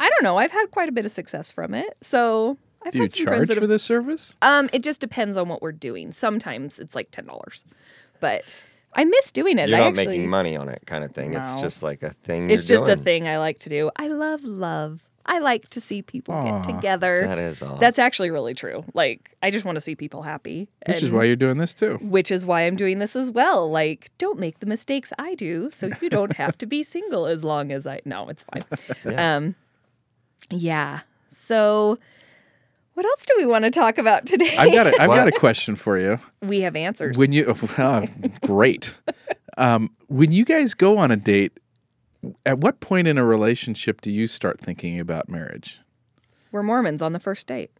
I 0.00 0.08
don't 0.08 0.22
know, 0.22 0.38
I've 0.38 0.52
had 0.52 0.70
quite 0.70 0.88
a 0.88 0.92
bit 0.92 1.04
of 1.04 1.12
success 1.12 1.50
from 1.50 1.74
it. 1.74 1.96
So 2.02 2.56
I've 2.82 2.92
do 2.92 2.98
you 2.98 3.04
had 3.04 3.12
some 3.12 3.26
friends 3.26 3.48
charge 3.48 3.58
for 3.58 3.66
this 3.66 3.82
service? 3.82 4.34
um 4.40 4.70
it 4.72 4.82
just 4.82 5.00
depends 5.00 5.36
on 5.36 5.48
what 5.48 5.60
we're 5.60 5.72
doing. 5.72 6.12
Sometimes 6.12 6.78
it's 6.78 6.94
like 6.94 7.10
$10. 7.10 7.64
But 8.20 8.44
I 8.94 9.04
miss 9.04 9.30
doing 9.32 9.58
it. 9.58 9.68
You're 9.68 9.78
I 9.78 9.80
not 9.80 9.88
actually, 9.88 10.06
making 10.06 10.30
money 10.30 10.56
on 10.56 10.68
it, 10.68 10.82
kind 10.86 11.04
of 11.04 11.12
thing. 11.12 11.34
It's 11.34 11.60
just 11.60 11.82
like 11.82 12.02
a 12.02 12.10
thing. 12.10 12.50
It's 12.50 12.68
you're 12.68 12.78
just 12.78 12.90
a 12.90 12.96
thing 12.96 13.28
I 13.28 13.38
like 13.38 13.58
to 13.60 13.68
do. 13.68 13.90
I 13.96 14.08
love 14.08 14.44
love. 14.44 15.00
I 15.26 15.38
like 15.38 15.70
to 15.70 15.80
see 15.80 16.02
people 16.02 16.34
Aw, 16.34 16.60
get 16.60 16.64
together. 16.64 17.26
That 17.26 17.38
is 17.38 17.62
all. 17.62 17.76
That's 17.76 17.98
actually 17.98 18.30
really 18.30 18.52
true. 18.52 18.84
Like 18.92 19.34
I 19.42 19.50
just 19.50 19.64
want 19.64 19.76
to 19.76 19.80
see 19.80 19.96
people 19.96 20.22
happy. 20.22 20.68
Which 20.86 21.02
is 21.02 21.10
why 21.10 21.24
you're 21.24 21.34
doing 21.36 21.56
this 21.56 21.72
too. 21.72 21.98
which 22.02 22.30
is 22.30 22.44
why 22.44 22.62
I'm 22.62 22.76
doing 22.76 22.98
this 22.98 23.16
as 23.16 23.30
well. 23.30 23.70
Like, 23.70 24.10
don't 24.18 24.38
make 24.38 24.60
the 24.60 24.66
mistakes 24.66 25.12
I 25.18 25.34
do, 25.34 25.70
so 25.70 25.88
you 26.02 26.10
don't 26.10 26.32
have 26.36 26.58
to 26.58 26.66
be 26.66 26.82
single 26.82 27.26
as 27.26 27.42
long 27.42 27.72
as 27.72 27.86
I. 27.86 28.00
No, 28.04 28.28
it's 28.28 28.44
fine. 28.44 29.16
Um, 29.16 29.54
yeah. 30.50 31.00
So, 31.32 31.98
what 32.94 33.04
else 33.06 33.24
do 33.26 33.34
we 33.38 33.46
want 33.46 33.64
to 33.64 33.70
talk 33.70 33.98
about 33.98 34.26
today? 34.26 34.56
I've 34.56 34.72
got 34.72 34.86
a, 34.86 35.00
I've 35.02 35.10
got 35.10 35.28
a 35.28 35.32
question 35.32 35.76
for 35.76 35.98
you. 35.98 36.18
we 36.40 36.60
have 36.62 36.76
answers. 36.76 37.16
When 37.18 37.32
you, 37.32 37.46
oh, 37.78 38.06
great. 38.42 38.96
Um, 39.58 39.90
when 40.08 40.32
you 40.32 40.44
guys 40.44 40.74
go 40.74 40.96
on 40.98 41.10
a 41.10 41.16
date, 41.16 41.58
at 42.46 42.58
what 42.58 42.80
point 42.80 43.06
in 43.08 43.18
a 43.18 43.24
relationship 43.24 44.00
do 44.00 44.10
you 44.10 44.26
start 44.26 44.60
thinking 44.60 44.98
about 44.98 45.28
marriage? 45.28 45.80
We're 46.52 46.62
Mormons 46.62 47.02
on 47.02 47.12
the 47.12 47.20
first 47.20 47.46
date. 47.46 47.70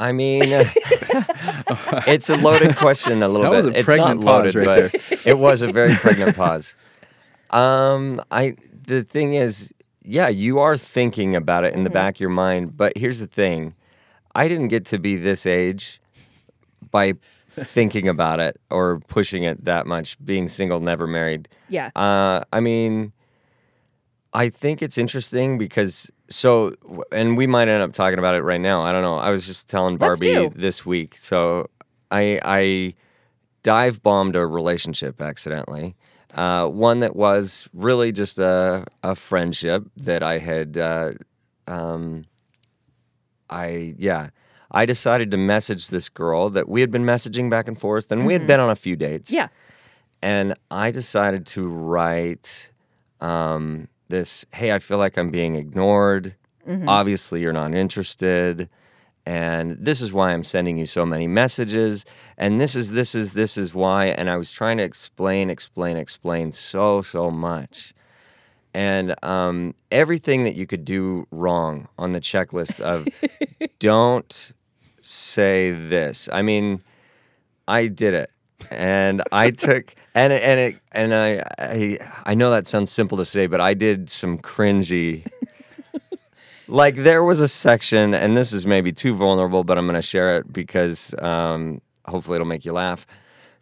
I 0.00 0.12
mean, 0.12 0.42
it's 0.46 2.30
a 2.30 2.36
loaded 2.36 2.76
question 2.76 3.22
a 3.22 3.28
little 3.28 3.50
That 3.50 3.62
bit. 3.62 3.64
was 3.64 3.74
a 3.74 3.78
it's 3.78 3.84
pregnant 3.84 4.20
not 4.20 4.44
loaded, 4.44 4.54
pause 4.54 4.66
right 4.66 4.90
but 4.92 5.26
it 5.26 5.38
was 5.38 5.62
a 5.62 5.72
very 5.72 5.94
pregnant 5.94 6.36
pause. 6.36 6.76
Um, 7.50 8.22
I 8.30 8.54
the 8.86 9.02
thing 9.02 9.34
is, 9.34 9.74
yeah, 10.08 10.28
you 10.28 10.58
are 10.58 10.76
thinking 10.76 11.36
about 11.36 11.64
it 11.64 11.68
in 11.68 11.80
Mm-hmm. 11.80 11.84
the 11.84 11.90
back 11.90 12.16
of 12.16 12.20
your 12.20 12.30
mind, 12.30 12.76
but 12.76 12.92
here's 12.96 13.20
the 13.20 13.26
thing: 13.26 13.74
I 14.34 14.48
didn't 14.48 14.68
get 14.68 14.84
to 14.86 14.98
be 14.98 15.16
this 15.16 15.46
age 15.46 16.00
by 16.90 17.14
thinking 17.50 18.08
about 18.08 18.40
it 18.40 18.60
or 18.70 19.00
pushing 19.08 19.42
it 19.42 19.64
that 19.64 19.86
much. 19.86 20.16
Being 20.24 20.48
single, 20.48 20.80
never 20.80 21.06
married. 21.06 21.48
Yeah. 21.68 21.90
Uh, 21.96 22.44
I 22.52 22.60
mean, 22.60 23.12
I 24.32 24.48
think 24.50 24.82
it's 24.82 24.98
interesting 24.98 25.58
because 25.58 26.10
so, 26.28 26.74
and 27.12 27.36
we 27.36 27.46
might 27.46 27.68
end 27.68 27.82
up 27.82 27.92
talking 27.92 28.18
about 28.18 28.34
it 28.34 28.42
right 28.42 28.60
now. 28.60 28.82
I 28.82 28.92
don't 28.92 29.02
know. 29.02 29.18
I 29.18 29.30
was 29.30 29.46
just 29.46 29.68
telling 29.68 29.96
Barbie 29.96 30.48
this 30.54 30.84
week. 30.86 31.16
So, 31.16 31.68
I 32.10 32.38
I 32.44 32.94
dive 33.62 34.02
bombed 34.02 34.36
a 34.36 34.46
relationship 34.46 35.20
accidentally. 35.20 35.96
Uh, 36.34 36.66
one 36.66 37.00
that 37.00 37.16
was 37.16 37.68
really 37.72 38.12
just 38.12 38.38
a 38.38 38.86
a 39.02 39.14
friendship 39.14 39.84
that 39.96 40.22
I 40.22 40.38
had. 40.38 40.76
Uh, 40.76 41.12
um, 41.66 42.26
I 43.48 43.94
yeah. 43.98 44.30
I 44.70 44.84
decided 44.84 45.30
to 45.30 45.38
message 45.38 45.88
this 45.88 46.10
girl 46.10 46.50
that 46.50 46.68
we 46.68 46.82
had 46.82 46.90
been 46.90 47.04
messaging 47.04 47.48
back 47.48 47.68
and 47.68 47.80
forth, 47.80 48.12
and 48.12 48.26
we 48.26 48.34
had 48.34 48.46
been 48.46 48.60
on 48.60 48.68
a 48.68 48.76
few 48.76 48.96
dates 48.96 49.32
yeah. 49.32 49.48
and 50.20 50.54
I 50.70 50.90
decided 50.90 51.46
to 51.46 51.66
write 51.66 52.70
um, 53.22 53.88
this. 54.08 54.44
Hey, 54.52 54.72
I 54.72 54.78
feel 54.78 54.98
like 54.98 55.16
I'm 55.16 55.30
being 55.30 55.56
ignored. 55.56 56.34
Obviously, 56.86 57.40
you're 57.40 57.54
not 57.54 57.74
interested, 57.74 58.68
and 59.28 59.76
this 59.78 60.00
is 60.00 60.10
why 60.10 60.32
I'm 60.32 60.42
sending 60.42 60.78
you 60.78 60.86
so 60.86 61.04
many 61.04 61.26
messages. 61.26 62.06
And 62.38 62.58
this 62.58 62.74
is 62.74 62.92
this 62.92 63.14
is 63.14 63.32
this 63.32 63.58
is 63.58 63.74
why. 63.74 64.06
And 64.06 64.30
I 64.30 64.38
was 64.38 64.50
trying 64.50 64.78
to 64.78 64.82
explain, 64.82 65.50
explain, 65.50 65.98
explain 65.98 66.50
so 66.50 67.02
so 67.02 67.30
much, 67.30 67.92
and 68.72 69.22
um, 69.22 69.74
everything 69.92 70.44
that 70.44 70.54
you 70.54 70.66
could 70.66 70.86
do 70.86 71.26
wrong 71.30 71.88
on 71.98 72.12
the 72.12 72.20
checklist 72.20 72.80
of 72.80 73.06
don't 73.78 74.52
say 75.00 75.72
this. 75.72 76.28
I 76.32 76.42
mean. 76.42 76.82
I 77.68 77.88
did 77.88 78.14
it, 78.14 78.30
and 78.70 79.22
I 79.30 79.50
took 79.66 79.94
and 80.14 80.32
and 80.32 80.58
it 80.58 80.76
and 80.90 81.14
I, 81.14 81.42
I 81.58 81.98
I 82.24 82.34
know 82.34 82.50
that 82.50 82.66
sounds 82.66 82.90
simple 82.90 83.18
to 83.18 83.26
say, 83.26 83.46
but 83.46 83.60
I 83.60 83.74
did 83.74 84.08
some 84.08 84.38
cringy. 84.38 85.26
Like 86.68 86.96
there 86.96 87.24
was 87.24 87.40
a 87.40 87.48
section, 87.48 88.14
and 88.14 88.36
this 88.36 88.52
is 88.52 88.66
maybe 88.66 88.92
too 88.92 89.14
vulnerable, 89.14 89.64
but 89.64 89.78
I'm 89.78 89.86
going 89.86 89.94
to 89.94 90.02
share 90.02 90.36
it 90.36 90.52
because 90.52 91.14
um, 91.18 91.80
hopefully 92.06 92.36
it'll 92.36 92.46
make 92.46 92.64
you 92.64 92.72
laugh. 92.72 93.06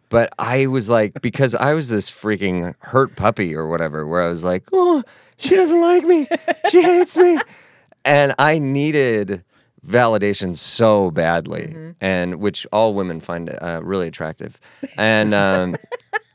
But 0.09 0.33
I 0.39 0.67
was 0.67 0.89
like, 0.89 1.21
because 1.21 1.55
I 1.55 1.73
was 1.73 1.89
this 1.89 2.09
freaking 2.09 2.75
hurt 2.79 3.15
puppy 3.15 3.55
or 3.55 3.67
whatever, 3.67 4.05
where 4.05 4.21
I 4.21 4.27
was 4.27 4.43
like, 4.43 4.63
oh, 4.71 5.03
she 5.37 5.55
doesn't 5.55 5.81
like 5.81 6.03
me, 6.03 6.27
she 6.69 6.81
hates 6.81 7.17
me, 7.17 7.39
and 8.05 8.33
I 8.39 8.57
needed 8.57 9.43
validation 9.85 10.57
so 10.57 11.11
badly, 11.11 11.93
and 12.01 12.39
which 12.39 12.65
all 12.71 12.93
women 12.93 13.19
find 13.19 13.49
uh, 13.49 13.81
really 13.83 14.07
attractive, 14.07 14.59
and 14.97 15.33
um, 15.33 15.75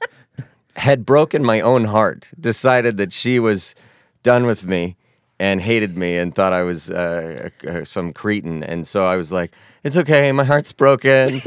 had 0.77 1.05
broken 1.05 1.43
my 1.45 1.61
own 1.61 1.85
heart. 1.85 2.31
Decided 2.39 2.99
that 2.99 3.13
she 3.13 3.39
was 3.39 3.75
done 4.23 4.47
with 4.47 4.65
me 4.65 4.97
and 5.43 5.61
hated 5.61 5.97
me 5.97 6.19
and 6.19 6.33
thought 6.33 6.53
I 6.53 6.63
was 6.63 6.89
uh, 6.89 7.51
some 7.83 8.13
cretin, 8.13 8.63
and 8.63 8.87
so 8.87 9.05
I 9.05 9.17
was 9.17 9.33
like, 9.33 9.51
"It's 9.83 9.97
okay, 9.97 10.31
my 10.31 10.45
heart's 10.45 10.73
broken." 10.73 11.43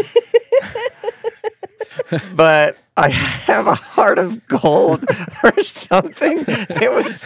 but 2.36 2.78
I 2.98 3.08
have 3.08 3.68
a 3.68 3.76
heart 3.76 4.20
of 4.20 4.46
gold 4.48 5.06
or 5.44 5.62
something. 5.64 6.44
It 6.46 6.92
was, 6.92 7.24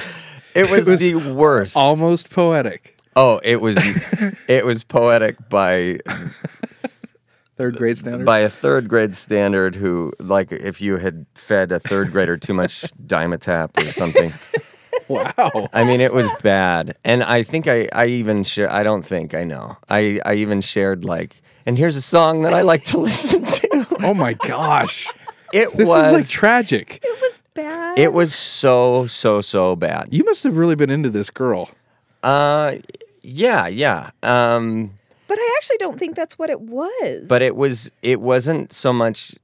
it 0.54 0.70
was, 0.70 0.86
was 0.86 1.00
the 1.00 1.16
worst. 1.16 1.76
Almost 1.76 2.30
poetic. 2.30 2.96
Oh, 3.16 3.42
it 3.44 3.62
was 3.62 3.76
it 4.48 4.64
was 4.64 4.84
poetic 4.84 5.50
by 5.50 5.98
Third 7.58 7.78
grade 7.78 7.98
standard. 7.98 8.26
by 8.26 8.40
a 8.40 8.50
third 8.50 8.88
grade 8.88 9.16
standard 9.16 9.76
who 9.76 10.14
like 10.20 10.52
if 10.52 10.82
you 10.82 10.98
had 10.98 11.26
fed 11.34 11.72
a 11.72 11.80
third 11.80 12.12
grader 12.12 12.38
too 12.38 12.54
much 12.54 12.84
Dimetapp 13.08 13.76
or 13.76 13.92
something. 13.92 14.32
wow. 15.38 15.68
I 15.74 15.84
mean 15.86 16.02
it 16.02 16.14
was 16.14 16.30
bad. 16.44 16.98
And 17.04 17.24
I 17.24 17.44
think 17.44 17.68
I, 17.68 17.88
I 17.92 18.06
even 18.08 18.44
share 18.44 18.72
I 18.72 18.84
don't 18.84 19.04
think 19.06 19.34
I 19.34 19.44
know. 19.44 19.78
I, 19.90 20.20
I 20.26 20.36
even 20.36 20.62
shared 20.62 21.04
like 21.04 21.42
and 21.66 21.78
here's 21.78 21.96
a 21.96 22.02
song 22.02 22.44
that 22.44 22.54
I 22.54 22.62
like 22.62 22.84
to 22.86 22.98
listen 23.10 23.44
to. 23.44 23.88
Oh 24.02 24.14
my 24.14 24.34
gosh. 24.34 25.08
It 25.54 25.76
This 25.76 25.90
was 25.90 26.08
is 26.08 26.12
like 26.14 26.28
tragic. 26.28 27.00
It 27.04 27.22
was 27.22 27.42
bad. 27.56 27.98
it 28.00 28.14
was 28.14 28.34
so 28.36 29.08
so 29.08 29.42
so 29.42 29.76
bad. 29.76 30.10
You 30.12 30.24
must 30.24 30.44
have 30.44 30.56
really 30.56 30.76
been 30.76 30.90
into 30.92 31.10
this 31.10 31.30
girl. 31.30 31.70
Uh 32.24 32.76
yeah, 33.24 33.68
yeah. 33.68 34.12
Um 34.24 34.92
but 35.28 35.38
I 35.38 35.54
actually 35.58 35.78
don't 35.78 36.00
think 36.00 36.16
that's 36.16 36.38
what 36.40 36.50
it 36.50 36.62
was. 36.62 37.26
but 37.28 37.42
it 37.42 37.56
was 37.56 37.92
it 38.02 38.22
wasn't 38.22 38.72
so 38.74 38.94
much 38.94 39.36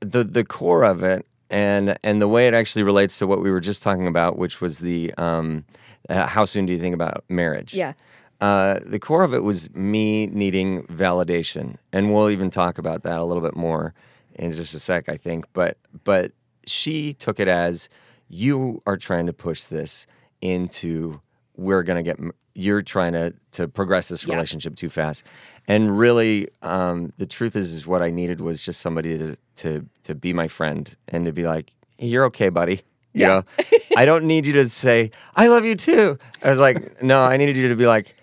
the 0.00 0.24
the 0.24 0.44
core 0.44 0.82
of 0.84 1.02
it 1.02 1.26
and 1.50 1.98
and 2.02 2.20
the 2.20 2.28
way 2.28 2.46
it 2.48 2.54
actually 2.54 2.82
relates 2.82 3.18
to 3.18 3.26
what 3.26 3.42
we 3.42 3.50
were 3.50 3.60
just 3.60 3.82
talking 3.82 4.06
about, 4.06 4.38
which 4.38 4.60
was 4.60 4.78
the 4.78 5.12
um, 5.14 5.64
uh, 6.08 6.26
how 6.26 6.44
soon 6.44 6.66
do 6.66 6.72
you 6.72 6.78
think 6.78 6.94
about 6.94 7.24
marriage? 7.28 7.74
Yeah. 7.74 7.94
Uh, 8.40 8.80
the 8.86 8.98
core 8.98 9.22
of 9.22 9.34
it 9.34 9.42
was 9.42 9.68
me 9.74 10.26
needing 10.26 10.84
validation, 10.84 11.76
and 11.92 12.14
we'll 12.14 12.30
even 12.30 12.48
talk 12.48 12.78
about 12.78 13.02
that 13.02 13.18
a 13.18 13.24
little 13.24 13.42
bit 13.42 13.54
more 13.54 13.92
in 14.34 14.50
just 14.50 14.72
a 14.72 14.78
sec, 14.78 15.08
I 15.08 15.16
think. 15.16 15.44
But 15.52 15.76
but 16.04 16.32
she 16.66 17.12
took 17.12 17.38
it 17.38 17.48
as 17.48 17.88
you 18.28 18.82
are 18.86 18.96
trying 18.96 19.26
to 19.26 19.32
push 19.32 19.64
this 19.64 20.06
into 20.40 21.20
we're 21.56 21.82
gonna 21.82 22.02
get 22.02 22.18
you're 22.54 22.82
trying 22.82 23.12
to 23.12 23.32
to 23.52 23.68
progress 23.68 24.08
this 24.08 24.26
Yeah. 24.26 24.34
relationship 24.34 24.76
too 24.76 24.88
fast, 24.88 25.22
and 25.68 25.98
really 25.98 26.48
um, 26.62 27.12
the 27.18 27.26
truth 27.26 27.54
is 27.56 27.72
is 27.74 27.86
what 27.86 28.02
I 28.02 28.10
needed 28.10 28.40
was 28.40 28.62
just 28.62 28.80
somebody 28.80 29.16
to 29.18 29.36
to 29.56 29.86
to 30.04 30.14
be 30.14 30.32
my 30.32 30.48
friend 30.48 30.94
and 31.08 31.24
to 31.26 31.32
be 31.32 31.46
like 31.46 31.72
you're 31.98 32.24
okay, 32.26 32.48
buddy. 32.48 32.82
You 33.12 33.20
Yeah. 33.22 33.26
know, 33.28 33.42
I 33.96 34.04
don't 34.04 34.24
need 34.24 34.46
you 34.46 34.52
to 34.54 34.68
say 34.68 35.10
I 35.36 35.48
love 35.48 35.64
you 35.64 35.74
too. 35.76 36.18
I 36.42 36.50
was 36.50 36.60
like, 36.60 37.02
no, 37.02 37.22
I 37.22 37.36
needed 37.36 37.56
you 37.56 37.68
to 37.68 37.76
be 37.76 37.86
like, 37.86 38.14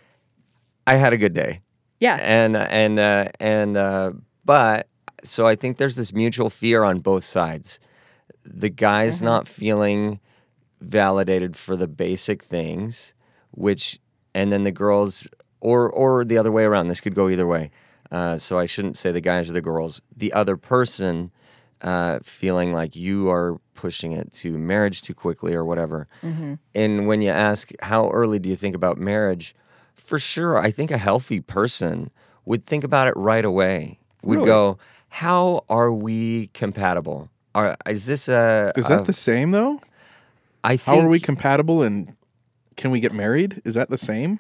I 0.85 0.95
had 0.95 1.13
a 1.13 1.17
good 1.17 1.33
day 1.33 1.59
Yeah. 1.99 2.17
and 2.21 2.55
and 2.57 2.99
uh, 2.99 3.25
and 3.39 3.77
uh, 3.77 4.11
but 4.45 4.87
so 5.23 5.45
I 5.45 5.55
think 5.55 5.77
there's 5.77 5.95
this 5.95 6.13
mutual 6.13 6.49
fear 6.49 6.83
on 6.83 6.99
both 6.99 7.23
sides. 7.23 7.79
The 8.45 8.69
guy's 8.69 9.21
not 9.21 9.47
feeling 9.47 10.19
validated 10.79 11.55
for 11.57 11.75
the 11.75 11.87
basic 11.87 12.43
things, 12.43 13.13
which 13.57 13.99
and 14.33 14.51
then 14.53 14.63
the 14.63 14.71
girls 14.71 15.27
or 15.59 15.89
or 15.89 16.23
the 16.23 16.37
other 16.37 16.51
way 16.51 16.63
around. 16.63 16.87
This 16.87 17.01
could 17.01 17.15
go 17.15 17.27
either 17.29 17.47
way. 17.47 17.71
Uh, 18.11 18.37
so 18.37 18.57
I 18.57 18.67
shouldn't 18.67 18.95
say 18.95 19.11
the 19.11 19.19
guys 19.21 19.49
or 19.49 19.53
the 19.53 19.61
girls. 19.61 20.01
The 20.15 20.31
other 20.31 20.55
person 20.55 21.31
uh, 21.81 22.19
feeling 22.23 22.71
like 22.73 22.95
you 22.95 23.29
are 23.29 23.59
pushing 23.73 24.11
it 24.13 24.31
to 24.31 24.57
marriage 24.57 25.01
too 25.01 25.13
quickly 25.13 25.53
or 25.53 25.65
whatever. 25.65 26.07
And 26.73 27.07
when 27.07 27.21
you 27.21 27.29
ask 27.29 27.71
how 27.81 28.09
early 28.11 28.39
do 28.39 28.49
you 28.49 28.55
think 28.55 28.75
about 28.75 28.97
marriage, 28.97 29.53
for 29.95 30.17
sure, 30.19 30.57
I 30.57 30.71
think 30.71 30.89
a 30.91 30.97
healthy 30.97 31.41
person 31.41 32.09
would 32.45 32.65
think 32.65 32.83
about 32.83 33.07
it 33.07 33.13
right 33.17 33.43
away. 33.45 33.99
Would 34.23 34.35
Really? 34.35 34.45
go, 34.47 34.77
how 35.09 35.63
are 35.69 35.91
we 35.91 36.47
compatible? 36.53 37.29
Are, 37.53 37.75
is 37.87 38.05
this 38.05 38.27
a? 38.27 38.71
Is 38.77 38.85
a- 38.85 38.89
that 38.95 39.05
the 39.05 39.13
same 39.13 39.51
though? 39.51 39.81
I 40.63 40.77
think, 40.77 40.81
How 40.97 40.99
are 40.99 41.07
we 41.09 41.19
compatible 41.19 41.81
and 41.83 42.15
can 42.77 42.91
we 42.91 42.99
get 43.01 43.11
married? 43.11 43.61
Is 43.65 43.73
that 43.75 43.89
the 43.89 43.97
same? 43.97 44.39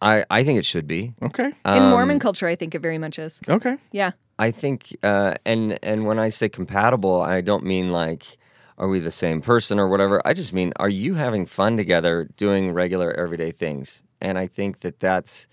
I, 0.00 0.24
I 0.30 0.44
think 0.44 0.58
it 0.58 0.64
should 0.64 0.86
be. 0.86 1.12
Okay. 1.20 1.46
In 1.48 1.52
Um, 1.64 1.90
Mormon 1.90 2.18
culture, 2.20 2.46
I 2.46 2.54
think 2.54 2.74
it 2.74 2.80
very 2.80 2.98
much 2.98 3.18
is. 3.18 3.40
Okay. 3.48 3.76
Yeah. 3.90 4.12
I 4.38 4.52
think, 4.52 4.96
uh, 5.02 5.34
and 5.44 5.78
and 5.82 6.06
when 6.06 6.18
I 6.20 6.28
say 6.30 6.48
compatible, 6.48 7.20
I 7.20 7.40
don't 7.40 7.64
mean 7.64 7.90
like, 7.90 8.38
are 8.78 8.86
we 8.88 9.00
the 9.00 9.10
same 9.10 9.40
person 9.40 9.80
or 9.80 9.88
whatever. 9.88 10.22
I 10.24 10.34
just 10.34 10.52
mean, 10.52 10.72
are 10.76 10.88
you 10.88 11.14
having 11.14 11.46
fun 11.46 11.76
together, 11.76 12.28
doing 12.36 12.70
regular 12.72 13.12
everyday 13.12 13.50
things? 13.50 14.02
And 14.20 14.38
I 14.38 14.46
think 14.46 14.80
that 14.80 15.00
that's 15.00 15.48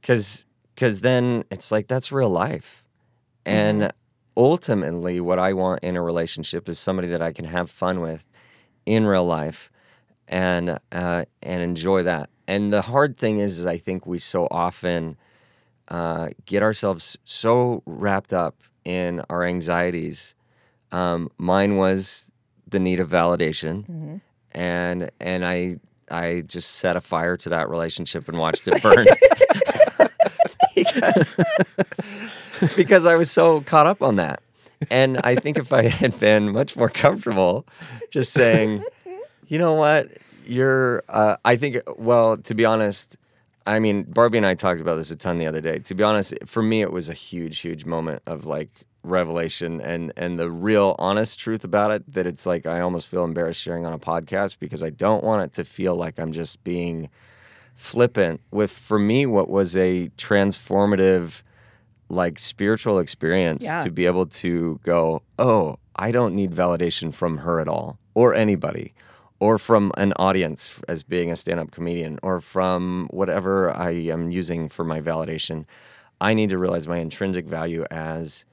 because 0.00 0.46
because 0.74 1.00
then 1.00 1.42
it's 1.50 1.72
like 1.72 1.88
that's 1.88 2.12
real 2.12 2.30
life, 2.30 2.84
and 3.44 3.92
ultimately, 4.36 5.20
what 5.20 5.38
I 5.40 5.52
want 5.54 5.82
in 5.82 5.96
a 5.96 6.02
relationship 6.02 6.68
is 6.68 6.78
somebody 6.78 7.08
that 7.08 7.22
I 7.22 7.32
can 7.32 7.46
have 7.46 7.68
fun 7.70 8.00
with 8.00 8.26
in 8.84 9.06
real 9.06 9.24
life, 9.24 9.70
and 10.28 10.78
uh, 10.92 11.24
and 11.42 11.62
enjoy 11.62 12.02
that. 12.04 12.30
And 12.48 12.72
the 12.72 12.82
hard 12.82 13.16
thing 13.16 13.38
is, 13.38 13.58
is 13.58 13.66
I 13.66 13.76
think 13.76 14.06
we 14.06 14.18
so 14.18 14.46
often 14.50 15.16
uh, 15.88 16.28
get 16.44 16.62
ourselves 16.62 17.16
so 17.24 17.82
wrapped 17.86 18.32
up 18.32 18.62
in 18.84 19.22
our 19.28 19.44
anxieties. 19.44 20.34
Um, 20.92 21.30
mine 21.38 21.76
was 21.76 22.30
the 22.68 22.78
need 22.78 23.00
of 23.00 23.10
validation, 23.10 24.20
and 24.52 25.10
and 25.20 25.44
I 25.44 25.76
I 26.10 26.42
just 26.46 26.72
set 26.76 26.96
a 26.96 27.00
fire 27.00 27.36
to 27.38 27.48
that 27.50 27.68
relationship 27.68 28.28
and 28.28 28.38
watched 28.38 28.68
it 28.68 28.80
burn. 28.82 29.06
because, 30.74 31.36
because 32.76 33.06
I 33.06 33.16
was 33.16 33.30
so 33.30 33.60
caught 33.62 33.86
up 33.86 34.02
on 34.02 34.16
that. 34.16 34.40
And 34.90 35.18
I 35.24 35.36
think 35.36 35.56
if 35.56 35.72
I 35.72 35.88
had 35.88 36.18
been 36.20 36.52
much 36.52 36.76
more 36.76 36.90
comfortable 36.90 37.66
just 38.10 38.32
saying, 38.32 38.84
you 39.46 39.58
know 39.58 39.74
what, 39.74 40.08
you're, 40.46 41.02
uh, 41.08 41.36
I 41.44 41.56
think, 41.56 41.78
well, 41.96 42.36
to 42.38 42.54
be 42.54 42.64
honest, 42.64 43.16
I 43.66 43.78
mean, 43.80 44.04
Barbie 44.04 44.38
and 44.38 44.46
I 44.46 44.54
talked 44.54 44.80
about 44.80 44.96
this 44.96 45.10
a 45.10 45.16
ton 45.16 45.38
the 45.38 45.46
other 45.46 45.60
day. 45.60 45.78
To 45.80 45.94
be 45.94 46.02
honest, 46.04 46.34
for 46.46 46.62
me, 46.62 46.82
it 46.82 46.92
was 46.92 47.08
a 47.08 47.14
huge, 47.14 47.58
huge 47.60 47.84
moment 47.84 48.22
of 48.26 48.44
like 48.46 48.70
revelation 49.02 49.80
and 49.80 50.12
and 50.16 50.36
the 50.38 50.50
real 50.50 50.94
honest 50.98 51.38
truth 51.38 51.62
about 51.64 51.90
it. 51.90 52.12
That 52.12 52.26
it's 52.28 52.46
like 52.46 52.64
I 52.66 52.80
almost 52.80 53.08
feel 53.08 53.24
embarrassed 53.24 53.60
sharing 53.60 53.84
on 53.86 53.92
a 53.92 53.98
podcast 53.98 54.58
because 54.60 54.82
I 54.84 54.90
don't 54.90 55.24
want 55.24 55.42
it 55.42 55.52
to 55.54 55.64
feel 55.64 55.96
like 55.96 56.18
I'm 56.20 56.30
just 56.32 56.62
being 56.62 57.08
flippant 57.74 58.40
with 58.52 58.70
for 58.70 58.98
me 58.98 59.26
what 59.26 59.50
was 59.50 59.76
a 59.76 60.08
transformative 60.16 61.42
like 62.08 62.38
spiritual 62.38 62.98
experience 62.98 63.62
Yeah. 63.64 63.82
to 63.84 63.90
be 63.90 64.06
able 64.06 64.26
to 64.26 64.80
go 64.82 65.22
oh 65.38 65.78
i 65.96 66.10
don't 66.10 66.34
need 66.34 66.52
validation 66.52 67.12
from 67.12 67.38
her 67.38 67.60
at 67.60 67.68
all 67.68 67.98
or 68.14 68.32
anybody 68.34 68.94
or 69.40 69.58
from 69.58 69.92
an 69.96 70.12
audience 70.14 70.80
as 70.88 71.02
being 71.02 71.30
a 71.30 71.36
stand-up 71.36 71.70
comedian 71.70 72.18
or 72.22 72.40
from 72.40 73.08
whatever 73.10 73.70
i 73.76 73.90
am 73.90 74.30
using 74.30 74.68
for 74.68 74.84
my 74.84 75.00
validation 75.00 75.64
i 76.20 76.32
need 76.34 76.50
to 76.50 76.58
realize 76.58 76.86
my 76.88 76.98
intrinsic 76.98 77.46
value 77.46 77.84
as 77.90 78.44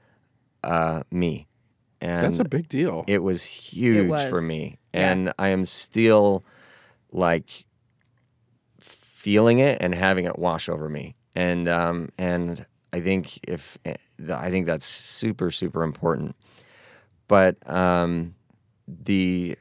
uh, 0.62 1.02
me 1.10 1.46
and 2.00 2.22
That's 2.24 2.38
a 2.38 2.44
big 2.44 2.68
deal. 2.68 3.04
it 3.06 3.22
was 3.22 3.44
huge 3.44 4.08
for 4.28 4.34
was. 4.36 4.44
me 4.44 4.78
Yeah. 4.92 5.10
and 5.12 5.32
i 5.38 5.48
am 5.48 5.64
still 5.64 6.44
like 7.12 7.64
feeling 8.80 9.58
it 9.58 9.78
and 9.80 9.94
having 9.94 10.24
it 10.26 10.38
wash 10.38 10.68
over 10.68 10.88
me 10.88 11.14
and 11.34 11.68
um 11.68 12.10
and 12.18 12.66
i 12.92 13.00
think 13.00 13.38
if 13.48 13.78
eh, 13.84 13.96
i 14.30 14.50
think 14.50 14.66
that's 14.66 14.84
super 14.84 15.50
super 15.50 15.82
important 15.82 16.36
but 17.26 17.56
um 17.70 18.34
the 18.86 19.56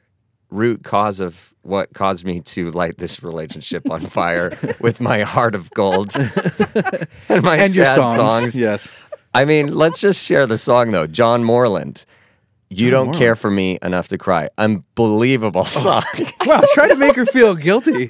root 0.54 0.84
cause 0.84 1.20
of 1.20 1.54
what 1.64 1.94
caused 1.94 2.26
me 2.26 2.42
to 2.42 2.72
light 2.72 2.98
this 2.98 3.24
relationship 3.24 3.90
on 3.90 4.02
fire 4.02 4.52
with 4.80 5.00
my 5.02 5.22
heart 5.22 5.56
of 5.56 5.70
gold 5.72 6.12
and 7.30 7.44
my 7.44 7.58
and 7.58 7.76
your 7.76 7.86
sad 7.86 7.96
songs. 7.96 8.16
songs 8.16 8.56
Yes. 8.56 8.92
I 9.34 9.46
mean, 9.46 9.74
let's 9.74 10.00
just 10.00 10.24
share 10.24 10.46
the 10.46 10.58
song 10.58 10.92
though. 10.92 11.08
John 11.08 11.44
Moreland. 11.44 12.06
You 12.70 12.90
John 12.90 12.92
don't 12.92 13.06
Moreland. 13.08 13.20
care 13.20 13.36
for 13.36 13.52
me 13.52 13.78
enough 13.82 14.08
to 14.10 14.18
cry. 14.18 14.50
Unbelievable 14.58 15.66
song. 15.66 16.04
Wow, 16.46 16.62
try 16.74 16.88
to 16.90 16.96
make 16.96 17.16
her 17.16 17.26
feel 17.26 17.56
guilty. 17.56 18.08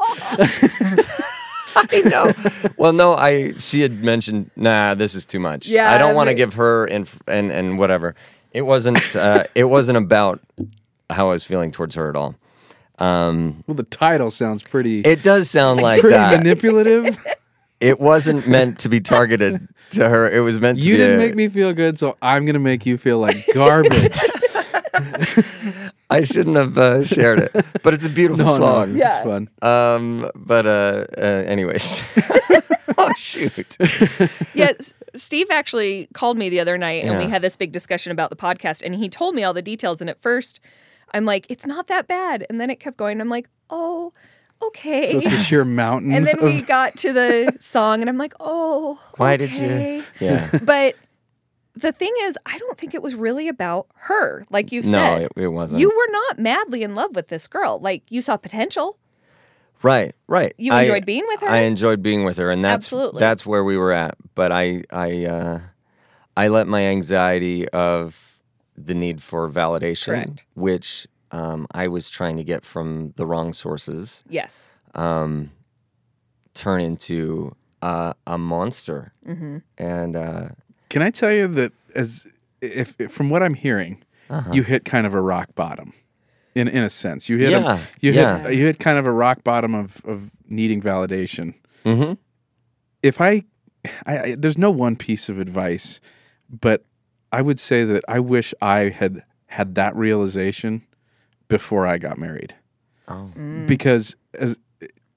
I 1.75 2.01
know. 2.05 2.31
Well, 2.77 2.93
no, 2.93 3.13
I 3.13 3.53
she 3.53 3.81
had 3.81 4.03
mentioned, 4.03 4.49
nah, 4.55 4.95
this 4.95 5.15
is 5.15 5.25
too 5.25 5.39
much. 5.39 5.67
Yeah, 5.67 5.91
I 5.91 5.97
don't 5.97 6.15
want 6.15 6.29
to 6.29 6.33
give 6.33 6.55
her 6.55 6.85
and 6.85 7.09
and 7.27 7.51
and 7.51 7.77
whatever. 7.77 8.15
It 8.51 8.61
wasn't. 8.63 9.15
Uh, 9.15 9.45
it 9.55 9.65
wasn't 9.65 9.97
about 9.97 10.39
how 11.13 11.29
I 11.29 11.33
was 11.33 11.43
feeling 11.43 11.71
towards 11.71 11.95
her 11.95 12.09
at 12.09 12.15
all. 12.15 12.35
Um, 12.99 13.63
Well, 13.67 13.75
the 13.75 13.83
title 13.83 14.29
sounds 14.31 14.61
pretty 14.63 15.01
it 15.01 15.23
does 15.23 15.49
sound 15.49 15.81
like 15.81 16.01
pretty 16.01 16.15
that. 16.15 16.37
manipulative. 16.37 17.17
it 17.79 17.99
wasn't 17.99 18.47
meant 18.47 18.79
to 18.79 18.89
be 18.89 18.99
targeted 19.01 19.67
to 19.93 20.07
her. 20.07 20.29
It 20.29 20.39
was 20.41 20.59
meant 20.59 20.79
to 20.81 20.87
You 20.87 20.93
be. 20.93 20.97
didn't 20.97 21.15
a- 21.15 21.25
make 21.25 21.35
me 21.35 21.47
feel 21.47 21.73
good, 21.73 21.97
so 21.97 22.17
I'm 22.21 22.45
gonna 22.45 22.59
make 22.59 22.85
you 22.85 22.97
feel 22.97 23.17
like 23.19 23.37
garbage. 23.53 24.11
I 26.09 26.23
shouldn't 26.23 26.55
have 26.55 26.77
uh, 26.77 27.03
shared 27.03 27.39
it, 27.39 27.51
but 27.83 27.93
it's 27.95 28.05
a 28.05 28.09
beautiful 28.09 28.45
no, 28.45 28.51
no, 28.51 28.57
song. 28.57 28.89
it's 28.91 28.99
Yeah. 28.99 29.23
fun. 29.23 29.49
Um, 29.61 30.29
but 30.35 30.65
uh, 30.67 31.05
uh 31.17 31.21
anyways. 31.21 32.01
oh 32.97 33.11
shoot. 33.17 33.75
yeah, 34.53 34.71
S- 34.79 34.93
Steve 35.15 35.47
actually 35.49 36.07
called 36.13 36.37
me 36.37 36.49
the 36.49 36.59
other 36.59 36.77
night 36.77 37.03
and 37.03 37.17
we 37.17 37.25
had 37.25 37.41
this 37.41 37.55
big 37.55 37.71
discussion 37.71 38.11
about 38.11 38.29
the 38.29 38.35
podcast 38.35 38.83
and 38.85 38.93
he 38.95 39.09
told 39.09 39.33
me 39.35 39.43
all 39.43 39.53
the 39.53 39.61
details 39.63 39.99
and 40.01 40.09
at 40.09 40.21
first 40.21 40.59
I'm 41.13 41.25
like 41.25 41.45
it's 41.49 41.65
not 41.65 41.87
that 41.87 42.07
bad 42.07 42.45
and 42.49 42.59
then 42.59 42.69
it 42.69 42.79
kept 42.79 42.97
going 42.97 43.21
I'm 43.21 43.29
like, 43.29 43.47
"Oh, 43.69 44.11
okay." 44.61 45.11
So 45.11 45.17
it's 45.17 45.31
a 45.31 45.37
sheer 45.37 45.65
mountain. 45.65 46.11
and 46.13 46.25
then 46.27 46.37
we 46.41 46.61
got 46.63 46.95
to 46.97 47.13
the 47.13 47.55
song 47.59 48.01
and 48.01 48.09
I'm 48.09 48.17
like, 48.17 48.33
"Oh, 48.39 48.99
Why 49.17 49.37
did 49.37 49.51
you? 49.53 50.03
Yeah. 50.19 50.49
But 50.63 50.95
the 51.75 51.91
thing 51.91 52.13
is, 52.21 52.37
I 52.45 52.57
don't 52.59 52.77
think 52.77 52.93
it 52.93 53.01
was 53.01 53.15
really 53.15 53.47
about 53.47 53.87
her, 53.95 54.45
like 54.51 54.71
you 54.71 54.81
No, 54.83 54.89
said. 54.91 55.21
it, 55.23 55.31
it 55.35 55.47
wasn't. 55.47 55.81
you 55.81 55.89
were 55.89 56.11
not 56.11 56.39
madly 56.39 56.83
in 56.83 56.93
love 56.93 57.15
with 57.15 57.29
this 57.29 57.47
girl. 57.47 57.79
Like 57.79 58.03
you 58.09 58.21
saw 58.21 58.37
potential. 58.37 58.97
right, 59.81 60.13
right. 60.27 60.53
You 60.57 60.71
I- 60.71 60.81
enjoyed 60.81 61.05
being 61.05 61.25
with 61.27 61.41
her? 61.41 61.47
I 61.49 61.59
enjoyed 61.61 62.01
being 62.03 62.23
with 62.25 62.37
her, 62.37 62.51
and 62.51 62.63
that's 62.63 62.85
Absolutely. 62.85 63.19
that's 63.19 63.45
where 63.45 63.63
we 63.63 63.75
were 63.77 63.91
at. 63.91 64.15
But 64.35 64.51
I 64.51 64.83
I 64.91 65.25
uh, 65.25 65.59
I 66.37 66.47
let 66.49 66.67
my 66.67 66.81
anxiety 66.85 67.67
of 67.69 68.32
the 68.77 68.93
need 68.93 69.21
for 69.21 69.49
validation, 69.49 70.05
Correct. 70.25 70.45
which 70.55 71.07
um, 71.31 71.67
I 71.71 71.87
was 71.87 72.09
trying 72.09 72.37
to 72.37 72.43
get 72.43 72.65
from 72.65 73.13
the 73.17 73.25
wrong 73.25 73.53
sources, 73.53 74.23
Yes. 74.29 74.71
um, 74.95 75.51
turn 76.53 76.81
into 76.81 77.55
uh, 77.81 78.13
a 78.27 78.37
monster. 78.37 79.13
Mm-hmm. 79.27 79.57
And 79.77 80.15
uh, 80.15 80.49
Can 80.89 81.01
I 81.01 81.09
tell 81.11 81.31
you 81.31 81.47
that 81.47 81.71
as 81.95 82.25
if, 82.61 82.95
if 82.99 83.11
from 83.11 83.29
what 83.29 83.43
I'm 83.43 83.55
hearing, 83.55 84.03
you 84.51 84.63
hit 84.63 84.85
kind 84.85 85.05
of 85.05 85.13
a 85.13 85.21
rock 85.21 85.53
bottom. 85.55 85.93
In 86.55 86.67
in 86.67 86.83
a 86.83 86.89
sense, 86.89 87.29
you 87.29 87.37
hit 87.37 87.47
a, 87.53 87.59
Yeah, 87.59 87.79
you 87.99 88.11
yeah. 88.13 88.37
hit 88.43 88.53
you 88.55 88.65
hit 88.67 88.79
kind 88.79 88.97
of 88.99 89.05
a 89.07 89.11
rock 89.11 89.43
bottom 89.43 89.73
of 89.75 90.01
of 90.05 90.29
needing 90.47 90.81
validation. 90.81 91.55
Mm-hmm. 91.83 92.13
If 93.01 93.19
I, 93.19 93.43
I, 94.05 94.19
I 94.19 94.35
there's 94.37 94.57
no 94.57 94.69
one 94.71 94.95
piece 94.95 95.29
of 95.29 95.39
advice, 95.39 95.99
but 96.49 96.85
I 97.33 97.41
would 97.41 97.59
say 97.59 97.83
that 97.83 98.03
I 98.07 98.19
wish 98.19 98.53
I 98.61 98.89
had 98.89 99.23
had 99.47 99.75
that 99.75 99.95
realization 99.95 100.83
before 101.47 101.85
I 101.87 101.97
got 101.97 102.17
married. 102.17 102.55
Oh. 103.07 103.31
Mm. 103.35 103.67
Because 103.67 104.15
as 104.35 104.59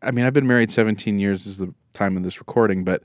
I 0.02 0.10
mean, 0.10 0.24
I've 0.24 0.32
been 0.34 0.46
married 0.46 0.70
17 0.70 1.18
years 1.18 1.46
is 1.46 1.58
the 1.58 1.72
time 1.92 2.16
of 2.16 2.22
this 2.22 2.38
recording, 2.38 2.84
but 2.84 3.02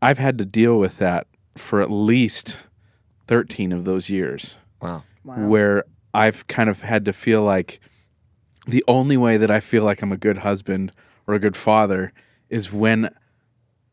I've 0.00 0.18
had 0.18 0.38
to 0.38 0.44
deal 0.44 0.78
with 0.78 0.98
that 0.98 1.26
for 1.56 1.80
at 1.80 1.90
least 1.90 2.60
13 3.26 3.72
of 3.72 3.84
those 3.84 4.10
years 4.10 4.58
Wow. 4.80 5.02
where 5.24 5.84
I've 6.14 6.46
kind 6.48 6.68
of 6.68 6.82
had 6.82 7.04
to 7.04 7.12
feel 7.12 7.42
like 7.42 7.80
the 8.66 8.82
only 8.88 9.16
way 9.16 9.36
that 9.36 9.50
I 9.50 9.60
feel 9.60 9.84
like 9.84 10.02
I'm 10.02 10.12
a 10.12 10.16
good 10.16 10.38
husband 10.38 10.92
or 11.26 11.34
a 11.34 11.38
good 11.38 11.56
father 11.56 12.12
is 12.48 12.72
when 12.72 13.08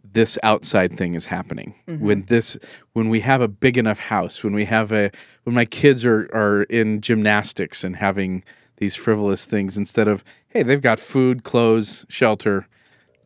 this 0.03 0.37
outside 0.43 0.97
thing 0.97 1.13
is 1.13 1.25
happening. 1.25 1.75
Mm-hmm. 1.87 2.05
When 2.05 2.23
this 2.25 2.57
when 2.93 3.09
we 3.09 3.19
have 3.21 3.41
a 3.41 3.47
big 3.47 3.77
enough 3.77 3.99
house, 3.99 4.43
when 4.43 4.53
we 4.53 4.65
have 4.65 4.91
a 4.91 5.11
when 5.43 5.55
my 5.55 5.65
kids 5.65 6.05
are 6.05 6.29
are 6.33 6.63
in 6.63 7.01
gymnastics 7.01 7.83
and 7.83 7.95
having 7.97 8.43
these 8.77 8.95
frivolous 8.95 9.45
things 9.45 9.77
instead 9.77 10.07
of 10.07 10.23
hey, 10.47 10.63
they've 10.63 10.81
got 10.81 10.99
food, 10.99 11.43
clothes, 11.43 12.05
shelter. 12.09 12.67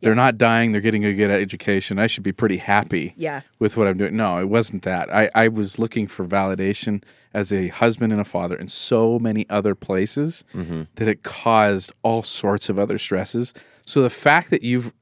They're 0.02 0.14
not 0.14 0.36
dying, 0.36 0.72
they're 0.72 0.82
getting 0.82 1.06
a 1.06 1.14
good 1.14 1.30
education. 1.30 1.98
I 1.98 2.08
should 2.08 2.24
be 2.24 2.32
pretty 2.32 2.58
happy 2.58 3.14
Yeah. 3.16 3.40
with 3.58 3.78
what 3.78 3.86
I'm 3.86 3.96
doing. 3.96 4.14
No, 4.14 4.36
it 4.38 4.50
wasn't 4.50 4.82
that. 4.82 5.10
I, 5.10 5.30
I 5.34 5.48
was 5.48 5.78
looking 5.78 6.06
for 6.08 6.26
validation 6.26 7.02
as 7.32 7.50
a 7.50 7.68
husband 7.68 8.12
and 8.12 8.20
a 8.20 8.24
father 8.24 8.54
in 8.54 8.68
so 8.68 9.18
many 9.18 9.48
other 9.48 9.74
places 9.74 10.44
mm-hmm. 10.52 10.82
that 10.96 11.08
it 11.08 11.22
caused 11.22 11.94
all 12.02 12.22
sorts 12.22 12.68
of 12.68 12.78
other 12.78 12.98
stresses. 12.98 13.54
So 13.86 14.02
the 14.02 14.10
fact 14.10 14.50
that 14.50 14.62
you've 14.62 14.92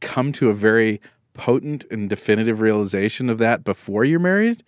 come 0.00 0.32
to 0.32 0.48
a 0.48 0.54
very 0.54 1.00
potent 1.34 1.84
and 1.90 2.08
definitive 2.08 2.60
realization 2.60 3.28
of 3.28 3.38
that 3.38 3.62
before 3.64 4.04
you're 4.04 4.18
married, 4.20 4.62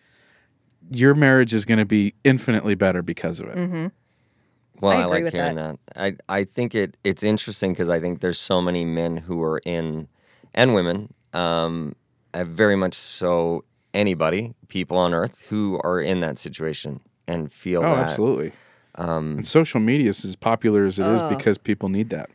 your 0.90 1.14
marriage 1.14 1.52
is 1.54 1.64
going 1.64 1.78
to 1.78 1.84
be 1.84 2.14
infinitely 2.24 2.74
better 2.74 3.02
because 3.02 3.40
of 3.40 3.48
it. 3.48 3.92
Well, 4.80 4.96
I 4.96 5.02
I, 5.02 5.04
like 5.06 5.24
with 5.24 5.32
hearing 5.34 5.56
that. 5.56 5.78
I 5.96 6.16
I 6.28 6.44
think 6.44 6.74
it 6.74 6.96
it's 7.04 7.22
interesting 7.22 7.72
because 7.72 7.88
I 7.88 7.98
think 8.00 8.20
there's 8.20 8.38
so 8.38 8.62
many 8.62 8.84
men 8.84 9.16
who 9.16 9.42
are 9.42 9.58
in 9.64 10.08
and 10.54 10.74
women, 10.74 11.12
um, 11.32 11.94
uh, 12.32 12.44
very 12.44 12.76
much 12.76 12.94
so 12.94 13.64
anybody, 13.92 14.54
people 14.68 14.96
on 14.96 15.14
earth 15.14 15.46
who 15.48 15.80
are 15.82 16.00
in 16.00 16.20
that 16.20 16.38
situation 16.38 17.00
and 17.26 17.52
feel 17.52 17.80
Oh, 17.84 17.94
that. 17.96 18.04
absolutely. 18.04 18.52
and 18.94 19.46
social 19.46 19.80
media 19.80 20.10
is 20.10 20.24
as 20.24 20.36
popular 20.36 20.84
as 20.84 20.98
it 20.98 21.06
is 21.06 21.22
because 21.24 21.58
people 21.58 21.88
need 21.88 22.10
that. 22.10 22.30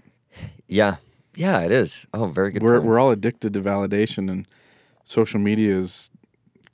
Yeah, 0.68 0.98
yeah, 1.36 1.62
it 1.62 1.72
is. 1.72 2.06
Oh, 2.14 2.26
very 2.26 2.52
good. 2.52 2.64
We're 2.64 2.78
point. 2.78 2.86
we're 2.86 3.00
all 3.00 3.12
addicted 3.12 3.54
to 3.54 3.62
validation, 3.62 4.30
and 4.30 4.48
social 5.04 5.40
media 5.40 5.76
is 5.78 6.12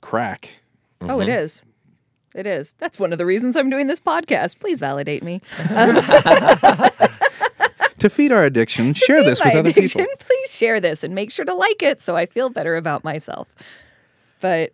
crack. 0.00 0.54
Oh, 1.00 1.20
it 1.20 1.28
is. 1.28 1.64
It 2.34 2.46
is. 2.46 2.74
That's 2.78 2.98
one 2.98 3.12
of 3.12 3.18
the 3.18 3.26
reasons 3.26 3.56
I'm 3.56 3.70
doing 3.70 3.86
this 3.86 4.00
podcast. 4.00 4.60
Please 4.60 4.78
validate 4.78 5.22
me. 5.22 5.40
To 8.00 8.08
feed 8.08 8.32
our 8.32 8.44
addiction, 8.44 8.94
share 8.94 9.22
this 9.22 9.44
with 9.44 9.54
other 9.54 9.68
addiction, 9.68 10.00
people. 10.00 10.16
Please 10.20 10.56
share 10.56 10.80
this 10.80 11.04
and 11.04 11.14
make 11.14 11.30
sure 11.30 11.44
to 11.44 11.52
like 11.52 11.82
it 11.82 12.00
so 12.00 12.16
I 12.16 12.24
feel 12.24 12.48
better 12.48 12.76
about 12.76 13.04
myself. 13.04 13.54
But 14.40 14.72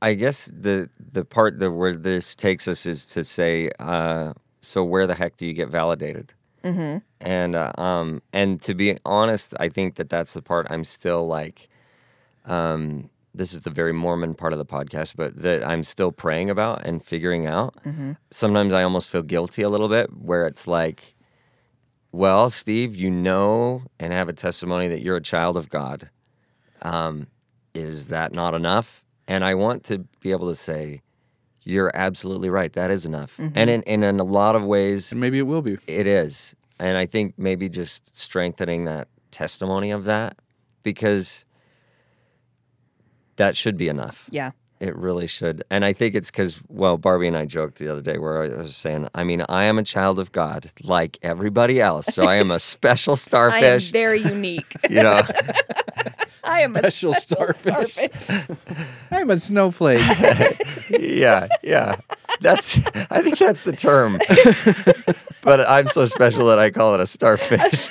I 0.00 0.14
guess 0.14 0.46
the 0.46 0.88
the 1.12 1.26
part 1.26 1.58
that 1.58 1.72
where 1.72 1.94
this 1.94 2.34
takes 2.34 2.68
us 2.68 2.86
is 2.86 3.04
to 3.06 3.22
say, 3.22 3.70
uh, 3.78 4.32
so 4.62 4.82
where 4.82 5.06
the 5.06 5.14
heck 5.14 5.36
do 5.36 5.44
you 5.44 5.52
get 5.52 5.68
validated? 5.68 6.32
Mm-hmm. 6.64 6.98
And 7.20 7.54
uh, 7.54 7.72
um, 7.76 8.22
and 8.32 8.60
to 8.62 8.74
be 8.74 8.96
honest, 9.04 9.54
I 9.60 9.68
think 9.68 9.96
that 9.96 10.08
that's 10.08 10.32
the 10.32 10.42
part 10.42 10.66
I'm 10.70 10.84
still 10.84 11.26
like. 11.26 11.68
Um, 12.46 13.10
this 13.34 13.52
is 13.52 13.62
the 13.62 13.70
very 13.70 13.92
Mormon 13.92 14.34
part 14.34 14.52
of 14.52 14.58
the 14.58 14.64
podcast, 14.64 15.14
but 15.16 15.40
that 15.42 15.66
I'm 15.66 15.82
still 15.82 16.12
praying 16.12 16.50
about 16.50 16.86
and 16.86 17.04
figuring 17.04 17.46
out. 17.46 17.74
Sometimes 18.30 18.72
I 18.72 18.82
almost 18.84 19.08
feel 19.08 19.22
guilty 19.22 19.62
a 19.62 19.68
little 19.68 19.88
bit, 19.88 20.08
where 20.16 20.46
it's 20.46 20.68
like, 20.68 21.14
well, 22.12 22.48
Steve, 22.48 22.94
you 22.94 23.10
know, 23.10 23.82
and 23.98 24.12
have 24.12 24.28
a 24.28 24.32
testimony 24.32 24.86
that 24.88 25.02
you're 25.02 25.16
a 25.16 25.22
child 25.22 25.56
of 25.56 25.68
God 25.68 26.10
is 27.74 28.06
that 28.06 28.32
not 28.32 28.54
enough? 28.54 29.04
And 29.26 29.44
I 29.44 29.54
want 29.54 29.84
to 29.84 29.98
be 30.20 30.30
able 30.30 30.48
to 30.48 30.54
say, 30.54 31.02
you're 31.64 31.90
absolutely 31.94 32.50
right. 32.50 32.72
That 32.74 32.90
is 32.90 33.04
enough. 33.06 33.38
And 33.38 33.54
mm-hmm. 33.54 33.68
in, 33.68 33.82
and 33.84 34.04
in 34.04 34.20
a 34.20 34.24
lot 34.24 34.54
of 34.54 34.62
ways, 34.64 35.12
And 35.12 35.20
maybe 35.20 35.38
it 35.38 35.42
will 35.42 35.62
be. 35.62 35.78
it 35.86 36.06
is. 36.06 36.54
And 36.78 36.96
I 36.96 37.06
think 37.06 37.34
maybe 37.38 37.68
just 37.68 38.14
strengthening 38.16 38.84
that 38.84 39.08
testimony 39.30 39.90
of 39.90 40.04
that 40.04 40.36
because 40.82 41.44
that 43.36 43.56
should 43.56 43.76
be 43.76 43.88
enough. 43.88 44.28
yeah. 44.30 44.52
It 44.80 44.94
really 44.96 45.28
should. 45.28 45.62
And 45.70 45.82
I 45.82 45.94
think 45.94 46.14
it's 46.14 46.30
because, 46.30 46.60
well, 46.68 46.98
Barbie 46.98 47.28
and 47.28 47.36
I 47.36 47.46
joked 47.46 47.78
the 47.78 47.88
other 47.88 48.02
day 48.02 48.18
where 48.18 48.42
I 48.42 48.48
was 48.48 48.76
saying, 48.76 49.08
I 49.14 49.24
mean, 49.24 49.42
I 49.48 49.64
am 49.64 49.78
a 49.78 49.82
child 49.82 50.18
of 50.18 50.30
God 50.32 50.70
like 50.82 51.16
everybody 51.22 51.80
else. 51.80 52.06
So 52.06 52.24
I 52.24 52.34
am 52.34 52.50
a 52.50 52.58
special 52.58 53.12
I 53.12 53.14
am 53.14 53.18
starfish. 53.18 53.90
very 53.92 54.20
unique. 54.20 54.74
you 54.90 55.02
know, 55.02 55.22
I 56.44 56.60
am 56.60 56.76
a 56.76 56.78
Special 56.80 57.14
starfish. 57.14 57.98
I'm 59.10 59.30
a 59.30 59.38
snowflake. 59.38 60.00
yeah, 60.90 61.48
yeah. 61.62 61.96
That's 62.40 62.78
I 63.10 63.22
think 63.22 63.38
that's 63.38 63.62
the 63.62 63.72
term. 63.72 64.18
but 65.42 65.60
I'm 65.60 65.88
so 65.88 66.06
special 66.06 66.46
that 66.46 66.58
I 66.58 66.70
call 66.70 66.94
it 66.94 67.00
a 67.00 67.06
starfish. 67.06 67.88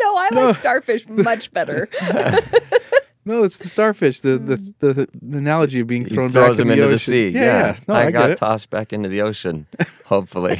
No, 0.00 0.16
I 0.16 0.28
like 0.32 0.56
starfish 0.56 1.06
much 1.08 1.52
better. 1.52 1.88
no, 3.24 3.42
it's 3.42 3.58
the 3.58 3.68
starfish. 3.68 4.20
The 4.20 4.38
the, 4.38 4.56
the, 4.78 5.08
the 5.20 5.38
analogy 5.38 5.80
of 5.80 5.86
being 5.86 6.04
He 6.04 6.14
thrown 6.14 6.30
throws 6.30 6.56
back 6.56 6.56
them 6.56 6.70
in 6.70 6.78
the 6.78 6.84
into 6.84 6.94
ocean. 6.94 6.94
the 6.94 6.98
sea. 6.98 7.28
Yeah, 7.30 7.40
yeah. 7.44 7.76
No, 7.86 7.94
I, 7.94 8.06
I, 8.06 8.10
got 8.10 8.36
tossed 8.38 8.70
back 8.70 8.92
into 8.92 9.08
the 9.08 9.20
ocean. 9.22 9.66
Hopefully, 10.06 10.58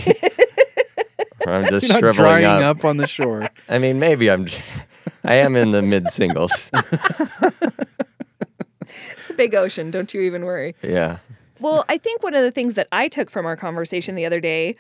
or 1.47 1.53
I'm 1.53 1.69
just 1.71 1.89
You're 1.89 1.95
not 1.95 2.01
shriveling 2.01 2.43
drying 2.43 2.63
up. 2.63 2.79
up. 2.79 2.85
on 2.85 2.99
the 2.99 3.07
shore. 3.07 3.49
I 3.69 3.79
mean, 3.79 3.99
maybe 3.99 4.31
I'm. 4.31 4.47
I 5.25 5.35
am 5.35 5.57
in 5.57 5.71
the 5.71 5.83
mid 5.83 6.11
singles. 6.11 6.71
It's 8.83 9.31
a 9.31 9.35
big 9.35 9.55
ocean. 9.55 9.91
Don't 9.91 10.13
you 10.13 10.21
even 10.23 10.45
worry. 10.45 10.75
Yeah. 10.83 11.19
Well, 11.61 11.85
I 11.89 11.99
think 11.99 12.23
one 12.23 12.35
of 12.35 12.43
the 12.43 12.51
things 12.51 12.75
that 12.75 12.89
I 12.91 13.09
took 13.09 13.31
from 13.31 13.47
our 13.47 13.57
conversation 13.57 14.15
the 14.15 14.27
other 14.27 14.41
day 14.41 14.77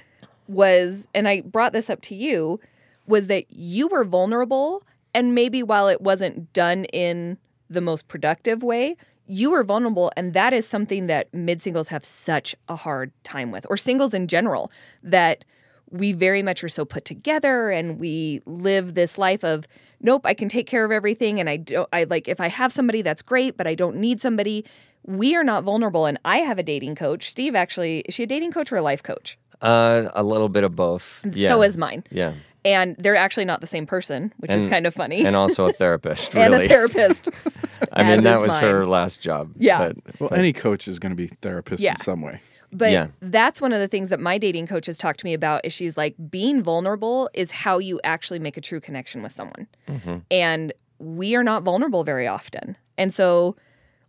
was, 0.48 1.06
and 1.14 1.28
I 1.28 1.42
brought 1.42 1.72
this 1.72 1.88
up 1.90 2.00
to 2.02 2.14
you, 2.14 2.58
was 3.06 3.26
that 3.28 3.44
you 3.50 3.86
were 3.86 4.04
vulnerable. 4.04 4.82
And 5.14 5.34
maybe 5.34 5.62
while 5.62 5.88
it 5.88 6.00
wasn't 6.00 6.52
done 6.52 6.84
in 6.86 7.38
the 7.68 7.80
most 7.80 8.08
productive 8.08 8.62
way, 8.62 8.96
you 9.26 9.52
were 9.52 9.62
vulnerable. 9.62 10.10
And 10.16 10.32
that 10.34 10.52
is 10.52 10.66
something 10.66 11.06
that 11.06 11.32
mid 11.32 11.62
singles 11.62 11.88
have 11.88 12.04
such 12.04 12.56
a 12.68 12.76
hard 12.76 13.12
time 13.22 13.50
with, 13.52 13.66
or 13.70 13.76
singles 13.76 14.14
in 14.14 14.26
general, 14.26 14.72
that 15.02 15.44
we 15.90 16.12
very 16.12 16.42
much 16.42 16.62
are 16.64 16.68
so 16.68 16.84
put 16.84 17.04
together 17.04 17.70
and 17.70 17.98
we 17.98 18.40
live 18.46 18.94
this 18.94 19.18
life 19.18 19.42
of 19.44 19.66
nope 20.00 20.22
i 20.24 20.34
can 20.34 20.48
take 20.48 20.66
care 20.66 20.84
of 20.84 20.90
everything 20.92 21.40
and 21.40 21.48
i 21.50 21.56
don't 21.56 21.88
i 21.92 22.04
like 22.04 22.28
if 22.28 22.40
i 22.40 22.48
have 22.48 22.72
somebody 22.72 23.02
that's 23.02 23.22
great 23.22 23.56
but 23.56 23.66
i 23.66 23.74
don't 23.74 23.96
need 23.96 24.20
somebody 24.20 24.64
we 25.04 25.34
are 25.34 25.44
not 25.44 25.64
vulnerable 25.64 26.06
and 26.06 26.18
i 26.24 26.38
have 26.38 26.58
a 26.58 26.62
dating 26.62 26.94
coach 26.94 27.28
steve 27.30 27.54
actually 27.54 28.00
is 28.00 28.14
she 28.14 28.22
a 28.22 28.26
dating 28.26 28.52
coach 28.52 28.70
or 28.72 28.76
a 28.76 28.82
life 28.82 29.02
coach 29.02 29.36
Uh, 29.62 30.08
a 30.14 30.22
little 30.22 30.48
bit 30.48 30.64
of 30.64 30.74
both. 30.74 31.20
Yeah. 31.34 31.48
so 31.50 31.62
is 31.62 31.76
mine 31.76 32.02
Yeah. 32.10 32.32
and 32.64 32.96
they're 32.98 33.16
actually 33.16 33.44
not 33.44 33.60
the 33.60 33.66
same 33.66 33.86
person 33.86 34.32
which 34.38 34.54
is 34.54 34.66
kind 34.66 34.86
of 34.86 34.94
funny 34.94 35.24
And 35.26 35.34
also 35.36 35.66
a 35.66 35.72
therapist. 35.72 36.34
And 36.42 36.54
a 36.54 36.66
therapist 36.68 37.28
I 37.92 38.04
mean, 38.04 38.22
that 38.22 38.22
that 38.22 38.36
is 38.36 38.48
was 38.48 38.58
her 38.60 38.86
last 38.86 39.20
job. 39.20 39.50
Yeah. 39.58 39.78
But, 39.92 40.20
Well, 40.20 40.34
any 40.34 40.52
coach 40.52 40.86
is 40.86 40.98
going 41.00 41.10
to 41.10 41.16
be 41.16 41.26
therapist 41.26 41.82
Yeah. 41.82 41.92
in 41.92 41.96
some 41.98 42.20
way. 42.22 42.40
But 42.72 42.92
Yeah. 42.92 43.08
that's 43.20 43.60
one 43.60 43.72
of 43.72 43.80
the 43.80 43.88
things 43.88 44.10
that 44.10 44.20
my 44.20 44.38
dating 44.38 44.66
coach 44.68 44.86
has 44.86 44.96
talked 44.96 45.20
to 45.20 45.26
me 45.26 45.34
about 45.34 45.64
is 45.64 45.72
she's 45.72 45.96
like 45.96 46.14
being 46.30 46.62
vulnerable 46.62 47.28
is 47.34 47.50
how 47.50 47.78
you 47.78 48.00
actually 48.04 48.38
make 48.38 48.56
a 48.56 48.60
true 48.60 48.80
connection 48.80 49.22
with 49.22 49.32
someone. 49.32 49.66
Mm-hmm. 49.88 50.16
And 50.30 50.72
we 50.98 51.34
are 51.34 51.42
not 51.42 51.62
vulnerable 51.64 52.04
very 52.04 52.26
often. 52.28 52.76
And 52.96 53.12
so 53.12 53.56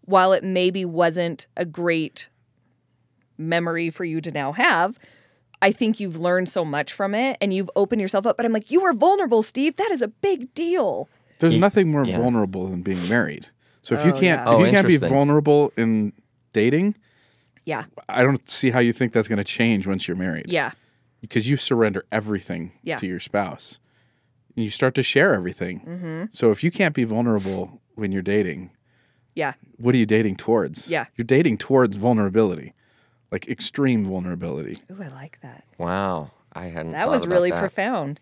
while 0.01 0.33
it 0.33 0.43
maybe 0.43 0.85
wasn't 0.85 1.47
a 1.57 1.65
great 1.65 2.29
memory 3.37 3.89
for 3.89 4.05
you 4.05 4.21
to 4.21 4.31
now 4.31 4.51
have, 4.51 4.99
I 5.61 5.71
think 5.71 5.99
you've 5.99 6.19
learned 6.19 6.49
so 6.49 6.65
much 6.65 6.91
from 6.93 7.13
it 7.15 7.37
and 7.41 7.53
you've 7.53 7.69
opened 7.75 8.01
yourself 8.01 8.25
up. 8.25 8.37
But 8.37 8.45
I'm 8.45 8.53
like, 8.53 8.71
you 8.71 8.81
were 8.81 8.93
vulnerable, 8.93 9.43
Steve. 9.43 9.75
That 9.77 9.91
is 9.91 10.01
a 10.01 10.07
big 10.07 10.53
deal. 10.53 11.07
There's 11.39 11.55
nothing 11.57 11.89
more 11.89 12.05
yeah. 12.05 12.17
vulnerable 12.19 12.67
than 12.67 12.81
being 12.83 13.07
married. 13.09 13.47
So 13.81 13.95
if 13.95 14.05
you 14.05 14.11
Oh, 14.11 14.19
can't 14.19 14.23
yeah. 14.23 14.53
if 14.53 14.59
Oh, 14.59 14.63
you 14.63 14.71
can't 14.71 14.85
be 14.87 14.97
vulnerable 14.97 15.71
in 15.75 16.13
dating, 16.53 16.95
Yeah. 17.65 17.85
I 18.09 18.23
don't 18.23 18.47
see 18.49 18.71
how 18.71 18.79
you 18.79 18.91
think 18.93 19.13
that's 19.13 19.27
going 19.27 19.37
to 19.37 19.43
change 19.43 19.85
once 19.87 20.07
you're 20.07 20.17
married. 20.17 20.45
Yeah. 20.47 20.71
Because 21.21 21.49
you 21.49 21.57
surrender 21.57 22.05
everything 22.11 22.71
Yeah. 22.83 22.97
to 22.97 23.05
your 23.07 23.19
spouse. 23.19 23.79
And 24.55 24.63
you 24.65 24.71
start 24.71 24.95
to 24.95 25.03
share 25.03 25.33
everything. 25.33 25.81
Mm-hmm. 25.81 26.23
So 26.31 26.51
if 26.51 26.63
you 26.63 26.71
can't 26.71 26.95
be 26.95 27.03
vulnerable 27.03 27.81
when 27.95 28.11
you're 28.11 28.21
dating, 28.23 28.71
Yeah. 29.35 29.53
what 29.77 29.93
are 29.95 29.97
you 29.99 30.05
dating 30.05 30.37
towards? 30.37 30.89
Yeah. 30.89 31.05
You're 31.15 31.25
dating 31.25 31.57
towards 31.59 31.97
vulnerability. 31.97 32.73
like 33.31 33.47
extreme 33.47 34.03
vulnerability. 34.03 34.77
Ooh, 34.91 35.01
I 35.01 35.07
like 35.07 35.39
that. 35.41 35.63
Wow, 35.77 36.31
I 36.51 36.65
hadn't. 36.65 36.91
That 36.91 37.03
thought 37.05 37.11
was 37.11 37.23
about 37.23 37.33
really 37.33 37.51
that. 37.51 37.59
profound. 37.61 38.19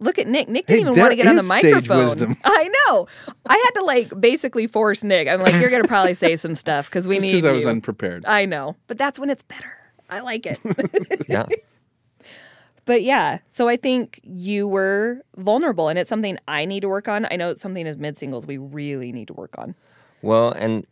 Look 0.00 0.18
at 0.18 0.26
Nick. 0.26 0.48
Nick 0.48 0.66
didn't 0.66 0.80
even 0.88 0.98
want 0.98 1.12
to 1.12 1.16
that 1.16 1.22
get 1.22 1.26
on 1.28 1.34
the 1.36 1.40
is 1.42 1.48
sage 1.60 1.72
microphone. 1.74 1.98
wisdom. 2.04 2.36
I 2.44 2.70
know. 2.88 3.06
I 3.46 3.54
had 3.64 3.70
to 3.80 3.84
like 3.84 4.18
basically 4.20 4.66
force 4.66 5.04
Nick. 5.04 5.28
I'm 5.28 5.40
like, 5.40 5.54
you're 5.60 5.70
gonna 5.70 5.86
probably 5.86 6.14
say 6.14 6.36
some 6.36 6.54
stuff 6.54 6.86
because 6.88 7.06
we 7.06 7.16
Just 7.16 7.26
need 7.26 7.32
because 7.32 7.44
I 7.44 7.52
was 7.52 7.64
you. 7.64 7.70
unprepared. 7.70 8.24
I 8.26 8.46
know, 8.46 8.76
but 8.86 8.96
that's 8.98 9.20
when 9.20 9.28
it's 9.30 9.42
better. 9.42 9.76
I 10.08 10.20
like 10.20 10.46
it. 10.46 10.58
Yeah. 11.28 11.46
but 12.86 13.02
yeah, 13.02 13.38
so 13.50 13.68
I 13.68 13.76
think 13.76 14.20
you 14.24 14.66
were 14.66 15.20
vulnerable, 15.36 15.88
and 15.88 15.98
it's 15.98 16.08
something 16.08 16.38
I 16.48 16.64
need 16.64 16.80
to 16.80 16.88
work 16.88 17.06
on. 17.06 17.26
I 17.30 17.36
know 17.36 17.50
it's 17.50 17.60
something 17.60 17.86
as 17.86 17.96
mid 17.98 18.18
singles 18.18 18.46
we 18.46 18.58
really 18.58 19.12
need 19.12 19.28
to 19.28 19.34
work 19.34 19.54
on. 19.58 19.74
Well, 20.22 20.50
and 20.52 20.86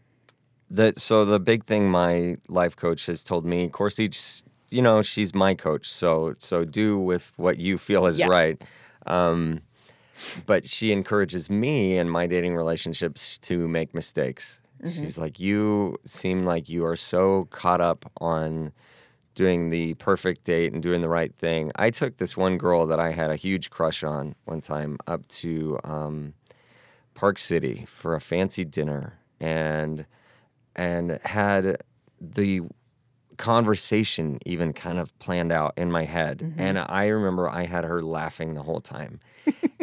the 0.70 0.92
so 0.96 1.24
the 1.24 1.40
big 1.40 1.64
thing 1.64 1.90
my 1.90 2.36
life 2.48 2.76
coach 2.76 3.06
has 3.06 3.24
told 3.24 3.44
me, 3.44 3.64
of 3.64 3.72
course, 3.72 3.98
each 3.98 4.42
you 4.70 4.82
know 4.82 5.02
she's 5.02 5.34
my 5.34 5.54
coach, 5.54 5.88
so 5.90 6.34
so 6.38 6.64
do 6.64 6.98
with 6.98 7.32
what 7.36 7.58
you 7.58 7.78
feel 7.78 8.06
is 8.06 8.18
Yeah. 8.18 8.26
right. 8.28 8.62
Um, 9.08 9.62
but 10.46 10.68
she 10.68 10.92
encourages 10.92 11.48
me 11.48 11.96
in 11.96 12.08
my 12.08 12.26
dating 12.26 12.56
relationships 12.56 13.38
to 13.38 13.68
make 13.68 13.94
mistakes. 13.94 14.60
She's 14.84 15.18
like, 15.18 15.40
you 15.40 15.98
seem 16.04 16.44
like 16.44 16.68
you 16.68 16.84
are 16.84 16.96
so 16.96 17.48
caught 17.50 17.80
up 17.80 18.10
on 18.20 18.72
doing 19.34 19.70
the 19.70 19.94
perfect 19.94 20.44
date 20.44 20.72
and 20.72 20.82
doing 20.82 21.00
the 21.00 21.08
right 21.08 21.34
thing. 21.36 21.72
I 21.76 21.90
took 21.90 22.16
this 22.18 22.36
one 22.36 22.58
girl 22.58 22.86
that 22.86 23.00
I 23.00 23.12
had 23.12 23.30
a 23.30 23.36
huge 23.36 23.70
crush 23.70 24.02
on 24.04 24.34
one 24.44 24.60
time 24.60 24.98
up 25.06 25.26
to 25.28 25.78
um, 25.84 26.34
Park 27.14 27.38
City 27.38 27.84
for 27.88 28.14
a 28.14 28.20
fancy 28.20 28.64
dinner 28.64 29.18
and 29.40 30.06
and 30.76 31.18
had 31.24 31.82
the 32.20 32.62
conversation 33.38 34.38
even 34.44 34.72
kind 34.72 34.98
of 34.98 35.16
planned 35.18 35.50
out 35.52 35.72
in 35.76 35.90
my 35.90 36.04
head. 36.04 36.38
Mm-hmm. 36.38 36.60
And 36.60 36.78
I 36.78 37.06
remember 37.06 37.48
I 37.48 37.64
had 37.64 37.84
her 37.84 38.02
laughing 38.02 38.54
the 38.54 38.62
whole 38.62 38.80
time. 38.80 39.20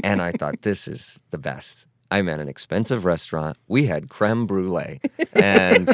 and 0.03 0.21
I 0.21 0.31
thought, 0.31 0.61
this 0.61 0.87
is 0.87 1.21
the 1.31 1.37
best. 1.37 1.87
I'm 2.11 2.29
at 2.29 2.39
an 2.39 2.47
expensive 2.47 3.03
restaurant. 3.05 3.57
We 3.67 3.87
had 3.87 4.09
creme 4.09 4.45
brulee. 4.45 5.01
And 5.33 5.89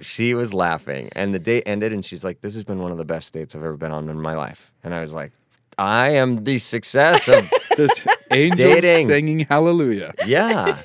she 0.00 0.34
was 0.34 0.52
laughing. 0.52 1.08
And 1.12 1.32
the 1.34 1.38
date 1.38 1.62
ended, 1.66 1.92
and 1.92 2.04
she's 2.04 2.24
like, 2.24 2.40
This 2.40 2.54
has 2.54 2.64
been 2.64 2.80
one 2.80 2.90
of 2.90 2.98
the 2.98 3.04
best 3.04 3.32
dates 3.32 3.54
I've 3.54 3.62
ever 3.62 3.76
been 3.76 3.92
on 3.92 4.08
in 4.08 4.20
my 4.20 4.34
life. 4.34 4.72
And 4.82 4.94
I 4.94 5.00
was 5.00 5.12
like, 5.12 5.32
I 5.78 6.10
am 6.10 6.44
the 6.44 6.58
success 6.58 7.28
of 7.28 7.50
This 7.76 8.06
angel 8.30 8.74
Dating. 8.74 9.06
singing 9.06 9.40
hallelujah. 9.40 10.12
yeah. 10.26 10.82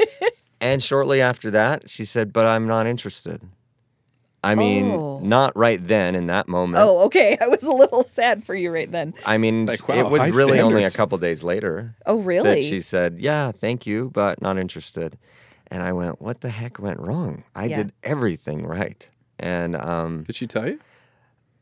and 0.62 0.82
shortly 0.82 1.20
after 1.22 1.52
that, 1.52 1.90
she 1.90 2.06
said, 2.06 2.32
But 2.32 2.46
I'm 2.46 2.68
not 2.68 2.88
interested. 2.88 3.42
I 4.46 4.56
mean, 4.56 4.92
Oh. 4.92 5.20
not 5.24 5.56
right 5.58 5.86
then 5.86 6.14
in 6.16 6.28
that 6.28 6.48
moment. 6.48 6.84
Oh, 6.84 7.00
okay. 7.06 7.38
I 7.42 7.48
was 7.48 7.64
a 7.64 7.72
little 7.72 8.04
sad 8.04 8.44
for 8.46 8.54
you 8.56 8.72
right 8.72 8.90
then. 8.92 9.14
I 9.26 9.38
mean, 9.38 9.66
Like, 9.66 9.80
it 9.90 10.10
was 10.10 10.22
high 10.22 10.28
really 10.30 10.60
only 10.60 10.84
a 10.84 10.90
standards. 10.90 10.96
couple 10.98 11.18
days 11.18 11.44
later 11.44 11.96
Oh, 12.06 12.20
really? 12.20 12.56
that 12.62 12.64
she 12.64 12.80
said, 12.82 13.18
Yeah, 13.20 13.52
thank 13.52 13.86
you, 13.88 14.12
but 14.14 14.42
not 14.42 14.58
interested. 14.58 15.18
And 15.72 15.82
I 15.82 15.94
went, 15.94 16.22
What 16.22 16.42
the 16.42 16.50
heck 16.50 16.80
went 16.80 17.00
wrong? 17.00 17.44
I 17.56 17.66
Yeah. 17.66 17.78
did 17.78 17.94
everything 18.04 18.66
right. 18.66 19.08
And, 19.40 19.76
um, 19.76 20.24
Did 20.24 20.36
she 20.36 20.48
tell 20.48 20.68
you? 20.68 20.80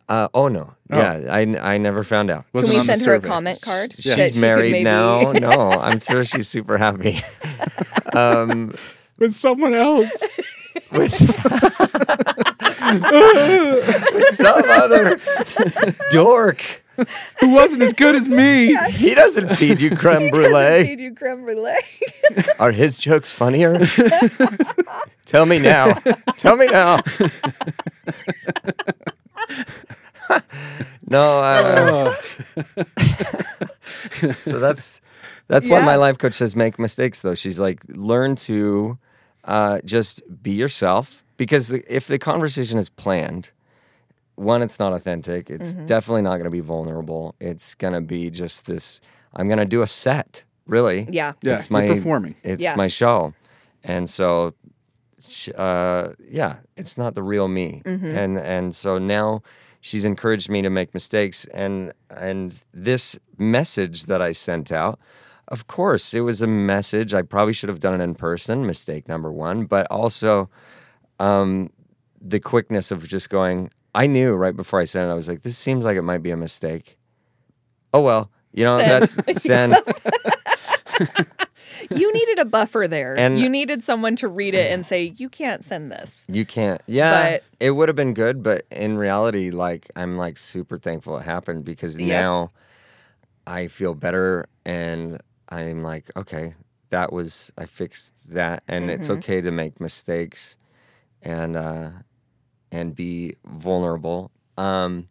uh, 0.09 0.27
oh 0.33 0.49
no. 0.49 0.73
Oh. 0.91 0.97
Yeah, 0.97 1.27
I, 1.31 1.41
I 1.73 1.77
never 1.77 2.03
found 2.03 2.29
out. 2.29 2.43
Can 2.43 2.49
Wasn't 2.61 2.73
we 2.73 2.79
on 2.81 2.87
the 2.87 2.97
send 2.97 3.05
her 3.07 3.13
a 3.13 3.17
survey. 3.21 3.27
comment 3.29 3.61
card? 3.61 3.93
She's 3.97 4.15
that 4.15 4.33
she 4.33 4.39
could 4.39 4.41
married 4.41 4.71
maybe- 4.73 4.83
now. 4.83 5.31
No, 5.47 5.71
I'm 5.71 5.99
sure 6.01 6.25
she's 6.25 6.49
super 6.49 6.77
happy. 6.77 7.23
um, 8.13 8.75
With 9.17 9.33
someone 9.33 9.73
else. 9.73 10.11
with, 10.91 11.21
with 11.21 12.02
some 14.31 14.61
other 14.65 15.19
dork. 16.11 16.83
who 17.39 17.53
wasn't 17.53 17.81
as 17.81 17.93
good 17.93 18.13
as 18.15 18.29
me. 18.29 18.75
He 18.91 19.15
doesn't 19.15 19.49
feed 19.55 19.81
you 19.81 19.95
creme 19.95 20.29
brulee. 20.29 20.85
Feed 20.85 20.99
you 20.99 21.15
creme 21.15 21.43
brulee. 21.43 21.75
Are 22.59 22.71
his 22.71 22.99
jokes 22.99 23.33
funnier? 23.33 23.79
Tell 25.25 25.47
me 25.47 25.57
now. 25.57 25.93
Tell 26.37 26.55
me 26.55 26.67
now. 26.67 26.99
no, 31.07 31.41
uh, 31.41 32.15
so 34.35 34.59
that's 34.59 35.01
that's 35.47 35.67
why 35.67 35.83
my 35.83 35.95
life 35.95 36.17
coach 36.19 36.35
says 36.35 36.55
make 36.55 36.77
mistakes 36.79 37.21
though. 37.21 37.35
She's 37.35 37.59
like 37.59 37.81
learn 37.87 38.35
to 38.35 38.97
uh, 39.43 39.79
just 39.83 40.21
be 40.41 40.51
yourself 40.51 41.22
because 41.43 41.67
the, 41.67 41.83
if 41.93 42.07
the 42.07 42.17
conversation 42.17 42.79
is 42.79 42.87
planned, 42.87 43.51
one 44.35 44.61
it's 44.61 44.79
not 44.79 44.93
authentic. 44.93 45.49
It's 45.49 45.73
definitely 45.73 46.21
not 46.21 46.35
going 46.37 46.45
to 46.45 46.49
be 46.49 46.61
vulnerable. 46.61 47.35
It's 47.41 47.75
going 47.75 47.93
to 47.93 47.99
be 47.99 48.29
just 48.29 48.65
this. 48.65 49.01
I'm 49.33 49.47
going 49.47 49.59
to 49.59 49.65
do 49.65 49.81
a 49.81 49.87
set. 49.87 50.45
Really, 50.65 51.05
Yeah. 51.11 51.33
Yeah, 51.41 51.55
it's 51.55 51.69
my 51.69 51.85
performing. 51.85 52.35
It's 52.43 52.63
Yeah. 52.63 52.75
my 52.75 52.87
show, 52.87 53.33
and 53.83 54.09
so, 54.09 54.53
uh, 55.57 56.13
yeah, 56.29 56.59
it's 56.77 56.97
not 56.97 57.15
the 57.15 57.23
real 57.23 57.49
me. 57.49 57.81
Mm-hmm. 57.83 58.05
And 58.05 58.37
and 58.39 58.73
so 58.73 58.97
now 58.97 59.43
she's 59.81 60.05
encouraged 60.05 60.49
me 60.49 60.61
to 60.61 60.69
make 60.69 60.93
mistakes, 60.93 61.43
and 61.53 61.91
and 62.09 62.63
this 62.73 63.19
message 63.37 64.03
that 64.03 64.21
I 64.21 64.31
sent 64.31 64.71
out, 64.71 64.97
of 65.49 65.67
course, 65.67 66.13
it 66.13 66.21
was 66.21 66.41
a 66.41 66.47
message. 66.47 67.13
I 67.13 67.23
probably 67.23 67.51
should 67.53 67.67
have 67.67 67.81
done 67.81 67.99
it 67.99 68.03
in 68.03 68.15
person. 68.15 68.65
Mistake 68.65 69.09
number 69.09 69.29
one, 69.33 69.65
but 69.65 69.85
also, 69.91 70.49
um, 71.19 71.69
the 72.21 72.39
quickness 72.39 72.91
of 72.91 73.07
just 73.07 73.29
going. 73.29 73.69
I 73.95 74.07
knew 74.07 74.33
right 74.33 74.55
before 74.55 74.79
I 74.79 74.85
sent 74.85 75.07
it. 75.07 75.11
I 75.11 75.15
was 75.15 75.27
like, 75.27 75.43
this 75.43 75.57
seems 75.57 75.85
like 75.85 75.97
it 75.97 76.01
might 76.01 76.23
be 76.23 76.31
a 76.31 76.37
mistake. 76.37 76.97
Oh 77.93 78.01
well, 78.01 78.31
you 78.51 78.63
know 78.63 78.79
Send. 78.79 79.03
that's 79.03 79.43
send. 79.43 79.75
You 81.91 82.13
needed 82.13 82.39
a 82.39 82.45
buffer 82.45 82.87
there. 82.87 83.17
And- 83.17 83.39
you 83.39 83.49
needed 83.49 83.83
someone 83.83 84.15
to 84.17 84.27
read 84.27 84.53
it 84.53 84.71
and 84.71 84.85
say, 84.85 85.13
you 85.17 85.27
can't 85.27 85.65
send 85.65 85.91
this. 85.91 86.23
You 86.29 86.45
can't. 86.45 86.79
Yeah, 86.87 87.31
But- 87.33 87.43
it 87.59 87.71
would 87.71 87.89
have 87.89 87.95
been 87.95 88.13
good, 88.13 88.41
but 88.41 88.65
in 88.71 88.97
reality, 88.97 89.49
like 89.51 89.89
I'm 89.95 90.17
like 90.17 90.37
super 90.37 90.77
thankful 90.77 91.17
it 91.17 91.23
happened 91.23 91.65
because 91.65 91.97
Yep. 91.99 92.07
now 92.07 92.51
I 93.45 93.67
feel 93.67 93.95
better 93.95 94.45
and 94.65 95.21
I'm 95.49 95.83
like, 95.83 96.09
okay, 96.15 96.55
that 96.89 97.11
was 97.11 97.51
I 97.57 97.65
fixed 97.65 98.13
that, 98.29 98.63
and 98.67 98.89
it's 98.89 99.07
Mm-hmm. 99.09 99.17
okay 99.19 99.41
to 99.41 99.51
make 99.51 99.79
mistakes 99.81 100.55
and 101.23 101.55
uh, 101.57 101.89
and 102.71 102.95
be 102.95 103.35
vulnerable. 103.45 104.29
Um, 104.57 105.07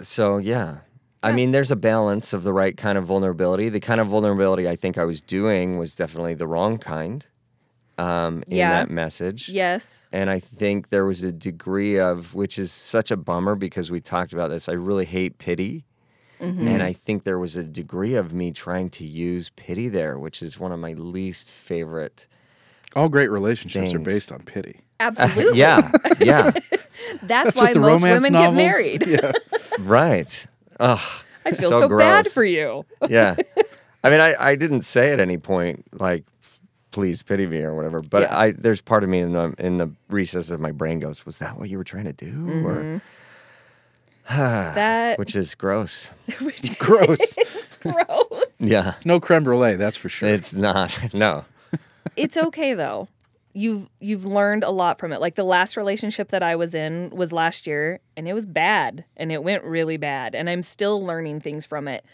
so 0.00 0.38
yeah. 0.38 0.78
I 1.22 1.32
mean, 1.32 1.52
there's 1.52 1.70
a 1.70 1.76
balance 1.76 2.34
of 2.34 2.42
the 2.42 2.52
right 2.52 2.76
kind 2.76 2.98
of 2.98 3.06
vulnerability. 3.06 3.70
The 3.70 3.80
kind 3.80 3.98
of 3.98 4.08
vulnerability 4.08 4.68
I 4.68 4.76
think 4.76 4.98
I 4.98 5.04
was 5.04 5.22
doing 5.22 5.78
was 5.78 5.94
definitely 5.96 6.34
the 6.34 6.46
wrong 6.46 6.76
kind 6.76 7.24
um, 7.96 8.44
in 8.46 8.58
Yeah. 8.58 8.70
that 8.72 8.90
message. 8.90 9.48
Yes. 9.48 10.06
And 10.12 10.28
I 10.28 10.38
think 10.38 10.90
there 10.90 11.06
was 11.06 11.24
a 11.24 11.32
degree 11.32 11.98
of, 11.98 12.34
which 12.34 12.58
is 12.58 12.72
such 12.72 13.10
a 13.10 13.16
bummer 13.16 13.54
because 13.54 13.90
we 13.90 14.02
talked 14.02 14.34
about 14.34 14.50
this. 14.50 14.68
I 14.68 14.72
really 14.72 15.06
hate 15.06 15.38
pity. 15.38 15.86
Mm-hmm. 16.42 16.68
And 16.68 16.82
I 16.82 16.92
think 16.92 17.24
there 17.24 17.38
was 17.38 17.56
a 17.56 17.62
degree 17.62 18.16
of 18.16 18.34
me 18.34 18.52
trying 18.52 18.90
to 18.90 19.06
use 19.06 19.50
pity 19.56 19.88
there, 19.88 20.18
which 20.18 20.42
is 20.42 20.58
one 20.58 20.72
of 20.72 20.78
my 20.78 20.92
least 20.92 21.48
favorite. 21.48 22.26
All 22.96 23.08
great 23.08 23.30
relationships 23.30 23.92
are 23.94 23.98
based 23.98 24.30
on 24.32 24.40
pity. 24.40 24.80
Absolutely. 25.00 25.58
Yeah, 25.58 25.90
yeah, 26.20 26.50
That's, 27.22 27.56
That's 27.56 27.60
why 27.60 27.72
the 27.72 27.80
most 27.80 28.02
women 28.02 28.32
novels. 28.32 28.46
get 28.46 28.54
married. 28.54 29.06
Yeah. 29.06 29.32
right. 29.80 30.46
Ugh, 30.80 30.98
I 31.44 31.50
feel 31.52 31.70
so, 31.70 31.80
so 31.80 31.88
bad 31.98 32.26
for 32.28 32.44
you. 32.44 32.84
yeah. 33.08 33.36
I 34.04 34.10
mean, 34.10 34.20
I, 34.20 34.34
I 34.38 34.54
didn't 34.54 34.82
say 34.82 35.12
at 35.12 35.18
any 35.20 35.36
point, 35.38 35.84
like, 36.00 36.24
please 36.92 37.22
pity 37.22 37.46
me 37.46 37.58
or 37.62 37.74
whatever. 37.74 38.00
But 38.00 38.22
Yeah. 38.22 38.38
I 38.38 38.50
there's 38.52 38.80
part 38.80 39.02
of 39.02 39.10
me 39.10 39.18
in 39.20 39.32
the, 39.32 39.54
in 39.58 39.78
the 39.78 39.90
recess 40.08 40.50
of 40.50 40.60
my 40.60 40.70
brain 40.72 41.00
goes, 41.00 41.26
was 41.26 41.38
that 41.38 41.58
what 41.58 41.68
you 41.68 41.76
were 41.78 41.84
trying 41.84 42.04
to 42.04 42.12
do? 42.12 42.28
Or, 42.66 42.74
Mm-hmm. 42.74 42.98
That 44.28 45.18
which 45.18 45.36
is 45.36 45.54
gross. 45.54 46.08
which 46.40 46.78
Gross. 46.78 47.36
is 47.36 47.74
gross. 47.82 48.44
Yeah. 48.58 48.94
It's 48.96 49.04
no 49.06 49.20
creme 49.20 49.44
brulee, 49.44 49.76
that's 49.76 49.96
for 49.98 50.08
sure. 50.08 50.28
It's 50.30 50.54
not. 50.54 51.12
No. 51.12 51.44
It's 52.16 52.36
okay 52.36 52.74
though. 52.74 53.06
You've 53.52 53.88
you've 54.00 54.26
learned 54.26 54.64
a 54.64 54.70
lot 54.70 54.98
from 54.98 55.12
it. 55.12 55.20
Like 55.20 55.36
the 55.36 55.44
last 55.44 55.76
relationship 55.76 56.28
that 56.28 56.42
I 56.42 56.56
was 56.56 56.74
in 56.74 57.10
was 57.10 57.32
last 57.32 57.66
year 57.66 58.00
and 58.16 58.26
it 58.26 58.32
was 58.32 58.46
bad 58.46 59.04
and 59.16 59.30
it 59.30 59.44
went 59.44 59.62
really 59.62 59.96
bad 59.96 60.34
and 60.34 60.50
I'm 60.50 60.62
still 60.62 61.04
learning 61.04 61.40
things 61.40 61.64
from 61.64 61.86
it. 61.86 62.04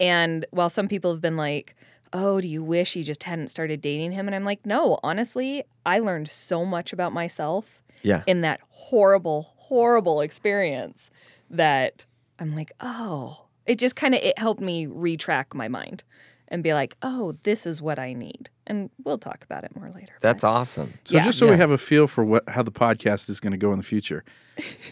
And 0.00 0.46
while 0.50 0.68
some 0.70 0.88
people 0.88 1.12
have 1.12 1.20
been 1.20 1.36
like, 1.36 1.76
"Oh, 2.12 2.40
do 2.40 2.48
you 2.48 2.62
wish 2.64 2.96
you 2.96 3.04
just 3.04 3.22
hadn't 3.22 3.48
started 3.48 3.80
dating 3.80 4.12
him?" 4.12 4.26
and 4.26 4.34
I'm 4.34 4.44
like, 4.44 4.66
"No, 4.66 4.98
honestly, 5.04 5.62
I 5.86 6.00
learned 6.00 6.28
so 6.28 6.64
much 6.64 6.92
about 6.92 7.12
myself 7.12 7.82
Yeah. 8.02 8.22
in 8.26 8.40
that 8.40 8.60
horrible 8.68 9.42
horrible 9.56 10.20
experience 10.20 11.10
that 11.50 12.04
I'm 12.40 12.56
like, 12.56 12.72
"Oh, 12.80 13.44
it 13.64 13.78
just 13.78 13.94
kind 13.94 14.14
of 14.16 14.20
it 14.22 14.36
helped 14.38 14.60
me 14.60 14.86
retrack 14.86 15.54
my 15.54 15.68
mind 15.68 16.02
and 16.48 16.64
be 16.64 16.74
like, 16.74 16.96
"Oh, 17.02 17.36
this 17.44 17.64
is 17.64 17.80
what 17.80 17.98
I 18.00 18.12
need." 18.12 18.50
And 18.70 18.88
we'll 19.04 19.18
talk 19.18 19.42
about 19.44 19.64
it 19.64 19.74
more 19.76 19.90
later. 19.90 20.12
That's 20.20 20.44
awesome. 20.44 20.94
So 21.04 21.16
Yeah. 21.16 21.24
just 21.24 21.38
so 21.38 21.44
Yeah. 21.46 21.50
we 21.52 21.56
have 21.58 21.70
a 21.70 21.78
feel 21.78 22.06
for 22.06 22.24
what 22.24 22.48
how 22.48 22.62
the 22.62 22.72
podcast 22.72 23.28
is 23.28 23.40
going 23.40 23.50
to 23.52 23.58
go 23.58 23.72
in 23.72 23.78
the 23.78 23.84
future, 23.84 24.24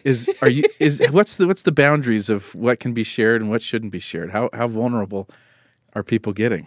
is 0.04 0.28
are 0.42 0.48
you 0.50 0.64
is 0.80 1.00
what's 1.10 1.36
the 1.36 1.46
what's 1.46 1.62
the 1.62 1.72
boundaries 1.72 2.28
of 2.28 2.54
what 2.54 2.80
can 2.80 2.92
be 2.92 3.02
shared 3.04 3.40
and 3.40 3.48
what 3.50 3.62
shouldn't 3.62 3.92
be 3.92 4.00
shared? 4.00 4.30
How 4.32 4.50
how 4.52 4.66
vulnerable 4.68 5.28
are 5.94 6.02
people 6.02 6.32
getting? 6.32 6.66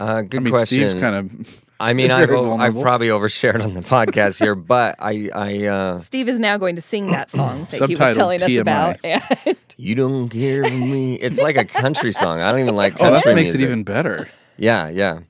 Uh, 0.00 0.22
good 0.22 0.40
I 0.40 0.44
mean, 0.44 0.52
question. 0.52 0.88
Steve's 0.88 0.94
kind 1.00 1.14
of 1.16 1.64
I 1.80 1.92
mean, 1.92 2.08
very 2.16 2.22
I've, 2.22 2.30
o- 2.30 2.56
I've 2.56 2.74
probably 2.80 3.08
overshared 3.08 3.62
on 3.62 3.74
the 3.74 3.80
podcast 3.82 4.40
here, 4.40 4.54
but 4.56 4.96
I, 4.98 5.30
I, 5.32 5.66
uh, 5.66 5.98
Steve 6.00 6.28
is 6.28 6.40
now 6.40 6.56
going 6.56 6.74
to 6.76 6.82
sing 6.82 7.06
that 7.08 7.30
song 7.30 7.66
that 7.70 7.88
he 7.88 7.94
was 7.94 8.00
Subtitled 8.00 8.14
telling 8.14 8.42
us 8.42 8.56
about. 8.58 8.96
And 9.04 9.56
you 9.76 9.94
don't 9.94 10.28
care 10.28 10.64
for 10.64 10.70
me. 10.70 11.14
It's 11.14 11.40
like 11.40 11.56
a 11.56 11.64
country 11.64 12.10
song. 12.12 12.40
I 12.40 12.50
don't 12.50 12.60
even 12.62 12.74
like 12.74 12.94
oh, 12.96 13.10
country 13.10 13.30
that 13.30 13.34
makes 13.36 13.50
music. 13.50 13.60
it 13.60 13.64
even 13.64 13.84
better. 13.84 14.28
Yeah, 14.56 14.88
yeah. 14.88 15.20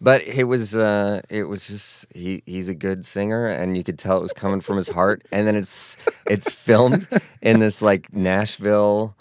But 0.00 0.22
it 0.22 0.44
was 0.44 0.74
uh 0.74 1.20
it 1.28 1.44
was 1.44 1.66
just 1.66 2.06
he 2.14 2.42
he's 2.46 2.68
a 2.68 2.74
good 2.74 3.04
singer 3.04 3.46
and 3.46 3.76
you 3.76 3.84
could 3.84 3.98
tell 3.98 4.16
it 4.18 4.22
was 4.22 4.32
coming 4.32 4.60
from 4.60 4.76
his 4.78 4.88
heart 4.88 5.22
and 5.30 5.46
then 5.46 5.54
it's 5.56 5.96
it's 6.26 6.50
filmed 6.50 7.06
in 7.42 7.60
this 7.60 7.82
like 7.82 8.12
Nashville 8.12 9.14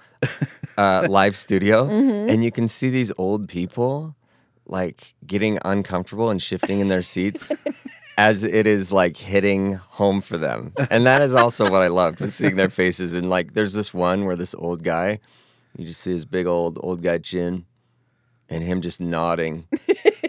uh 0.78 1.06
live 1.10 1.36
studio 1.36 1.86
Mm-hmm. 1.88 2.30
and 2.30 2.44
you 2.44 2.52
can 2.52 2.68
see 2.68 2.90
these 2.90 3.12
old 3.18 3.48
people 3.50 4.16
like 4.66 5.16
getting 5.26 5.60
uncomfortable 5.66 6.30
and 6.30 6.42
shifting 6.42 6.80
in 6.80 6.88
their 6.88 7.02
seats 7.02 7.52
as 8.18 8.44
it 8.44 8.68
is 8.68 8.92
like 8.92 9.18
hitting 9.18 9.74
home 9.76 10.22
for 10.22 10.38
them. 10.38 10.74
And 10.92 11.06
that 11.06 11.22
is 11.22 11.34
also 11.36 11.70
what 11.72 11.82
I 11.82 11.88
loved 11.88 12.20
was 12.22 12.36
seeing 12.36 12.56
their 12.56 12.70
faces 12.70 13.14
and 13.14 13.30
like 13.30 13.54
there's 13.54 13.74
this 13.74 13.94
one 13.94 14.26
where 14.26 14.36
this 14.38 14.54
old 14.56 14.84
guy 14.84 15.20
you 15.78 15.86
just 15.86 16.02
see 16.02 16.12
his 16.12 16.26
big 16.26 16.46
old 16.48 16.78
old 16.82 17.02
guy 17.02 17.18
chin 17.18 17.66
and 18.50 18.64
him 18.64 18.82
just 18.82 19.00
nodding, 19.00 19.68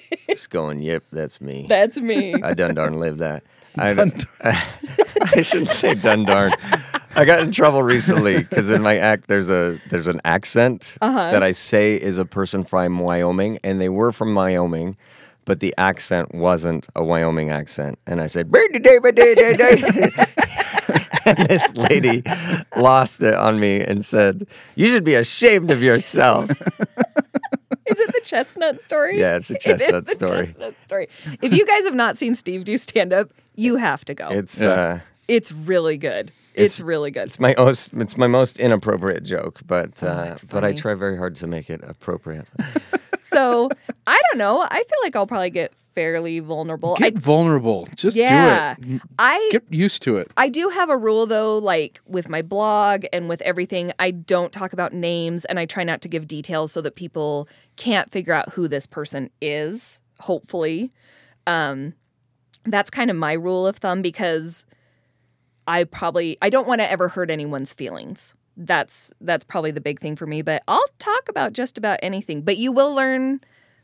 going, 0.50 0.82
"Yep, 0.82 1.04
that's 1.10 1.40
me. 1.40 1.66
that's 1.68 1.98
me. 1.98 2.34
I 2.42 2.54
done 2.54 2.74
darn 2.74 3.00
live 3.00 3.18
that." 3.18 3.42
I, 3.76 4.10
I 5.36 5.42
shouldn't 5.42 5.70
say 5.70 5.94
done 5.94 6.24
darn. 6.24 6.52
I 7.14 7.24
got 7.24 7.40
in 7.40 7.52
trouble 7.52 7.82
recently 7.82 8.38
because 8.38 8.70
in 8.70 8.82
my 8.82 8.96
act 8.96 9.28
there's 9.28 9.48
a 9.48 9.78
there's 9.90 10.08
an 10.08 10.20
accent 10.24 10.96
uh-huh. 11.00 11.32
that 11.32 11.42
I 11.42 11.52
say 11.52 11.94
is 11.94 12.18
a 12.18 12.24
person 12.24 12.64
from 12.64 12.98
Wyoming, 12.98 13.58
and 13.64 13.80
they 13.80 13.88
were 13.88 14.12
from 14.12 14.34
Wyoming, 14.34 14.96
but 15.44 15.60
the 15.60 15.74
accent 15.78 16.34
wasn't 16.34 16.88
a 16.94 17.04
Wyoming 17.04 17.50
accent, 17.50 17.98
and 18.06 18.20
I 18.20 18.26
said, 18.26 18.50
and 21.26 21.38
this 21.48 21.76
lady 21.76 22.22
lost 22.76 23.22
it 23.22 23.34
on 23.34 23.60
me 23.60 23.80
and 23.80 24.04
said, 24.04 24.46
"You 24.74 24.86
should 24.86 25.04
be 25.04 25.14
ashamed 25.14 25.70
of 25.70 25.82
yourself." 25.82 26.50
Is 27.90 27.98
it 28.00 28.14
the 28.14 28.20
chestnut 28.24 28.80
story? 28.80 29.18
Yeah, 29.18 29.36
it's 29.36 29.50
a 29.50 29.54
It 29.54 29.56
is 29.58 29.62
chestnut 29.64 30.06
the 30.06 30.14
story. 30.14 30.46
chestnut 30.46 30.74
story. 30.82 31.08
If 31.42 31.52
you 31.52 31.66
guys 31.66 31.84
have 31.84 31.94
not 31.94 32.16
seen 32.16 32.34
Steve 32.34 32.64
do 32.64 32.76
stand 32.76 33.12
up, 33.12 33.30
you 33.56 33.76
have 33.76 34.04
to 34.06 34.14
go. 34.14 34.28
It's, 34.28 34.60
It's 35.28 35.52
uh, 35.52 35.56
really 35.64 35.98
good. 35.98 36.32
It's, 36.54 36.80
really 36.80 37.10
good. 37.10 37.28
It's 37.28 37.40
my 37.40 37.54
most 37.56 37.92
it's 37.94 38.16
my 38.16 38.26
most 38.26 38.58
inappropriate 38.58 39.22
joke, 39.22 39.60
but 39.66 40.02
uh, 40.02 40.30
it's 40.32 40.44
but 40.44 40.64
I 40.64 40.72
try 40.72 40.94
very 40.94 41.16
hard 41.16 41.36
to 41.36 41.46
make 41.46 41.70
it 41.70 41.80
appropriate. 41.82 42.46
So 43.32 43.70
I 44.06 44.20
don't 44.28 44.38
know. 44.38 44.66
I 44.68 44.76
feel 44.76 44.98
like 45.02 45.16
I'll 45.16 45.26
probably 45.26 45.50
get 45.50 45.74
fairly 45.94 46.40
vulnerable. 46.40 46.96
Get 46.96 47.16
I, 47.16 47.18
vulnerable. 47.18 47.88
Just 47.94 48.16
yeah, 48.16 48.74
do 48.74 48.94
it. 48.94 49.02
I 49.18 49.48
Get 49.52 49.72
used 49.72 50.02
to 50.02 50.16
it. 50.16 50.30
I 50.36 50.48
do 50.48 50.68
have 50.68 50.88
a 50.88 50.96
rule 50.96 51.26
though, 51.26 51.58
like 51.58 52.00
with 52.06 52.28
my 52.28 52.42
blog 52.42 53.04
and 53.12 53.28
with 53.28 53.42
everything, 53.42 53.92
I 53.98 54.10
don't 54.10 54.52
talk 54.52 54.72
about 54.72 54.92
names 54.92 55.44
and 55.46 55.58
I 55.58 55.66
try 55.66 55.84
not 55.84 56.00
to 56.02 56.08
give 56.08 56.26
details 56.26 56.72
so 56.72 56.80
that 56.80 56.94
people 56.96 57.48
can't 57.76 58.10
figure 58.10 58.32
out 58.32 58.50
who 58.50 58.68
this 58.68 58.86
person 58.86 59.30
is, 59.40 60.00
hopefully. 60.20 60.92
Um 61.46 61.94
that's 62.64 62.90
kind 62.90 63.10
of 63.10 63.16
my 63.16 63.32
rule 63.32 63.66
of 63.66 63.76
thumb 63.78 64.02
because 64.02 64.66
I 65.66 65.84
probably 65.84 66.36
I 66.42 66.50
don't 66.50 66.66
want 66.66 66.80
to 66.80 66.90
ever 66.90 67.08
hurt 67.08 67.30
anyone's 67.30 67.72
feelings. 67.72 68.34
That's 68.62 69.10
that's 69.22 69.42
probably 69.44 69.70
the 69.70 69.80
big 69.80 70.00
thing 70.00 70.16
for 70.16 70.26
me, 70.26 70.42
but 70.42 70.62
I'll 70.68 70.84
talk 70.98 71.28
about 71.28 71.54
just 71.54 71.78
about 71.78 71.98
anything. 72.02 72.42
But 72.42 72.58
you 72.58 72.70
will 72.72 72.94
learn 72.94 73.40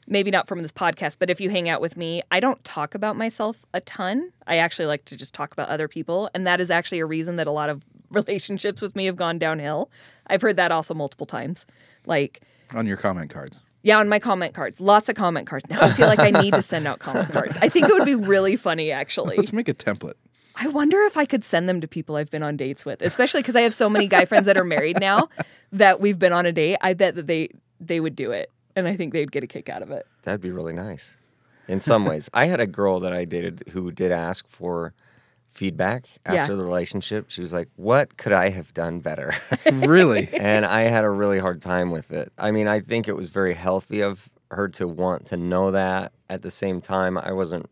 maybe 0.06 0.30
not 0.30 0.46
from 0.46 0.62
this 0.62 0.70
podcast, 0.70 1.16
but 1.18 1.30
if 1.30 1.40
you 1.40 1.50
hang 1.50 1.68
out 1.68 1.80
with 1.80 1.96
me, 1.96 2.22
I 2.30 2.40
don't 2.40 2.62
talk 2.62 2.94
about 2.94 3.16
myself 3.16 3.64
a 3.74 3.80
ton. 3.80 4.32
I 4.46 4.58
actually 4.58 4.86
like 4.86 5.04
to 5.06 5.16
just 5.16 5.34
talk 5.34 5.52
about 5.52 5.68
other 5.68 5.88
people. 5.88 6.30
And 6.34 6.46
that 6.46 6.60
is 6.60 6.70
actually 6.70 7.00
a 7.00 7.06
reason 7.06 7.36
that 7.36 7.46
a 7.46 7.52
lot 7.52 7.70
of 7.70 7.82
relationships 8.10 8.80
with 8.82 8.94
me 8.94 9.06
have 9.06 9.16
gone 9.16 9.38
downhill. 9.38 9.90
I've 10.28 10.42
heard 10.42 10.56
that 10.58 10.70
also 10.70 10.94
multiple 10.94 11.26
times. 11.26 11.66
Like, 12.04 12.42
on 12.74 12.86
your 12.86 12.96
comment 12.96 13.30
cards. 13.30 13.60
yeah, 13.82 13.98
on 13.98 14.08
my 14.08 14.18
comment 14.18 14.54
cards, 14.54 14.80
lots 14.80 15.08
of 15.08 15.16
comment 15.16 15.46
cards. 15.48 15.68
Now 15.68 15.80
I 15.80 15.92
feel 15.92 16.06
like 16.06 16.20
I 16.20 16.30
need 16.30 16.54
to 16.54 16.62
send 16.62 16.86
out 16.86 16.98
comment 17.00 17.32
cards. 17.32 17.56
I 17.60 17.68
think 17.68 17.88
it 17.88 17.92
would 17.92 18.04
be 18.04 18.14
really 18.14 18.56
funny, 18.56 18.92
actually. 18.92 19.36
Let's 19.36 19.52
make 19.52 19.68
a 19.68 19.74
template. 19.74 20.14
I 20.58 20.68
wonder 20.68 21.02
if 21.02 21.16
I 21.16 21.24
could 21.26 21.44
send 21.44 21.68
them 21.68 21.80
to 21.80 21.88
people 21.88 22.16
I've 22.16 22.30
been 22.30 22.42
on 22.42 22.56
dates 22.56 22.84
with, 22.84 23.02
especially 23.02 23.40
because 23.42 23.56
I 23.56 23.60
have 23.62 23.74
so 23.74 23.88
many 23.90 24.08
guy 24.08 24.24
friends 24.24 24.46
that 24.46 24.56
are 24.56 24.64
married 24.64 24.98
now 25.00 25.28
that 25.72 26.00
we've 26.00 26.18
been 26.18 26.32
on 26.32 26.46
a 26.46 26.52
date. 26.52 26.78
I 26.80 26.94
bet 26.94 27.14
that 27.16 27.26
they 27.26 27.50
they 27.80 28.00
would 28.00 28.16
do 28.16 28.30
it, 28.32 28.50
and 28.74 28.88
I 28.88 28.96
think 28.96 29.12
they'd 29.12 29.30
get 29.30 29.44
a 29.44 29.46
kick 29.46 29.68
out 29.68 29.82
of 29.82 29.90
it. 29.90 30.06
That'd 30.22 30.40
be 30.40 30.50
really 30.50 30.72
nice. 30.72 31.16
In 31.68 31.80
some 31.80 32.04
ways, 32.10 32.30
I 32.32 32.46
had 32.46 32.60
a 32.60 32.66
girl 32.66 33.00
that 33.00 33.12
I 33.12 33.24
dated 33.24 33.64
who 33.72 33.90
did 33.92 34.10
ask 34.12 34.46
for 34.48 34.94
feedback 35.50 36.06
Yeah. 36.26 36.34
after 36.42 36.54
the 36.56 36.64
relationship. 36.64 37.26
She 37.28 37.40
was 37.42 37.52
like, 37.52 37.68
"What 37.76 38.16
could 38.16 38.32
I 38.32 38.50
have 38.50 38.72
done 38.74 39.00
better?" 39.00 39.34
Really? 39.72 40.28
and 40.40 40.64
I 40.64 40.82
had 40.82 41.04
a 41.04 41.10
really 41.10 41.38
hard 41.38 41.60
time 41.60 41.90
with 41.90 42.12
it. 42.12 42.32
I 42.38 42.50
mean, 42.50 42.68
I 42.68 42.80
think 42.80 43.08
it 43.08 43.16
was 43.16 43.28
very 43.28 43.54
healthy 43.54 44.00
of 44.00 44.28
her 44.50 44.68
to 44.68 44.86
want 44.86 45.26
to 45.26 45.36
know 45.36 45.70
that. 45.72 46.12
At 46.28 46.42
the 46.42 46.50
same 46.50 46.80
time, 46.80 47.18
I 47.18 47.32
wasn't. 47.32 47.66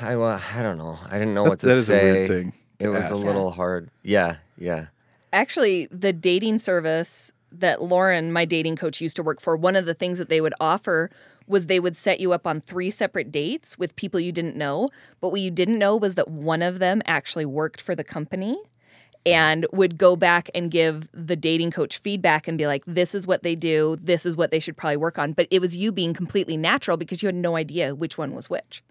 I 0.00 0.16
wa- 0.16 0.40
I 0.54 0.62
don't 0.62 0.78
know. 0.78 0.98
I 1.08 1.18
didn't 1.18 1.34
know 1.34 1.44
what 1.44 1.60
to 1.60 1.66
that 1.66 1.72
is 1.76 1.84
a 1.90 1.98
say. 1.98 2.12
weird 2.12 2.28
thing 2.28 2.52
It 2.78 2.84
to 2.84 2.90
was 2.90 3.04
ask. 3.04 3.12
a 3.14 3.16
little 3.16 3.50
hard. 3.50 3.90
Yeah, 4.02 4.36
yeah. 4.58 4.86
Actually, 5.32 5.86
the 5.90 6.12
dating 6.12 6.58
service 6.58 7.32
that 7.52 7.82
Lauren, 7.82 8.32
my 8.32 8.44
dating 8.44 8.76
coach, 8.76 9.00
used 9.00 9.16
to 9.16 9.22
work 9.22 9.40
for, 9.40 9.56
one 9.56 9.76
of 9.76 9.86
the 9.86 9.94
things 9.94 10.18
that 10.18 10.28
they 10.28 10.40
would 10.40 10.54
offer 10.60 11.10
was 11.46 11.66
they 11.66 11.78
would 11.80 11.96
set 11.96 12.18
you 12.20 12.32
up 12.32 12.46
on 12.46 12.60
three 12.60 12.90
separate 12.90 13.30
dates 13.30 13.78
with 13.78 13.94
people 13.96 14.18
you 14.18 14.32
didn't 14.32 14.56
know. 14.56 14.88
But 15.20 15.30
what 15.30 15.40
you 15.40 15.50
didn't 15.50 15.78
know 15.78 15.96
was 15.96 16.16
that 16.16 16.28
one 16.28 16.60
of 16.62 16.78
them 16.80 17.02
actually 17.06 17.46
worked 17.46 17.80
for 17.80 17.94
the 17.94 18.02
company 18.04 18.58
and 19.24 19.66
would 19.72 19.96
go 19.98 20.16
back 20.16 20.50
and 20.54 20.70
give 20.70 21.08
the 21.12 21.36
dating 21.36 21.70
coach 21.70 21.98
feedback 21.98 22.46
and 22.48 22.58
be 22.58 22.66
like, 22.66 22.82
this 22.86 23.14
is 23.14 23.26
what 23.26 23.42
they 23.42 23.54
do, 23.54 23.96
this 24.00 24.26
is 24.26 24.36
what 24.36 24.50
they 24.50 24.60
should 24.60 24.76
probably 24.76 24.96
work 24.96 25.18
on. 25.18 25.32
But 25.32 25.46
it 25.50 25.60
was 25.60 25.76
you 25.76 25.92
being 25.92 26.14
completely 26.14 26.56
natural 26.56 26.96
because 26.96 27.22
you 27.22 27.26
had 27.28 27.34
no 27.34 27.56
idea 27.56 27.94
which 27.94 28.18
one 28.18 28.34
was 28.34 28.50
which. 28.50 28.82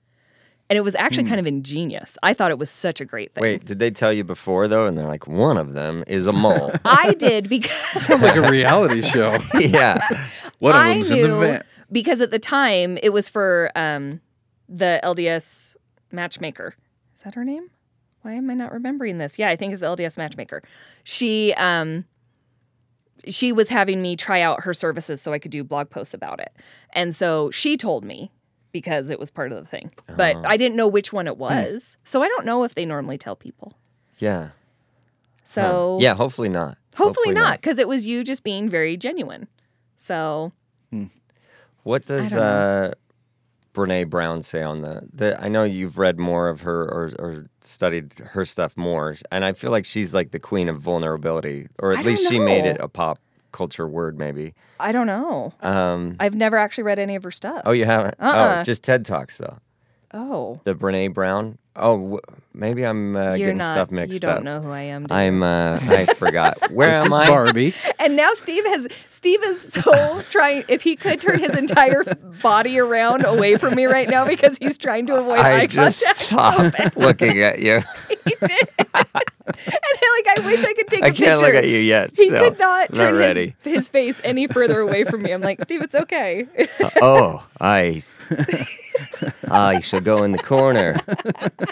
And 0.70 0.78
it 0.78 0.82
was 0.82 0.96
actually 0.96 1.26
kind 1.26 1.40
of 1.40 1.46
ingenious. 1.46 2.18
I 2.24 2.34
thought 2.34 2.50
it 2.50 2.58
was 2.58 2.72
such 2.72 3.00
a 3.00 3.06
great 3.06 3.32
thing. 3.34 3.42
Wait, 3.42 3.66
did 3.66 3.78
they 3.78 3.92
tell 3.92 4.12
you 4.12 4.24
before 4.24 4.68
though? 4.68 4.88
And 4.88 4.98
they're 4.98 5.08
like, 5.08 5.28
one 5.28 5.58
of 5.58 5.74
them 5.74 6.04
is 6.08 6.26
a 6.26 6.32
mole. 6.32 6.72
I 6.86 7.14
did 7.14 7.48
because 7.50 7.72
Sounds 8.04 8.24
like 8.24 8.36
a 8.36 8.50
reality 8.50 9.04
show. 9.04 9.38
yeah. 9.60 10.00
One 10.58 10.74
of 10.74 10.82
I 10.82 10.94
them's 10.94 11.12
knew 11.12 11.26
in 11.26 11.32
the 11.32 11.38
van. 11.38 11.64
because 11.92 12.20
at 12.20 12.32
the 12.32 12.40
time 12.40 12.98
it 13.04 13.14
was 13.14 13.30
for 13.30 13.72
um, 13.76 14.22
the 14.68 15.00
LDS 15.04 15.76
matchmaker. 16.12 16.76
Is 17.14 17.22
that 17.22 17.36
her 17.36 17.46
name? 17.46 17.70
Why 18.24 18.34
am 18.34 18.50
I 18.50 18.56
not 18.56 18.72
remembering 18.72 19.20
this? 19.20 19.38
Yeah, 19.38 19.50
I 19.50 19.56
think 19.56 19.72
it's 19.72 19.82
the 19.82 19.88
LDS 19.88 20.18
matchmaker. 20.18 20.64
She 21.04 21.54
um, 21.54 22.06
she 23.30 23.52
was 23.52 23.70
having 23.70 24.02
me 24.02 24.16
try 24.16 24.42
out 24.42 24.64
her 24.64 24.74
services 24.74 25.22
so 25.22 25.32
I 25.32 25.38
could 25.38 25.52
do 25.52 25.64
blog 25.64 25.92
posts 25.92 26.16
about 26.16 26.40
it, 26.40 26.52
and 26.92 27.16
so 27.16 27.52
she 27.52 27.78
told 27.78 28.04
me 28.04 28.32
because 28.76 29.10
it 29.10 29.18
was 29.22 29.32
part 29.32 29.54
of 29.54 29.58
the 29.58 29.66
thing. 29.66 29.90
But 30.18 30.36
I 30.46 30.58
didn't 30.58 30.76
know 30.76 30.86
which 30.86 31.14
one 31.14 31.28
it 31.28 31.38
was, 31.38 31.98
so 32.04 32.22
I 32.22 32.28
don't 32.28 32.46
know 32.46 32.66
if 32.66 32.76
they 32.76 32.86
normally 32.86 33.18
tell 33.18 33.38
people. 33.38 33.78
Yeah. 34.20 34.50
So 35.46 35.98
Yeah, 36.02 36.14
hopefully 36.14 36.50
not. 36.50 36.78
hopefully 36.94 37.32
not, 37.34 37.62
because 37.62 37.80
it 37.80 37.88
was 37.88 38.06
you 38.06 38.26
just 38.26 38.44
being 38.44 38.68
very 38.70 38.98
genuine. 38.98 39.48
So 39.96 40.52
What 41.84 42.06
does 42.06 42.32
don't 42.32 42.42
uh, 42.42 42.92
Brene 43.74 44.10
Brown 44.10 44.42
say 44.42 44.62
on 44.62 44.82
the, 44.82 45.08
the? 45.14 45.42
I 45.42 45.48
know 45.48 45.64
you've 45.64 45.98
read 45.98 46.20
more 46.20 46.50
of 46.50 46.60
her 46.62 46.82
or, 46.84 47.12
or 47.18 47.46
studied 47.62 48.12
her 48.34 48.44
stuff 48.44 48.76
more, 48.76 49.16
and 49.32 49.46
I 49.46 49.54
feel 49.54 49.72
like 49.72 49.86
she's 49.86 50.14
like 50.14 50.32
the 50.32 50.40
queen 50.40 50.68
of 50.68 50.82
vulnerability, 50.82 51.70
or 51.80 51.94
at 51.94 52.00
I 52.00 52.02
least 52.02 52.28
she 52.28 52.40
made 52.40 52.66
it 52.66 52.78
a 52.82 52.90
pop 52.90 53.20
culture 53.56 53.88
word, 53.88 54.20
maybe. 54.20 54.54
I 54.80 54.92
don't 54.92 55.08
know. 55.08 55.54
Um, 55.62 56.18
I've 56.20 56.36
never 56.36 56.58
actually 56.58 56.84
read 56.84 57.00
any 57.00 57.16
of 57.16 57.24
her 57.24 57.32
stuff. 57.32 57.62
oh, 57.66 57.72
you 57.72 57.86
haven't? 57.86 58.16
Uh-uh. 58.20 58.58
Oh, 58.60 58.64
just 58.64 58.84
TED 58.84 59.06
Talks 59.06 59.38
though. 59.38 59.58
Oh, 60.14 60.60
The 60.66 60.76
Brene 60.76 61.14
Brown. 61.14 61.58
Oh, 61.76 62.20
maybe 62.56 62.84
I'm 62.86 63.16
uh, 63.16 63.30
you're 63.34 63.38
getting 63.38 63.58
not. 63.58 63.74
stuff 63.74 63.92
mixed 63.92 64.10
up. 64.10 64.14
you 64.14 64.20
don't 64.20 64.38
up. 64.38 64.44
know 64.44 64.62
who 64.62 64.72
I 64.72 64.82
am. 64.82 65.06
do 65.08 65.14
you? 65.14 65.20
I'm. 65.20 65.44
Uh, 65.44 65.80
I 65.82 66.06
forgot. 66.06 66.72
Where 66.72 66.90
This 66.92 67.02
am 67.02 67.08
is 67.08 67.14
I? 67.14 67.28
Barbie. 67.28 67.74
And 68.00 68.16
now 68.16 68.34
Steve 68.34 68.66
has. 68.66 68.88
Steve 69.10 69.44
is 69.44 69.62
so 69.74 70.22
trying. 70.30 70.64
If 70.68 70.84
he 70.84 70.96
could 70.96 71.20
turn 71.22 71.40
his 71.40 71.56
entire 71.56 72.04
body 72.42 72.78
around 72.80 73.26
away 73.26 73.56
from 73.58 73.76
me 73.76 73.86
right 73.86 74.08
now 74.10 74.26
because 74.28 74.58
he's 74.60 74.78
trying 74.78 75.06
to 75.08 75.16
avoid 75.16 75.40
eye 75.40 75.62
I 75.62 75.66
just 75.68 76.04
contact. 76.04 76.20
stopped 76.94 76.98
looking 76.98 77.42
at 77.42 77.60
you. 77.60 77.82
He 78.10 78.36
did. 78.40 78.70
And 79.48 79.56
like 79.56 80.38
I 80.40 80.42
wish 80.46 80.64
I 80.66 80.74
could 80.74 80.88
take 80.88 81.02
a 81.02 81.06
I 81.06 81.12
can't 81.12 81.18
picture. 81.18 81.38
look 81.38 81.56
at 81.56 81.70
you 81.70 81.78
yet. 81.78 82.12
He 82.16 82.28
still. 82.30 82.44
could 82.50 82.60
not 82.60 82.94
turn 82.94 83.14
not 83.16 83.22
his, 83.28 83.36
ready. 83.38 83.56
his 83.64 83.88
face 83.88 84.20
any 84.24 84.48
further 84.48 84.80
away 84.80 85.04
from 85.04 85.22
me. 85.22 85.32
I'm 85.32 85.42
like, 85.42 85.62
Steve, 85.62 85.82
it's 85.84 85.96
okay. 85.96 86.48
oh, 87.02 87.46
I. 87.60 88.02
I 89.52 89.80
shall 89.82 90.02
go 90.02 90.24
in 90.24 90.32
the 90.32 90.40
corner 90.40 90.96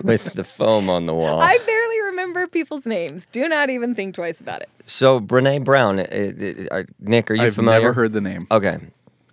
with 0.04 0.34
the 0.34 0.44
foam 0.74 0.90
on 0.90 1.06
the 1.06 1.14
wall. 1.14 1.40
I 1.42 1.58
barely 1.66 2.02
remember 2.12 2.48
people's 2.48 2.86
names. 2.86 3.28
Do 3.32 3.48
not 3.48 3.70
even 3.70 3.96
think 3.96 4.16
twice 4.16 4.42
about 4.42 4.62
it. 4.62 4.70
So 4.86 5.20
Brene 5.20 5.64
Brown, 5.64 6.00
uh, 6.00 6.04
uh, 6.04 6.76
uh, 6.80 6.84
Nick, 7.00 7.32
are 7.32 7.36
you 7.36 7.44
I've 7.44 7.56
familiar? 7.56 7.80
never 7.80 7.94
heard 7.94 8.12
the 8.14 8.22
name. 8.22 8.48
Okay, 8.52 8.80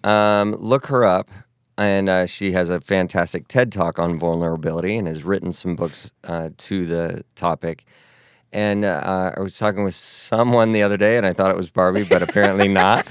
um, 0.05 0.53
look 0.59 0.86
her 0.86 1.05
up, 1.05 1.28
and 1.76 2.09
uh, 2.09 2.26
she 2.26 2.53
has 2.53 2.68
a 2.70 2.80
fantastic 2.80 3.49
TED 3.49 3.72
talk 3.72 3.99
on 3.99 4.18
vulnerability 4.18 4.97
and 4.97 5.09
has 5.09 5.24
written 5.24 5.53
some 5.53 5.76
books 5.76 6.12
uh, 6.24 6.51
to 6.57 6.86
the 6.86 7.24
topic. 7.36 7.84
And 8.53 8.84
uh, 8.84 9.32
I 9.36 9.41
was 9.41 9.57
talking 9.59 9.84
with 9.84 9.95
someone 9.95 10.72
the 10.72 10.82
other 10.82 10.97
day, 10.97 11.16
and 11.16 11.24
I 11.24 11.32
thought 11.32 11.51
it 11.53 11.57
was 11.57 11.70
Barbie, 11.70 12.05
but 12.05 12.20
apparently 12.22 12.66
not. 12.82 13.07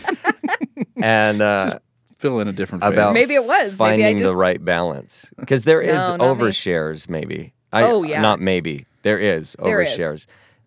and 0.97 1.41
uh, 1.41 1.79
Fill 2.17 2.41
in 2.41 2.49
a 2.49 2.51
different 2.51 2.83
About 2.83 3.09
face. 3.09 3.13
Maybe 3.13 3.35
it 3.35 3.45
was. 3.45 3.71
Maybe 3.71 3.73
I 3.73 3.77
finding 3.77 4.17
just 4.19 4.33
the 4.33 4.37
right 4.37 4.63
balance, 4.63 5.31
because 5.37 5.63
there 5.63 5.81
is 5.81 5.95
No, 5.95 6.17
not 6.17 6.19
me. 6.19 6.25
overshares, 6.47 7.07
maybe. 7.07 7.53
I, 7.71 7.83
Oh, 7.83 8.03
yeah. 8.03 8.21
not 8.21 8.39
maybe. 8.39 8.85
There 9.03 9.19
is 9.19 9.55
There 9.63 9.81
is. 9.81 9.89
overshares, 9.89 10.25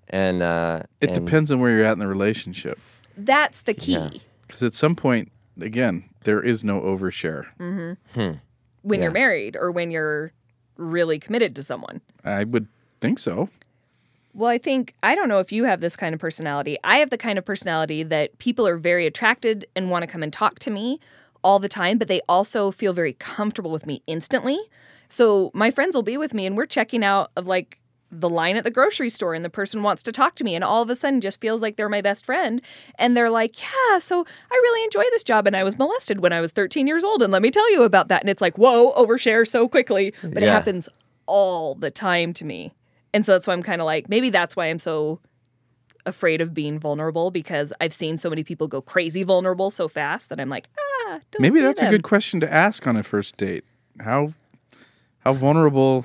and 0.09 0.43
uh, 0.43 0.83
It 1.01 1.11
and- 1.11 1.27
depends 1.27 1.51
on 1.53 1.61
where 1.61 1.71
you're 1.77 1.85
at 1.85 1.93
in 1.93 1.99
the 1.99 2.07
relationship. 2.07 2.79
that's 3.17 3.63
the 3.63 3.75
key. 3.75 3.93
Yeah. 3.93 4.09
Because 4.47 4.63
at 4.63 4.75
some 4.75 4.95
point, 4.97 5.31
again, 5.61 6.05
there 6.25 6.43
is 6.43 6.65
no 6.65 6.81
overshare. 6.81 7.47
when 7.59 7.99
Yeah. 8.99 9.03
you're 9.03 9.11
married 9.11 9.57
or 9.57 9.71
when 9.71 9.91
you're 9.91 10.33
really 10.77 11.19
committed 11.19 11.55
to 11.57 11.63
someone. 11.63 12.01
I 12.25 12.45
would 12.45 12.67
think 13.01 13.19
so. 13.19 13.49
Well, 14.35 14.49
I 14.51 14.57
think 14.59 14.95
I 15.03 15.15
don't 15.15 15.29
know 15.29 15.41
if 15.41 15.53
you 15.53 15.65
have 15.65 15.81
this 15.81 15.95
kind 15.97 16.15
of 16.15 16.21
personality. 16.21 16.79
I 16.83 16.97
have 16.99 17.11
the 17.11 17.19
kind 17.19 17.39
of 17.39 17.45
personality 17.45 18.03
that 18.03 18.39
people 18.39 18.67
are 18.67 18.79
very 18.79 19.07
attracted 19.07 19.67
and 19.77 19.91
want 19.91 20.03
to 20.03 20.07
come 20.07 20.23
and 20.23 20.33
talk 20.33 20.59
to 20.61 20.71
me 20.71 20.99
all 21.45 21.59
the 21.59 21.69
time, 21.69 21.99
but 21.99 22.09
they 22.09 22.23
also 22.29 22.71
feel 22.71 22.93
very 22.95 23.13
comfortable 23.15 23.71
with 23.71 23.87
me 23.87 24.01
instantly. 24.07 24.59
So 25.13 25.51
my 25.53 25.71
friends 25.71 25.95
will 25.95 26.03
be 26.03 26.17
with 26.17 26.33
me 26.33 26.47
and 26.47 26.57
we're 26.57 26.65
checking 26.65 27.05
out 27.05 27.31
of 27.37 27.47
like 27.47 27.79
the 28.11 28.31
line 28.31 28.57
at 28.57 28.65
the 28.65 28.71
grocery 28.71 29.11
store 29.11 29.35
and 29.35 29.45
the 29.45 29.51
person 29.51 29.83
wants 29.83 30.03
to 30.05 30.13
talk 30.13 30.35
to 30.37 30.45
me 30.45 30.55
and 30.55 30.65
all 30.65 30.81
of 30.81 30.89
a 30.89 30.97
sudden 30.97 31.21
just 31.21 31.39
feels 31.39 31.61
like 31.61 31.77
they're 31.77 31.91
my 31.91 32.01
best 32.01 32.25
friend 32.25 32.63
and 32.99 33.15
they're 33.15 33.29
like, 33.29 33.61
"Yeah, 33.61 33.99
so 33.99 34.25
I 34.51 34.55
really 34.55 34.85
enjoy 34.85 35.03
this 35.11 35.23
job 35.23 35.47
and 35.47 35.55
I 35.55 35.65
was 35.65 35.79
molested 35.79 36.21
when 36.21 36.33
I 36.33 36.41
was 36.41 36.51
13 36.51 36.87
years 36.87 37.05
old 37.05 37.21
and 37.21 37.31
let 37.31 37.43
me 37.43 37.51
tell 37.51 37.71
you 37.73 37.83
about 37.83 38.09
that." 38.09 38.23
And 38.23 38.31
it's 38.31 38.41
like, 38.41 38.57
"Whoa, 38.57 38.93
overshare 38.95 39.47
so 39.47 39.69
quickly." 39.69 40.15
But 40.23 40.43
it 40.43 40.49
happens 40.49 40.89
all 41.27 41.75
the 41.75 41.91
time 41.91 42.33
to 42.35 42.45
me. 42.47 42.73
And 43.13 43.27
so 43.27 43.33
that's 43.33 43.47
why 43.47 43.53
I'm 43.53 43.63
kind 43.63 43.83
of 43.83 43.85
like, 43.85 44.09
maybe 44.09 44.31
that's 44.31 44.57
why 44.57 44.67
I'm 44.67 44.79
so 44.79 45.21
afraid 46.07 46.41
of 46.41 46.55
being 46.55 46.79
vulnerable 46.79 47.31
because 47.31 47.71
I've 47.83 47.93
seen 47.93 48.17
so 48.17 48.31
many 48.31 48.45
people 48.45 48.67
go 48.67 48.81
crazy 48.81 49.23
vulnerable 49.23 49.71
so 49.71 49.89
fast 49.89 50.31
that 50.31 50.41
I'm 50.41 50.49
like, 50.49 50.69
ah, 50.79 51.21
don't 51.31 51.43
Maybe 51.43 51.61
be 51.61 51.67
that's 51.67 51.83
a 51.83 51.89
good 51.89 52.03
question 52.03 52.41
to 52.41 52.53
ask 52.53 52.87
on 52.87 52.97
a 52.97 53.03
first 53.03 53.37
date. 53.37 53.65
How 54.01 54.31
how 55.25 55.33
vulnerable 55.33 56.05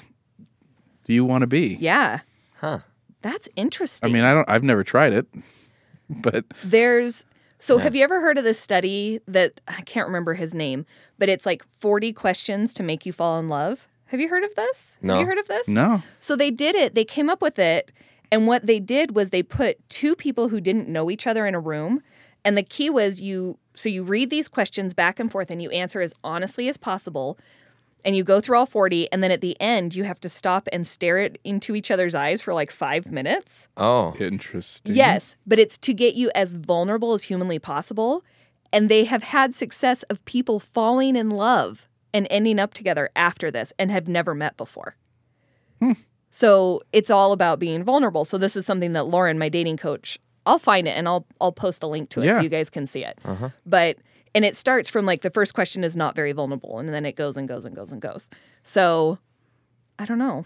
do 1.03 1.13
you 1.13 1.25
want 1.25 1.41
to 1.41 1.47
be? 1.47 1.77
Yeah. 1.79 2.21
Huh. 2.55 2.79
That's 3.21 3.49
interesting. 3.55 4.09
I 4.09 4.13
mean, 4.13 4.23
I 4.23 4.33
don't. 4.33 4.49
I've 4.49 4.63
never 4.63 4.83
tried 4.83 5.13
it, 5.13 5.27
but 6.09 6.45
There's 6.63 7.25
so 7.59 7.79
have 7.79 7.95
you 7.95 8.03
ever 8.03 8.21
heard 8.21 8.37
of 8.37 8.43
this 8.43 8.59
study 8.59 9.19
that 9.27 9.59
I 9.67 9.81
can't 9.81 10.07
remember 10.07 10.35
his 10.35 10.53
name, 10.53 10.85
but 11.17 11.27
it's 11.27 11.45
like 11.45 11.63
40 11.79 12.13
questions 12.13 12.73
to 12.75 12.83
make 12.83 13.05
you 13.05 13.11
fall 13.11 13.39
in 13.39 13.47
love. 13.47 13.87
Have 14.05 14.19
you 14.19 14.29
heard 14.29 14.43
of 14.43 14.55
this? 14.55 14.97
No. 15.01 15.13
Have 15.13 15.21
you 15.21 15.27
heard 15.27 15.37
of 15.39 15.47
this? 15.47 15.67
no. 15.67 16.03
So 16.19 16.35
they 16.35 16.51
did 16.51 16.75
it, 16.75 16.95
they 16.95 17.03
came 17.03 17.29
up 17.29 17.41
with 17.41 17.59
it, 17.59 17.91
and 18.31 18.47
what 18.47 18.65
they 18.65 18.79
did 18.79 19.15
was 19.15 19.31
they 19.31 19.43
put 19.43 19.87
two 19.89 20.15
people 20.15 20.49
who 20.49 20.61
didn't 20.61 20.87
know 20.87 21.09
each 21.09 21.25
other 21.25 21.47
in 21.47 21.55
a 21.55 21.59
room, 21.59 22.01
and 22.45 22.57
the 22.57 22.63
key 22.63 22.89
was 22.89 23.19
you 23.19 23.57
so 23.73 23.89
you 23.89 24.03
read 24.03 24.29
these 24.29 24.47
questions 24.47 24.93
back 24.93 25.19
and 25.19 25.31
forth 25.31 25.51
and 25.51 25.61
you 25.61 25.69
answer 25.71 26.01
as 26.01 26.13
honestly 26.23 26.67
as 26.67 26.77
possible. 26.77 27.37
And 28.05 28.15
you 28.15 28.23
go 28.23 28.39
through 28.39 28.57
all 28.57 28.65
40, 28.65 29.11
and 29.11 29.21
then 29.21 29.31
at 29.31 29.41
the 29.41 29.59
end, 29.59 29.93
you 29.95 30.05
have 30.05 30.19
to 30.21 30.29
stop 30.29 30.67
and 30.71 30.87
stare 30.87 31.17
it 31.17 31.39
into 31.43 31.75
each 31.75 31.91
other's 31.91 32.15
eyes 32.15 32.41
for 32.41 32.53
like 32.53 32.71
five 32.71 33.11
minutes. 33.11 33.67
Oh, 33.75 34.15
Interesting. 34.19 34.95
Yes, 34.95 35.35
but 35.45 35.59
it's 35.59 35.77
to 35.79 35.93
get 35.93 36.15
you 36.15 36.31
as 36.33 36.55
vulnerable 36.55 37.13
as 37.13 37.23
humanly 37.23 37.59
possible. 37.59 38.23
And 38.71 38.87
they 38.89 39.05
have 39.05 39.23
had 39.23 39.53
success 39.55 40.03
of 40.03 40.23
people 40.25 40.59
falling 40.59 41.15
in 41.15 41.29
love 41.31 41.87
and 42.13 42.27
ending 42.29 42.59
up 42.59 42.73
together 42.73 43.09
after 43.15 43.49
this 43.51 43.73
and 43.79 43.91
have 43.91 44.07
never 44.07 44.33
met 44.33 44.55
before. 44.57 44.95
Hmm. 45.81 45.93
So 46.29 46.81
it's 46.93 47.09
all 47.09 47.31
about 47.31 47.59
being 47.59 47.83
vulnerable. 47.83 48.25
So 48.25 48.37
this 48.37 48.55
is 48.55 48.65
something 48.65 48.93
that 48.93 49.07
Lauren, 49.07 49.39
my 49.39 49.49
dating 49.49 49.77
coach, 49.77 50.19
I'll 50.45 50.59
find 50.59 50.87
it 50.87 50.91
and 50.91 51.07
I'll 51.07 51.25
I'll 51.41 51.51
post 51.51 51.79
the 51.81 51.87
link 51.87 52.09
to 52.11 52.21
it 52.21 52.25
Yeah. 52.27 52.37
so 52.37 52.43
you 52.43 52.49
guys 52.49 52.69
can 52.69 52.85
see 52.87 53.03
it. 53.03 53.19
Uh-huh. 53.25 53.49
But 53.65 53.97
and 54.37 54.45
it 54.45 54.55
starts 54.55 54.87
from 54.89 55.03
like 55.05 55.23
the 55.23 55.31
first 55.31 55.55
question 55.55 55.83
is 55.83 55.97
not 55.97 56.15
very 56.15 56.31
vulnerable 56.31 56.77
and 56.77 56.89
then 56.89 57.05
it 57.05 57.15
goes 57.15 57.35
and 57.37 57.47
goes 57.47 57.65
and 57.65 57.75
goes 57.75 57.91
and 57.91 57.99
goes. 58.01 58.27
So 58.63 59.17
I 59.97 60.05
don't 60.05 60.19
know. 60.19 60.45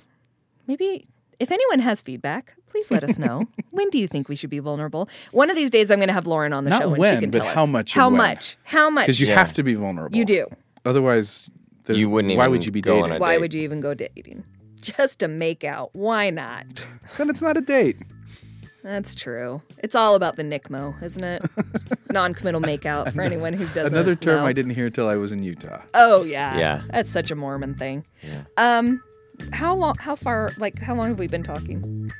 Maybe 0.66 1.06
if 1.40 1.52
anyone 1.52 1.80
has 1.80 2.02
feedback, 2.02 2.54
please 2.70 2.90
let 2.90 3.04
us 3.04 3.20
know. 3.20 3.44
when 3.72 3.90
do 3.90 3.98
you 4.00 4.08
think 4.08 4.30
we 4.30 4.36
should 4.38 4.50
be 4.50 4.60
vulnerable? 4.60 5.10
One 5.32 5.50
of 5.50 5.58
these 5.58 5.70
days, 5.70 5.92
I'm 5.92 5.98
going 6.00 6.08
to 6.08 6.14
have 6.14 6.26
Lauren 6.28 6.54
on 6.54 6.64
the 6.64 6.70
Not 6.70 6.82
show 6.84 6.88
and 6.94 6.96
she 6.96 7.02
when, 7.02 7.20
can 7.20 7.32
but 7.32 7.40
tell 7.44 7.54
how 7.54 7.64
us. 7.64 7.70
much 7.70 7.94
How 7.94 8.08
when. 8.10 8.18
much? 8.18 8.58
How 8.64 8.90
much? 8.90 9.04
Because 9.08 9.20
you 9.20 9.28
Yeah. 9.28 9.36
have 9.36 9.52
to 9.54 9.64
be 9.64 9.74
vulnerable. 9.74 10.16
You 10.16 10.24
do. 10.24 10.48
Otherwise, 10.86 11.52
there's, 11.84 12.00
You 12.00 12.10
wouldn't 12.10 12.36
Why 12.38 12.46
even 12.46 12.52
would 12.52 12.66
you 12.66 12.72
be 12.72 12.80
go 12.82 12.98
on 12.98 13.10
dating? 13.10 13.18
a 13.18 13.20
Why 13.20 13.34
date. 13.36 13.42
would 13.42 13.54
you 13.54 13.62
even 13.64 13.82
go 13.82 13.94
dating? 13.94 14.46
Just 14.82 15.20
to 15.20 15.28
make 15.28 15.64
out. 15.66 15.90
Why 15.94 16.30
not? 16.30 16.86
Then 17.18 17.30
it's 17.30 17.42
not 17.42 17.58
a 17.58 17.62
date. 17.62 17.98
That's 18.84 19.14
true. 19.14 19.62
It's 19.78 19.94
all 19.96 20.16
about 20.16 20.38
the 20.38 20.44
NCMO, 20.44 21.02
isn't 21.04 21.24
it? 21.24 21.44
Non-committal 22.12 22.62
makeout 22.62 23.14
for 23.14 23.22
anyone 23.22 23.54
who 23.54 23.66
doesn't. 23.68 23.94
Another 23.94 24.16
term 24.16 24.38
know. 24.38 24.46
I 24.46 24.54
didn't 24.54 24.72
hear 24.72 24.88
until 24.88 25.08
I 25.08 25.16
was 25.16 25.32
in 25.32 25.44
Utah. 25.44 25.82
Oh 25.94 26.24
yeah. 26.24 26.58
Yeah. 26.58 26.82
That's 26.90 27.10
such 27.10 27.30
a 27.32 27.36
Mormon 27.36 27.76
thing. 27.76 28.06
Um, 28.58 29.02
how 29.54 29.76
long? 29.76 29.96
How 30.00 30.16
far? 30.16 30.52
Like, 30.58 30.80
how 30.80 30.96
long 30.96 31.10
have 31.10 31.20
we 31.20 31.28
been 31.28 31.44
talking? 31.44 32.12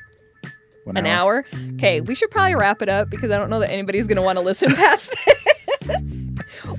One 0.84 0.96
An 0.96 1.06
hour? 1.06 1.44
Okay, 1.74 2.00
we 2.00 2.14
should 2.16 2.30
probably 2.30 2.56
wrap 2.56 2.82
it 2.82 2.88
up 2.88 3.08
because 3.08 3.30
I 3.30 3.38
don't 3.38 3.50
know 3.50 3.60
that 3.60 3.70
anybody's 3.70 4.08
going 4.08 4.16
to 4.16 4.22
want 4.22 4.36
to 4.38 4.44
listen 4.44 4.72
past 4.74 5.14
this. 5.26 5.51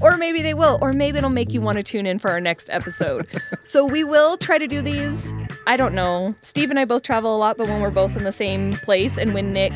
Or 0.01 0.17
maybe 0.17 0.41
they 0.41 0.53
will, 0.53 0.77
or 0.81 0.93
maybe 0.93 1.17
it'll 1.17 1.29
make 1.29 1.53
you 1.53 1.61
want 1.61 1.77
to 1.77 1.83
tune 1.83 2.05
in 2.05 2.19
for 2.19 2.29
our 2.29 2.41
next 2.41 2.69
episode. 2.69 3.27
so 3.63 3.85
we 3.85 4.03
will 4.03 4.37
try 4.37 4.57
to 4.57 4.67
do 4.67 4.81
these. 4.81 5.33
I 5.67 5.77
don't 5.77 5.93
know. 5.93 6.35
Steve 6.41 6.69
and 6.69 6.79
I 6.79 6.85
both 6.85 7.03
travel 7.03 7.35
a 7.35 7.37
lot, 7.37 7.57
but 7.57 7.67
when 7.67 7.81
we're 7.81 7.91
both 7.91 8.15
in 8.15 8.23
the 8.23 8.31
same 8.31 8.73
place 8.73 9.17
and 9.17 9.33
when 9.33 9.53
Nick 9.53 9.71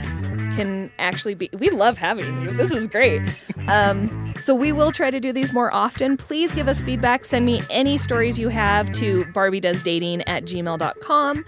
can 0.55 0.91
actually 0.99 1.36
be, 1.36 1.49
we 1.53 1.69
love 1.69 1.97
having 1.97 2.41
you. 2.41 2.51
This 2.51 2.71
is 2.71 2.88
great. 2.88 3.21
Um, 3.67 4.34
so 4.41 4.55
we 4.55 4.71
will 4.71 4.91
try 4.91 5.11
to 5.11 5.19
do 5.19 5.32
these 5.32 5.53
more 5.53 5.73
often. 5.73 6.17
Please 6.17 6.53
give 6.53 6.67
us 6.67 6.82
feedback. 6.82 7.25
Send 7.25 7.45
me 7.45 7.61
any 7.69 7.97
stories 7.97 8.39
you 8.39 8.49
have 8.49 8.91
to 8.93 9.23
barbiedoesdating 9.25 10.23
at 10.28 10.45
gmail.com. 10.45 11.45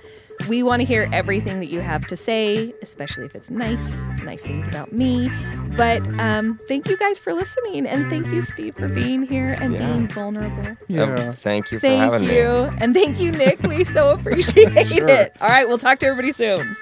We 0.47 0.63
want 0.63 0.81
to 0.81 0.85
hear 0.85 1.07
everything 1.11 1.59
that 1.59 1.69
you 1.69 1.81
have 1.81 2.05
to 2.07 2.15
say, 2.15 2.73
especially 2.81 3.25
if 3.25 3.35
it's 3.35 3.51
nice, 3.51 4.07
nice 4.23 4.41
things 4.41 4.67
about 4.67 4.93
me. 4.93 5.29
But 5.75 6.07
um, 6.19 6.59
thank 6.67 6.87
you 6.87 6.97
guys 6.97 7.19
for 7.19 7.33
listening. 7.33 7.85
And 7.85 8.09
thank 8.09 8.27
you, 8.27 8.41
Steve, 8.41 8.75
for 8.75 8.87
being 8.87 9.23
here 9.23 9.53
and 9.53 9.73
yeah. 9.73 9.85
being 9.85 10.07
vulnerable. 10.07 10.77
Yeah. 10.87 11.13
Um, 11.13 11.33
thank 11.33 11.71
you 11.71 11.79
for 11.79 11.87
thank 11.87 12.01
having 12.01 12.23
you. 12.23 12.29
me. 12.29 12.35
Thank 12.35 12.73
you. 12.73 12.77
And 12.83 12.93
thank 12.93 13.19
you, 13.19 13.31
Nick. 13.31 13.61
We 13.63 13.83
so 13.83 14.09
appreciate 14.19 14.87
sure. 14.87 15.09
it. 15.09 15.35
All 15.41 15.49
right. 15.49 15.67
We'll 15.67 15.77
talk 15.77 15.99
to 15.99 16.07
everybody 16.07 16.31
soon. 16.31 16.75